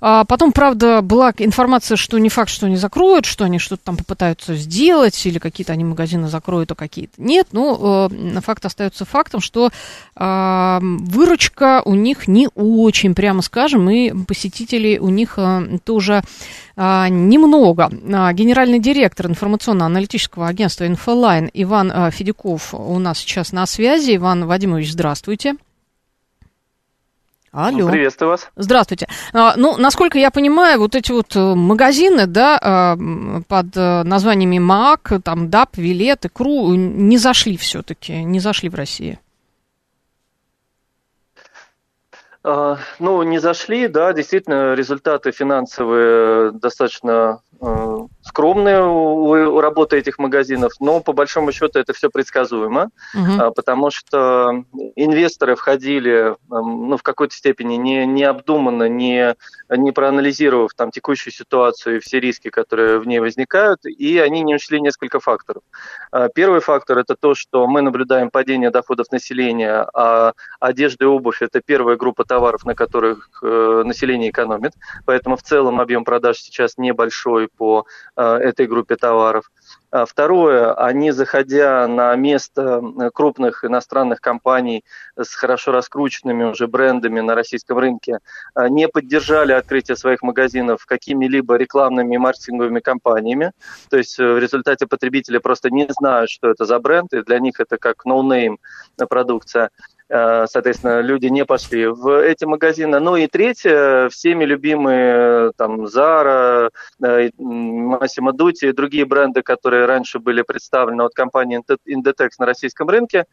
А 0.01 0.25
потом, 0.25 0.53
правда, 0.53 1.01
была 1.03 1.33
информация, 1.39 1.97
что 1.97 2.19
не 2.19 2.29
факт, 2.29 2.51
что 2.51 2.67
они 2.67 2.77
закроют, 2.77 3.25
что 3.25 3.45
они 3.45 3.59
что-то 3.59 3.85
там 3.85 3.97
попытаются 3.97 4.55
сделать, 4.57 5.27
или 5.27 5.39
какие-то 5.39 5.73
они 5.73 5.85
магазины 5.85 6.29
закроют, 6.29 6.73
а 6.73 6.75
какие-то 6.75 7.15
нет. 7.19 7.49
Но 7.53 8.09
э, 8.11 8.41
факт 8.41 8.65
остается 8.65 9.05
фактом, 9.05 9.41
что 9.41 9.71
выручка 10.15 11.83
у 11.85 11.95
них 11.95 12.27
не 12.27 12.49
очень, 12.55 13.15
прямо 13.15 13.43
скажем, 13.43 13.89
и 13.91 14.13
посетителей 14.25 14.99
у 14.99 15.11
них 15.11 15.39
тоже 15.85 16.23
немного. 16.77 17.89
Генеральный 18.35 18.79
директор 18.79 19.27
информационно-аналитического 19.27 20.47
агентства 20.47 20.87
«Инфолайн» 20.87 21.51
Иван 21.55 21.91
э, 21.91 22.11
Федяков 22.11 22.75
у 22.75 22.99
нас 22.99 23.19
сейчас 23.19 23.53
на 23.53 23.65
связи. 23.67 24.17
Иван 24.17 24.47
Вадимович, 24.47 24.93
здравствуйте. 24.93 25.57
Алло. 27.57 27.89
Приветствую 27.89 28.33
вас. 28.33 28.51
Здравствуйте. 28.55 29.09
А, 29.33 29.55
ну, 29.57 29.79
насколько 29.79 30.19
я 30.19 30.31
понимаю, 30.31 30.79
вот 30.79 30.95
эти 30.95 31.11
вот 31.11 31.35
э, 31.35 31.55
магазины, 31.55 32.27
да, 32.27 32.59
а, 32.61 32.99
под 33.49 33.75
э, 33.75 34.03
названиями 34.03 34.59
Maag, 34.59 35.23
там, 35.25 35.49
Dub, 35.49 35.79
Vilet 35.79 36.27
и 36.27 36.29
Ecru 36.29 36.75
не 36.75 37.17
зашли 37.17 37.57
все-таки, 37.57 38.23
не 38.25 38.41
зашли 38.41 38.69
в 38.69 38.75
России. 38.75 39.19
А, 42.36 42.36
ну, 43.01 43.23
не 43.25 43.41
зашли, 43.41 43.89
да, 43.89 44.13
действительно, 44.13 44.75
результаты 44.75 45.33
финансовые 45.33 46.53
достаточно 46.53 47.43
э, 47.61 47.97
скромные 48.23 48.83
у, 48.83 49.29
у 49.29 49.61
работы 49.61 49.99
этих 49.99 50.19
магазинов, 50.19 50.73
но 50.81 51.01
по 51.01 51.13
большому 51.13 51.53
счету 51.53 51.79
это 51.79 51.93
все 51.93 52.11
предсказуемо, 52.11 52.91
угу. 53.15 53.53
потому 53.55 53.91
что 53.91 54.65
инвесторы 54.97 55.55
входили 55.55 56.35
ну, 56.49 56.97
в 56.97 57.03
какой-то 57.03 57.35
степени 57.35 57.77
не, 57.77 58.07
необдуманно, 58.07 58.89
не, 58.89 59.37
не 59.71 59.93
проанализировав 59.93 60.73
там, 60.75 60.91
текущую 60.91 61.33
ситуацию 61.33 61.97
и 61.97 62.01
все 62.01 62.21
риски, 62.21 62.51
которые 62.51 62.99
в 62.99 63.07
ней 63.07 63.21
возникают, 63.21 63.85
и 63.87 64.19
они 64.19 64.43
не 64.43 64.55
учли 64.55 64.81
несколько 64.81 65.21
факторов. 65.21 65.63
А, 66.11 66.29
первый 66.29 66.61
фактор– 66.61 66.99
это 66.99 67.17
то, 67.17 67.35
что 67.35 67.67
мы 67.67 67.83
наблюдаем 67.83 68.31
падение 68.31 68.71
доходов 68.71 69.11
населения, 69.11 69.87
а 69.95 70.33
одежда 70.61 71.05
и 71.05 71.09
обувь– 71.09 71.39
это 71.43 71.61
первая 71.61 71.97
группа 71.97 72.25
товаров, 72.25 72.65
на 72.65 72.75
которых 72.75 73.29
э, 73.43 73.83
население 73.85 74.31
экономит, 74.31 74.73
поэтому 75.05 75.37
в 75.37 75.43
целом 75.43 75.81
объем 75.81 76.05
продаж 76.05 76.39
сейчас 76.39 76.77
небольшой 76.77 77.46
по 77.47 77.87
Э, 78.19 78.37
этой 78.37 78.67
группе 78.67 78.97
товаров. 78.97 79.51
А 79.91 80.07
второе, 80.07 80.73
они, 80.73 81.11
заходя 81.11 81.87
на 81.87 82.15
место 82.17 82.83
крупных 83.13 83.63
иностранных 83.63 84.23
компаний 84.23 84.85
с 85.19 85.35
хорошо 85.35 85.73
раскрученными 85.73 86.45
уже 86.45 86.67
брендами 86.67 87.21
на 87.21 87.35
российском 87.35 87.77
рынке, 87.79 88.21
э, 88.55 88.69
не 88.69 88.89
поддержали 88.89 89.53
открытие 89.53 89.97
своих 89.97 90.23
магазинов 90.23 90.87
какими-либо 90.87 91.57
рекламными 91.57 92.15
и 92.15 92.19
маркетинговыми 92.19 92.81
компаниями. 92.81 93.53
То 93.91 93.99
есть 93.99 94.19
э, 94.19 94.33
в 94.33 94.39
результате 94.39 94.87
потребители 94.87 95.37
просто 95.37 95.71
не 95.71 95.87
знают, 95.91 96.31
что 96.31 96.49
это 96.49 96.65
за 96.65 96.79
бренд, 96.79 97.13
и 97.13 97.23
для 97.23 97.39
них 97.39 97.61
это 97.61 97.77
как 97.77 98.07
no-name 98.07 98.57
продукция. 99.11 99.71
Э, 100.09 100.47
соответственно, 100.49 101.01
люди 101.01 101.27
не 101.27 101.45
пошли 101.45 101.87
в 101.87 102.23
эти 102.23 102.45
магазины. 102.45 103.01
Ну 103.01 103.17
и 103.17 103.27
третье, 103.27 104.09
всеми 104.09 104.45
любимые 104.45 105.53
там 105.57 105.85
Zara, 105.87 106.71
э, 107.03 107.31
Massimo 107.39 108.31
Dutti 108.33 108.69
и 108.69 108.73
другие 108.73 109.05
бренды, 109.05 109.43
которые 109.43 109.87
раньше 109.87 110.19
были 110.19 110.43
представлены 110.43 111.03
от 111.03 111.15
компании 111.15 111.61
Indetex 111.89 112.31
на 112.39 112.47
российском 112.47 112.89
рынке, 112.89 113.25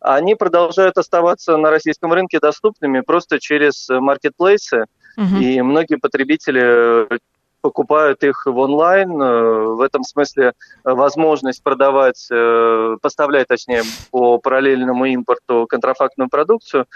они 0.00 0.34
продолжают 0.34 0.98
оставаться 0.98 1.56
на 1.56 1.70
российском 1.70 2.12
рынке 2.12 2.40
доступными 2.40 3.00
просто 3.00 3.38
через 3.38 3.88
маркетплейсы. 3.88 4.86
Uh-huh. 5.18 5.40
И 5.40 5.60
многие 5.60 5.96
потребители 5.96 7.06
покупают 7.62 8.22
их 8.24 8.44
в 8.44 8.58
онлайн. 8.58 9.10
Э, 9.10 9.74
в 9.74 9.80
этом 9.80 10.02
смысле 10.02 10.52
э, 10.84 10.90
возможность 10.90 11.62
продавать, 11.62 12.26
э, 12.30 12.96
поставлять, 13.00 13.48
точнее, 13.48 13.82
по 14.10 14.38
параллельному 14.38 15.06
импорту 15.06 15.66
контрафактную 15.68 16.28
продукцию 16.28 16.86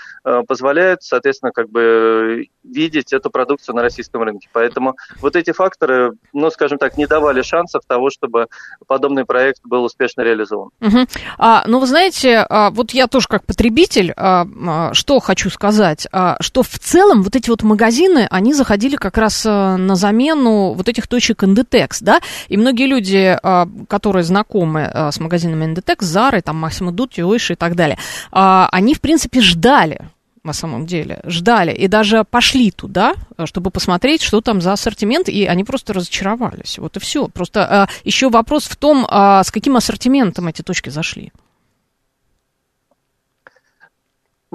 позволяет, 0.49 1.03
соответственно, 1.03 1.53
как 1.53 1.71
бы 1.71 2.49
видеть 2.65 3.13
эту 3.13 3.31
продукцию 3.31 3.77
на 3.77 3.83
российском 3.83 4.23
рынке. 4.23 4.49
Поэтому 4.53 4.97
вот 5.21 5.37
эти 5.37 5.53
факторы, 5.53 6.13
ну, 6.33 6.51
скажем 6.51 6.79
так, 6.79 6.97
не 6.97 7.07
давали 7.07 7.43
шансов 7.43 7.83
того, 7.87 8.11
чтобы 8.11 8.49
подобный 8.87 9.25
проект 9.25 9.61
был 9.65 9.85
успешно 9.85 10.23
реализован. 10.23 10.71
Угу. 10.81 11.07
А, 11.39 11.65
ну, 11.67 11.79
вы 11.79 11.87
знаете, 11.87 12.45
а, 12.49 12.71
вот 12.71 12.91
я 12.93 13.07
тоже 13.07 13.29
как 13.29 13.45
потребитель, 13.45 14.13
а, 14.17 14.47
а, 14.67 14.95
что 14.95 15.21
хочу 15.21 15.51
сказать, 15.51 16.07
что 16.41 16.63
в 16.63 16.79
целом 16.79 17.23
вот 17.23 17.37
эти 17.37 17.51
вот 17.51 17.63
магазины, 17.63 18.27
они 18.31 18.53
заходили 18.53 18.97
как 18.97 19.17
раз 19.19 19.45
на 19.45 19.95
замену 19.95 20.56
вот 20.75 20.89
этих 20.89 21.07
точек 21.07 21.43
Inditex, 21.43 21.99
да, 22.01 22.21
и 22.49 22.57
многие 22.57 22.87
люди, 22.87 23.39
а, 23.43 23.69
которые 23.89 24.25
знакомы 24.25 24.85
а, 24.85 25.11
с 25.11 25.21
магазинами 25.21 25.73
Inditex, 25.73 25.99
Zara, 26.01 26.41
там, 26.43 26.57
Максима 26.57 26.93
Дутти, 26.93 27.23
Ойши 27.23 27.55
и 27.55 27.57
так 27.57 27.75
далее, 27.75 27.99
а, 28.33 28.69
они, 28.73 28.95
в 28.95 29.01
принципе, 29.01 29.41
ждали 29.41 30.01
на 30.43 30.53
самом 30.53 30.87
деле, 30.87 31.21
ждали 31.25 31.73
и 31.73 31.89
даже 31.89 32.23
пошли 32.23 32.71
туда, 32.71 33.15
чтобы 33.47 33.73
посмотреть, 33.73 34.23
что 34.23 34.41
там 34.41 34.61
за 34.61 34.75
ассортимент, 34.75 35.29
и 35.29 35.45
они 35.45 35.65
просто 35.65 35.93
разочаровались. 35.93 36.79
Вот 36.79 36.97
и 36.97 37.01
все. 37.01 37.27
Просто 37.27 37.89
еще 38.05 38.31
вопрос 38.31 38.67
в 38.67 38.77
том, 38.77 39.05
с 39.11 39.51
каким 39.51 39.77
ассортиментом 39.77 40.47
эти 40.47 40.63
точки 40.63 40.89
зашли. 40.89 41.33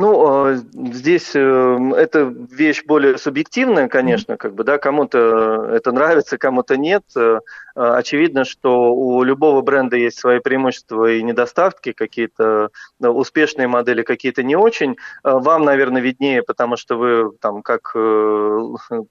Ну, 0.01 0.25
а, 0.25 0.55
здесь 0.55 1.35
э, 1.35 1.91
эта 1.95 2.21
вещь 2.23 2.83
более 2.85 3.19
субъективная, 3.19 3.87
конечно, 3.87 4.35
как 4.35 4.55
бы, 4.55 4.63
да, 4.63 4.79
кому-то 4.79 5.65
это 5.65 5.91
нравится, 5.91 6.39
кому-то 6.39 6.75
нет. 6.75 7.03
Э, 7.15 7.39
а, 7.75 7.97
очевидно, 7.97 8.43
что 8.43 8.95
у 8.95 9.21
любого 9.21 9.61
бренда 9.61 9.97
есть 9.97 10.17
свои 10.17 10.39
преимущества 10.39 11.11
и 11.11 11.21
недостатки, 11.21 11.91
какие-то 11.91 12.71
успешные 12.99 13.67
модели, 13.67 14.01
какие-то 14.01 14.41
не 14.41 14.55
очень. 14.55 14.97
А, 15.21 15.37
вам, 15.37 15.65
наверное, 15.65 16.01
виднее, 16.01 16.41
потому 16.41 16.77
что 16.77 16.97
вы 16.97 17.31
там 17.39 17.61
как 17.61 17.91
э, 17.93 18.59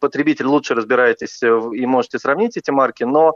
потребитель 0.01 0.47
лучше 0.47 0.75
разбираетесь 0.75 1.41
и 1.41 1.87
можете 1.87 2.19
сравнить 2.19 2.57
эти 2.57 2.73
марки, 2.73 3.05
но 3.05 3.35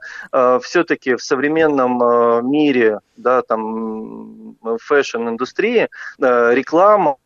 все-таки 0.60 1.14
в 1.14 1.22
современном 1.22 2.50
мире, 2.50 2.98
да, 3.16 3.42
там, 3.42 4.56
фэшн-индустрии 4.80 5.88
реклама 6.18 7.16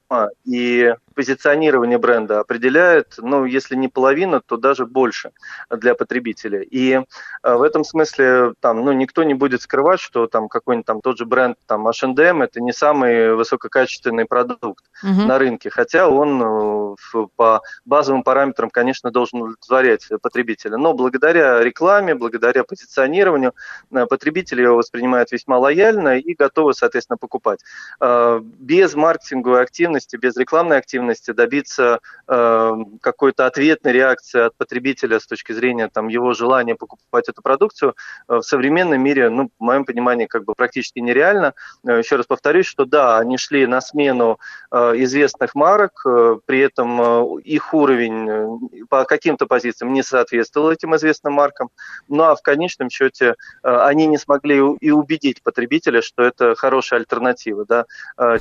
и 0.45 0.95
позиционирование 1.19 1.99
бренда 1.99 2.39
определяет, 2.39 3.15
ну, 3.19 3.45
если 3.45 3.75
не 3.75 3.89
половина, 3.89 4.41
то 4.41 4.57
даже 4.57 4.87
больше 4.87 5.33
для 5.69 5.97
потребителя. 5.97 6.61
И 6.61 6.93
э, 6.93 7.03
в 7.43 7.63
этом 7.63 7.83
смысле 7.83 8.55
там, 8.61 8.85
ну, 8.85 8.93
никто 8.93 9.25
не 9.25 9.35
будет 9.35 9.63
скрывать, 9.63 9.99
что 9.99 10.29
там 10.29 10.49
какой-нибудь 10.49 10.87
там 10.87 11.01
тот 11.01 11.19
же 11.19 11.27
бренд 11.27 11.59
там 11.67 11.89
H&M 11.89 12.43
это 12.43 12.61
не 12.61 12.73
самый 12.73 13.35
высококачественный 13.35 14.27
продукт 14.27 14.85
uh-huh. 15.05 15.27
на 15.27 15.41
рынке, 15.41 15.71
хотя 15.71 16.09
он 16.09 16.41
э, 16.41 17.27
по 17.35 17.63
базовым 17.85 18.23
параметрам, 18.23 18.71
конечно, 18.71 19.11
должен 19.11 19.43
удовлетворять 19.43 20.07
потребителя. 20.23 20.77
Но 20.77 20.95
благодаря 20.95 21.65
рекламе, 21.65 22.15
благодаря 22.15 22.63
позиционированию 22.63 23.55
э, 23.91 24.07
потребители 24.07 24.63
его 24.63 24.77
воспринимают 24.77 25.33
весьма 25.33 25.59
лояльно 25.59 26.17
и 26.17 26.33
готовы, 26.33 26.75
соответственно, 26.75 27.17
покупать. 27.17 27.59
Без 28.01 28.95
маркетинговой 28.95 29.63
активности, 29.63 30.17
без 30.17 30.37
рекламной 30.37 30.79
активности 30.79 31.08
эффективности, 31.13 31.33
добиться 31.33 32.01
э, 32.27 32.73
какой-то 33.01 33.47
ответной 33.47 33.93
реакции 33.93 34.47
от 34.47 34.57
потребителя 34.57 35.21
с 35.21 35.27
точки 35.27 35.53
зрения 35.53 35.89
там, 35.89 36.09
его 36.09 36.35
желания 36.35 36.75
покупать 36.75 37.29
эту 37.29 37.43
продукцию, 37.43 37.95
э, 38.29 38.37
в 38.37 38.43
современном 38.43 39.01
мире, 39.01 39.31
ну, 39.31 39.51
в 39.59 39.63
моем 39.63 39.85
понимании, 39.85 40.27
как 40.27 40.45
бы 40.45 40.55
практически 40.55 41.01
нереально. 41.01 41.55
Э, 41.87 41.99
еще 41.99 42.17
раз 42.17 42.27
повторюсь, 42.27 42.67
что 42.67 42.85
да, 42.85 43.19
они 43.19 43.39
шли 43.39 43.67
на 43.67 43.81
смену 43.81 44.39
э, 44.71 44.95
известных 44.97 45.55
марок, 45.55 46.03
э, 46.07 46.39
при 46.47 46.61
этом 46.61 47.01
э, 47.01 47.41
их 47.43 47.75
уровень 47.75 48.29
э, 48.29 48.85
по 48.89 49.05
каким-то 49.05 49.47
позициям 49.47 49.93
не 49.93 50.03
соответствовал 50.03 50.71
этим 50.71 50.95
известным 50.97 51.35
маркам, 51.35 51.71
ну 52.09 52.25
а 52.25 52.35
в 52.35 52.43
конечном 52.43 52.91
счете 52.91 53.35
они 53.63 54.07
не 54.07 54.19
смогли 54.19 54.57
и 54.81 54.91
убедить 54.91 55.43
потребителя, 55.43 56.03
что 56.03 56.23
это 56.23 56.55
хорошая 56.55 57.01
альтернатива 57.01 57.65
да, 57.65 57.87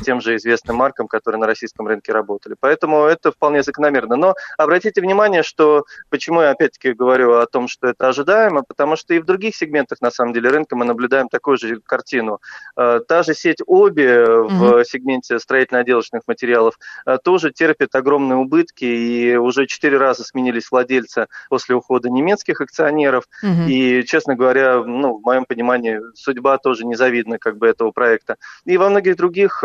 тем 0.04 0.22
же 0.22 0.36
известным 0.36 0.78
маркам, 0.78 1.08
которые 1.08 1.40
на 1.40 1.48
российском 1.48 1.88
рынке 1.88 2.12
работали. 2.12 2.56
Поэтому 2.60 3.04
это 3.04 3.32
вполне 3.32 3.64
закономерно. 3.64 4.16
Но 4.16 4.36
обратите 4.58 5.02
внимание, 5.02 5.44
что 5.44 5.86
почему 6.10 6.42
я 6.42 6.52
опять-таки 6.52 6.94
говорю 6.94 7.34
о 7.34 7.46
том, 7.46 7.68
что 7.68 7.88
это 7.88 8.08
ожидаемо, 8.08 8.64
потому 8.68 8.96
что 8.96 9.14
и 9.14 9.20
в 9.20 9.26
других 9.26 9.56
сегментах, 9.56 10.02
на 10.02 10.12
самом 10.12 10.34
деле, 10.34 10.50
рынка 10.50 10.76
мы 10.76 10.86
наблюдаем 10.86 11.30
такую 11.30 11.58
же 11.58 11.80
картину. 11.82 12.40
Э, 12.76 13.00
та 13.08 13.24
же 13.24 13.34
сеть 13.34 13.62
Оби 13.66 14.04
mm-hmm. 14.04 14.84
в 14.84 14.86
сегменте 14.86 15.40
строительно-отделочных 15.40 16.24
материалов 16.28 16.78
э, 17.06 17.18
тоже 17.24 17.52
терпит 17.52 17.96
огромные 17.96 18.38
убытки, 18.38 18.86
и 18.86 19.36
уже 19.36 19.68
четыре 19.68 19.98
раза 19.98 20.24
сменились 20.24 20.72
владельцы 20.72 21.28
после 21.50 21.76
ухода 21.76 22.10
немецких 22.10 22.62
акционеров. 22.62 23.26
Mm-hmm. 23.44 23.68
И, 23.68 24.04
честно 24.06 24.36
говоря, 24.36 24.84
ну, 24.84 25.18
в 25.18 25.22
моем 25.24 25.46
понимании, 25.46 26.00
судьба 26.16 26.58
тоже 26.58 26.86
незавидна 26.86 27.38
как 27.38 27.58
бы 27.58 27.68
этого 27.68 27.92
проекта. 27.92 28.38
И 28.66 28.78
во 28.78 28.90
многих 28.90 29.16
других 29.16 29.64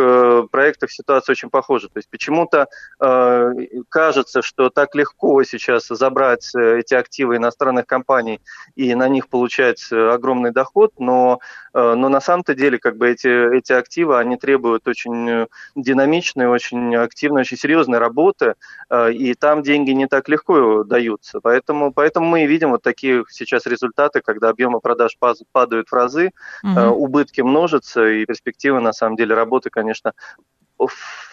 проектах 0.50 0.90
ситуация 0.90 1.32
очень 1.32 1.50
похожа. 1.50 1.88
То 1.88 1.98
есть 1.98 2.08
почему-то 2.10 2.66
кажется, 3.88 4.42
что 4.42 4.70
так 4.70 4.94
легко 4.94 5.42
сейчас 5.42 5.88
забрать 5.88 6.50
э, 6.54 6.78
эти 6.78 6.94
активы 6.94 7.36
иностранных 7.36 7.86
компаний 7.86 8.40
и 8.76 8.94
на 8.94 9.08
них 9.08 9.28
получать 9.28 9.88
э, 9.90 10.10
огромный 10.10 10.52
доход, 10.52 10.92
но, 10.98 11.40
э, 11.74 11.94
но 11.94 12.08
на 12.08 12.20
самом-то 12.20 12.54
деле 12.54 12.78
как 12.78 12.96
бы 12.96 13.10
эти, 13.10 13.56
эти 13.56 13.72
активы, 13.72 14.18
они 14.18 14.36
требуют 14.36 14.86
очень 14.86 15.46
динамичной, 15.74 16.46
очень 16.46 16.94
активной, 16.94 17.40
очень 17.40 17.56
серьезной 17.56 17.98
работы, 17.98 18.54
э, 18.88 19.12
и 19.12 19.34
там 19.34 19.62
деньги 19.62 19.90
не 19.90 20.06
так 20.06 20.28
легко 20.28 20.84
даются. 20.84 21.40
Поэтому, 21.40 21.92
поэтому 21.92 22.26
мы 22.26 22.44
и 22.44 22.46
видим 22.46 22.70
вот 22.70 22.82
такие 22.82 23.24
сейчас 23.28 23.66
результаты, 23.66 24.20
когда 24.20 24.50
объемы 24.50 24.80
продаж 24.80 25.16
падают 25.52 25.88
в 25.88 25.92
разы, 25.92 26.30
угу. 26.62 26.80
убытки 26.80 27.40
множатся, 27.40 28.06
и 28.06 28.24
перспективы 28.26 28.80
на 28.80 28.92
самом 28.92 29.16
деле 29.16 29.34
работы, 29.34 29.70
конечно, 29.70 30.12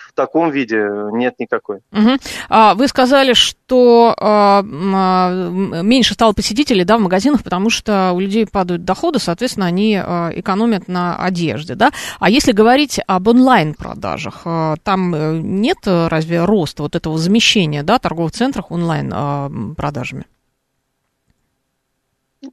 в 0.10 0.14
таком 0.14 0.49
виде 0.49 0.89
нет 1.12 1.36
никакой. 1.38 1.78
Угу. 1.91 2.18
А, 2.49 2.74
вы 2.74 2.88
сказали, 2.88 3.34
что 3.34 4.16
а, 4.18 4.64
а, 4.64 5.49
меньше 5.84 6.16
стало 6.16 6.34
посетителей 6.34 6.84
да, 6.84 6.97
в 6.97 7.01
магазинах, 7.01 7.43
потому 7.43 7.70
что 7.70 8.12
у 8.14 8.20
людей 8.20 8.47
падают 8.47 8.84
доходы, 8.84 9.20
соответственно, 9.20 9.68
они 9.68 9.95
экономят 9.95 10.88
на 10.88 11.16
одежде. 11.18 11.76
Да? 11.76 11.91
А 12.20 12.30
если 12.30 12.51
говорить 12.51 12.99
об 13.05 13.28
онлайн-продажах, 13.28 14.43
там 14.84 15.14
э, 15.14 15.38
нет 15.38 15.78
разве 15.86 16.43
роста 16.43 16.84
вот 16.84 16.95
этого 16.95 17.18
замещения 17.18 17.84
да, 17.84 17.99
торговых 17.99 18.32
центрах 18.32 18.72
онлайн-продажами? 18.72 20.26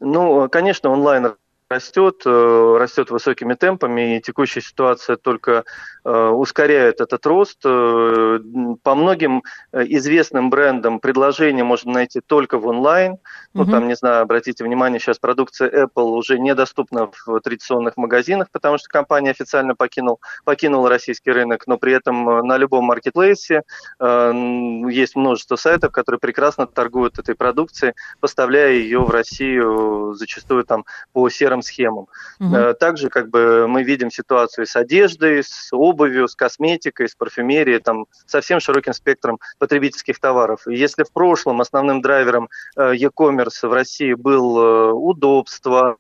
Ну, 0.00 0.48
конечно, 0.48 0.90
онлайн 0.90 1.34
растет, 1.68 2.22
э, 2.26 2.76
растет 2.78 3.10
высокими 3.10 3.54
темпами, 3.54 4.16
и 4.16 4.20
текущая 4.20 4.60
ситуация 4.60 5.16
только 5.16 5.56
Э, 5.56 5.64
ускоряют 6.06 7.00
этот 7.00 7.26
рост. 7.26 7.58
Э, 7.64 8.38
по 8.82 8.94
многим 8.94 9.42
э, 9.72 9.84
известным 9.88 10.50
брендам 10.50 11.00
предложение 11.00 11.64
можно 11.64 11.92
найти 11.92 12.20
только 12.20 12.58
в 12.58 12.66
онлайн. 12.66 13.18
Ну, 13.54 13.64
mm 13.64 13.70
там, 13.70 13.88
не 13.88 13.96
знаю, 13.96 14.22
обратите 14.22 14.64
внимание, 14.64 15.00
сейчас 15.00 15.18
продукция 15.18 15.68
Apple 15.68 16.10
уже 16.10 16.38
недоступна 16.38 17.10
в 17.26 17.40
традиционных 17.40 17.96
магазинах, 17.96 18.48
потому 18.52 18.78
что 18.78 18.88
компания 18.88 19.30
официально 19.30 19.74
покинул, 19.74 20.20
покинула 20.44 20.88
российский 20.88 21.32
рынок, 21.32 21.66
но 21.66 21.76
при 21.76 21.92
этом 21.92 22.46
на 22.46 22.56
любом 22.56 22.84
маркетплейсе 22.84 23.62
есть 24.00 25.16
множество 25.16 25.56
сайтов, 25.56 25.90
которые 25.92 26.20
прекрасно 26.20 26.66
торгуют 26.66 27.18
этой 27.18 27.34
продукцией, 27.34 27.94
поставляя 28.20 28.72
ее 28.72 29.00
в 29.00 29.10
Россию 29.10 30.14
зачастую 30.14 30.64
там 30.64 30.84
по 31.12 31.28
серым 31.28 31.62
схемам. 31.62 32.06
mm 32.40 32.74
Также 32.74 33.08
как 33.08 33.28
бы 33.28 33.66
мы 33.68 33.82
видим 33.82 34.10
ситуацию 34.10 34.66
с 34.66 34.76
одеждой, 34.76 35.42
с 35.42 35.72
обувью, 35.72 35.95
обувью, 35.96 36.28
с 36.28 36.34
косметикой, 36.34 37.08
с 37.08 37.14
парфюмерией, 37.14 37.80
там, 37.80 38.06
со 38.26 38.40
всем 38.40 38.60
широким 38.60 38.92
спектром 38.92 39.38
потребительских 39.58 40.20
товаров. 40.20 40.66
И 40.68 40.74
если 40.74 41.04
в 41.04 41.12
прошлом 41.12 41.60
основным 41.60 42.02
драйвером 42.02 42.48
э, 42.76 42.94
e-commerce 42.94 43.66
в 43.66 43.72
России 43.72 44.14
был 44.14 44.58
э, 44.58 44.92
удобство, 44.92 45.96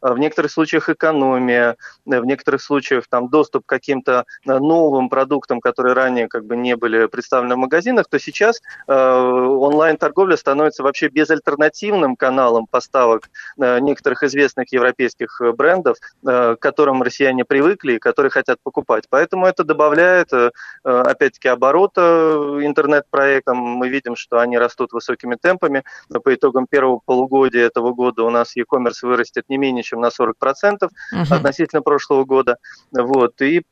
в 0.00 0.18
некоторых 0.18 0.50
случаях 0.50 0.88
экономия, 0.88 1.76
в 2.04 2.24
некоторых 2.24 2.62
случаях 2.62 3.06
там 3.08 3.28
доступ 3.28 3.64
к 3.66 3.68
каким-то 3.68 4.24
э, 4.46 4.58
новым 4.58 5.08
продуктам, 5.08 5.60
которые 5.60 5.94
ранее 5.94 6.28
как 6.28 6.44
бы 6.44 6.56
не 6.56 6.76
были 6.76 7.06
представлены 7.06 7.54
в 7.54 7.58
магазинах, 7.58 8.06
то 8.08 8.18
сейчас 8.18 8.60
э, 8.86 8.92
онлайн-торговля 8.92 10.36
становится 10.36 10.82
вообще 10.82 11.08
безальтернативным 11.08 12.16
каналом 12.16 12.66
поставок 12.66 13.30
э, 13.58 13.78
некоторых 13.80 14.22
известных 14.22 14.72
европейских 14.72 15.40
э, 15.40 15.52
брендов, 15.52 15.96
э, 16.26 16.56
к 16.56 16.58
которым 16.60 17.02
россияне 17.02 17.44
привыкли 17.44 17.94
и 17.94 17.98
которые 17.98 18.30
хотят 18.30 18.58
покупать. 18.62 19.04
Поэтому 19.08 19.46
это 19.46 19.64
добавляет, 19.64 20.32
э, 20.32 20.50
опять-таки, 20.82 21.48
оборота 21.48 22.58
интернет-проектам. 22.62 23.56
Мы 23.56 23.88
видим, 23.88 24.16
что 24.16 24.38
они 24.38 24.58
растут 24.58 24.92
высокими 24.92 25.36
темпами. 25.36 25.84
По 26.24 26.34
итогам 26.34 26.66
первого 26.66 27.00
полугодия 27.04 27.66
этого 27.66 27.92
года 27.92 28.24
у 28.24 28.30
нас 28.30 28.56
e-commerce 28.56 29.02
вырастет 29.02 29.45
не 29.48 29.58
менее 29.58 29.82
чем 29.82 30.00
на 30.00 30.08
40% 30.08 30.32
угу. 30.82 30.90
относительно 31.30 31.82
прошлого 31.82 32.24
года. 32.24 32.56
Вот. 32.92 33.40
И 33.42 33.62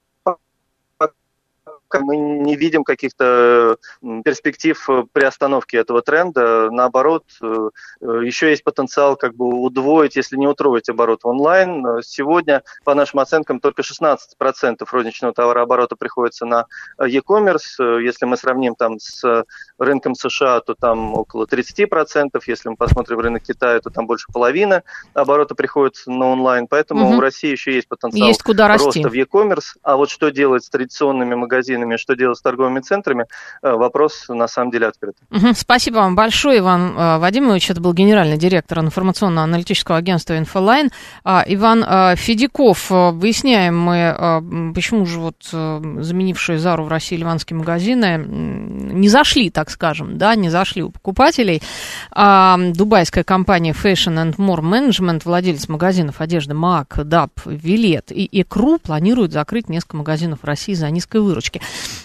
мы 2.02 2.16
не 2.16 2.56
видим 2.56 2.84
каких-то 2.84 3.76
перспектив 4.24 4.88
приостановки 5.12 5.76
этого 5.76 6.02
тренда. 6.02 6.70
Наоборот, 6.70 7.24
э, 7.42 7.68
еще 8.00 8.50
есть 8.50 8.64
потенциал 8.64 9.16
как 9.16 9.34
бы 9.34 9.46
удвоить, 9.46 10.16
если 10.16 10.36
не 10.36 10.46
утроить 10.46 10.88
оборот 10.88 11.24
в 11.24 11.28
онлайн. 11.28 11.84
Сегодня, 12.02 12.62
по 12.84 12.94
нашим 12.94 13.20
оценкам, 13.20 13.60
только 13.60 13.82
16% 13.82 14.86
розничного 14.90 15.32
товарооборота 15.34 15.96
приходится 15.96 16.46
на 16.46 16.66
e-commerce. 16.98 18.02
Если 18.02 18.26
мы 18.26 18.36
сравним 18.36 18.74
там 18.74 18.98
с 18.98 19.44
рынком 19.78 20.14
США, 20.14 20.60
то 20.60 20.74
там 20.74 21.14
около 21.14 21.46
30%. 21.46 22.40
Если 22.46 22.68
мы 22.68 22.76
посмотрим 22.76 23.20
рынок 23.20 23.42
Китая, 23.42 23.80
то 23.80 23.90
там 23.90 24.06
больше 24.06 24.26
половины 24.32 24.82
оборота 25.12 25.54
приходится 25.54 26.10
на 26.10 26.26
онлайн. 26.26 26.66
Поэтому 26.66 27.08
угу. 27.08 27.16
у 27.16 27.20
России 27.20 27.50
еще 27.50 27.74
есть 27.74 27.88
потенциал 27.88 28.26
есть 28.26 28.42
куда 28.42 28.68
роста 28.68 28.86
расти. 28.86 29.04
в 29.04 29.12
e-commerce. 29.12 29.76
А 29.82 29.96
вот 29.96 30.10
что 30.10 30.30
делать 30.30 30.64
с 30.64 30.70
традиционными 30.70 31.34
магазинами 31.34 31.83
магазинами, 31.84 31.96
что 31.96 32.14
делать 32.14 32.38
с 32.38 32.42
торговыми 32.42 32.80
центрами, 32.80 33.26
э, 33.62 33.72
вопрос 33.72 34.26
на 34.28 34.48
самом 34.48 34.70
деле 34.70 34.86
открыт. 34.86 35.14
Угу, 35.30 35.54
спасибо 35.54 35.96
вам 35.96 36.16
большое, 36.16 36.58
Иван 36.58 36.96
э, 36.96 37.18
Вадимович. 37.18 37.70
Это 37.70 37.80
был 37.80 37.92
генеральный 37.92 38.36
директор 38.36 38.80
информационно-аналитического 38.80 39.98
агентства 39.98 40.36
«Инфолайн». 40.38 40.90
А, 41.24 41.44
Иван 41.46 41.84
э, 41.86 42.16
Федяков, 42.16 42.90
выясняем 42.90 43.78
мы, 43.78 44.72
почему 44.74 45.06
же 45.06 45.20
вот 45.20 45.36
заменившие 45.42 46.58
Зару 46.58 46.84
в 46.84 46.88
России 46.88 47.16
ливанские 47.16 47.58
магазины 47.58 48.24
не 48.26 49.08
зашли, 49.08 49.50
так 49.50 49.70
скажем, 49.70 50.18
да, 50.18 50.34
не 50.34 50.50
зашли 50.50 50.82
у 50.82 50.90
покупателей. 50.90 51.62
А, 52.10 52.58
дубайская 52.58 53.24
компания 53.24 53.72
Fashion 53.72 54.14
and 54.16 54.36
More 54.36 54.60
Management, 54.60 55.22
владелец 55.24 55.68
магазинов 55.68 56.20
одежды 56.20 56.54
Maag, 56.54 57.00
Dub, 57.04 57.32
Vilet 57.46 58.12
и 58.12 58.24
Ecru 58.40 58.78
планирует 58.78 59.32
закрыть 59.32 59.68
несколько 59.68 59.96
магазинов 59.96 60.40
в 60.42 60.44
России 60.44 60.74
из-за 60.74 60.90
низкой 60.90 61.20
выручки. 61.20 61.60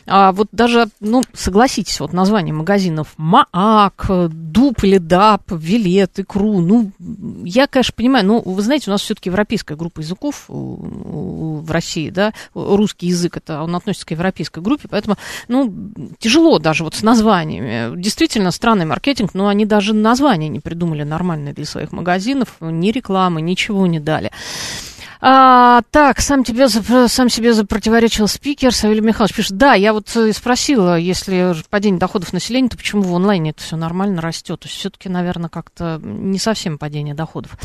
А 0.06 0.32
вот 0.32 0.48
даже, 0.52 0.90
ну, 1.00 1.24
согласитесь, 1.34 2.00
вот 2.00 2.14
название 2.14 2.54
магазинов 2.54 3.14
МААК, 3.18 4.30
ДУП 4.30 4.84
или 4.84 4.98
ДАП, 4.98 5.52
Вилет, 5.52 6.20
Икру, 6.20 6.60
ну, 6.62 6.92
я, 7.44 7.68
конечно, 7.68 7.94
понимаю, 7.96 8.26
но 8.26 8.40
вы 8.40 8.62
знаете, 8.62 8.90
у 8.90 8.94
нас 8.94 9.02
все-таки 9.02 9.30
европейская 9.30 9.76
группа 9.76 10.00
языков 10.02 10.46
в 10.48 11.72
России, 11.72 12.10
да, 12.10 12.34
русский 12.54 13.08
язык, 13.08 13.38
это 13.38 13.62
он 13.62 13.76
относится 13.76 14.06
к 14.06 14.12
европейской 14.12 14.60
группе, 14.62 14.88
поэтому, 14.90 15.18
ну, 15.48 15.74
тяжело 16.18 16.60
даже 16.60 16.84
вот 16.84 16.96
с 16.96 17.04
названиями. 17.04 18.00
Действительно, 18.00 18.52
странный 18.52 18.86
маркетинг, 18.86 19.34
но 19.34 19.48
они 19.48 19.66
даже 19.66 19.94
названия 19.94 20.50
не 20.50 20.60
придумали 20.60 21.04
нормальные 21.04 21.54
для 21.54 21.66
своих 21.66 21.92
магазинов, 21.92 22.56
ни 22.62 22.92
рекламы, 22.92 23.42
ничего 23.42 23.86
не 23.88 24.00
дали. 24.00 24.32
А, 25.22 25.82
так, 25.92 26.22
сам, 26.22 26.46
тебе, 26.46 26.70
сам 26.70 27.30
себе 27.30 27.54
запротиворечил 27.54 28.28
спикер 28.28 28.74
Савелий 28.74 29.02
Михайлович. 29.02 29.36
Пишет, 29.36 29.58
да, 29.58 29.74
я 29.74 29.92
вот 29.92 30.16
э, 30.16 30.32
спросила, 30.32 30.98
если 30.98 31.54
падение 31.70 32.00
доходов 32.00 32.32
населения, 32.32 32.70
то 32.70 32.78
почему 32.78 33.02
в 33.02 33.14
онлайне 33.14 33.50
это 33.50 33.62
все 33.62 33.76
нормально 33.76 34.22
растет? 34.22 34.62
То 34.62 34.68
есть 34.68 34.80
все-таки, 34.80 35.10
наверное, 35.10 35.50
как-то 35.50 36.00
не 36.02 36.40
совсем 36.40 36.78
падение 36.78 37.16
доходов. 37.16 37.58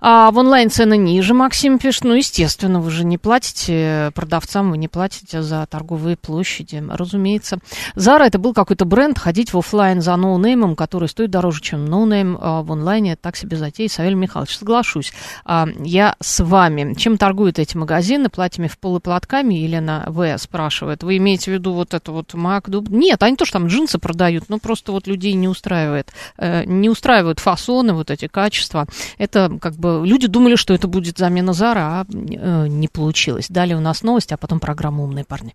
А 0.00 0.30
в 0.30 0.38
онлайн 0.38 0.70
цены 0.70 0.96
ниже, 0.96 1.34
Максим 1.34 1.78
пишет. 1.78 2.04
Ну, 2.04 2.14
естественно, 2.14 2.80
вы 2.80 2.90
же 2.90 3.04
не 3.04 3.18
платите 3.18 4.12
продавцам, 4.14 4.70
вы 4.70 4.78
не 4.78 4.88
платите 4.88 5.42
за 5.42 5.66
торговые 5.66 6.16
площади, 6.16 6.82
разумеется. 6.88 7.58
Зара 7.94 8.24
это 8.24 8.38
был 8.38 8.54
какой-то 8.54 8.84
бренд, 8.84 9.18
ходить 9.18 9.52
в 9.52 9.58
офлайн 9.58 10.00
за 10.00 10.14
ноунеймом, 10.16 10.76
который 10.76 11.08
стоит 11.08 11.30
дороже, 11.30 11.60
чем 11.60 11.84
ноунейм 11.86 12.38
а 12.40 12.62
в 12.62 12.72
онлайне, 12.72 13.16
так 13.16 13.36
себе 13.36 13.56
затея. 13.56 13.88
Савелий 13.88 14.16
Михайлович, 14.16 14.56
соглашусь. 14.56 15.12
А, 15.44 15.66
я 15.80 16.16
с 16.20 16.42
вами. 16.42 16.94
Чем 16.94 17.18
торгуют 17.18 17.58
эти 17.58 17.76
магазины? 17.76 18.28
Платьями 18.28 18.68
в 18.68 18.78
пол 18.78 18.98
и 18.98 19.00
платками? 19.00 19.54
Елена 19.54 20.04
В. 20.08 20.36
спрашивает. 20.38 21.02
Вы 21.02 21.16
имеете 21.16 21.50
в 21.50 21.54
виду 21.54 21.72
вот 21.72 21.94
это 21.94 22.12
вот 22.12 22.34
Макдуб? 22.34 22.88
Нет, 22.88 23.22
они 23.22 23.36
тоже 23.36 23.52
там 23.52 23.66
джинсы 23.66 23.98
продают, 23.98 24.48
но 24.48 24.58
просто 24.58 24.92
вот 24.92 25.06
людей 25.06 25.32
не 25.34 25.48
устраивает. 25.48 26.12
Э, 26.36 26.64
не 26.64 26.88
устраивают 26.88 27.40
фасоны, 27.40 27.92
вот 27.92 28.10
эти 28.10 28.28
качества. 28.28 28.86
Это 29.18 29.58
как 29.60 29.74
бы 29.74 29.87
люди 30.04 30.26
думали, 30.26 30.56
что 30.56 30.74
это 30.74 30.88
будет 30.88 31.18
замена 31.18 31.52
Зара, 31.52 31.80
а 31.80 32.06
э, 32.10 32.66
не 32.68 32.88
получилось. 32.88 33.46
Далее 33.48 33.76
у 33.76 33.80
нас 33.80 34.02
новости, 34.02 34.34
а 34.34 34.36
потом 34.36 34.60
программа 34.60 35.04
«Умные 35.04 35.24
парни». 35.24 35.54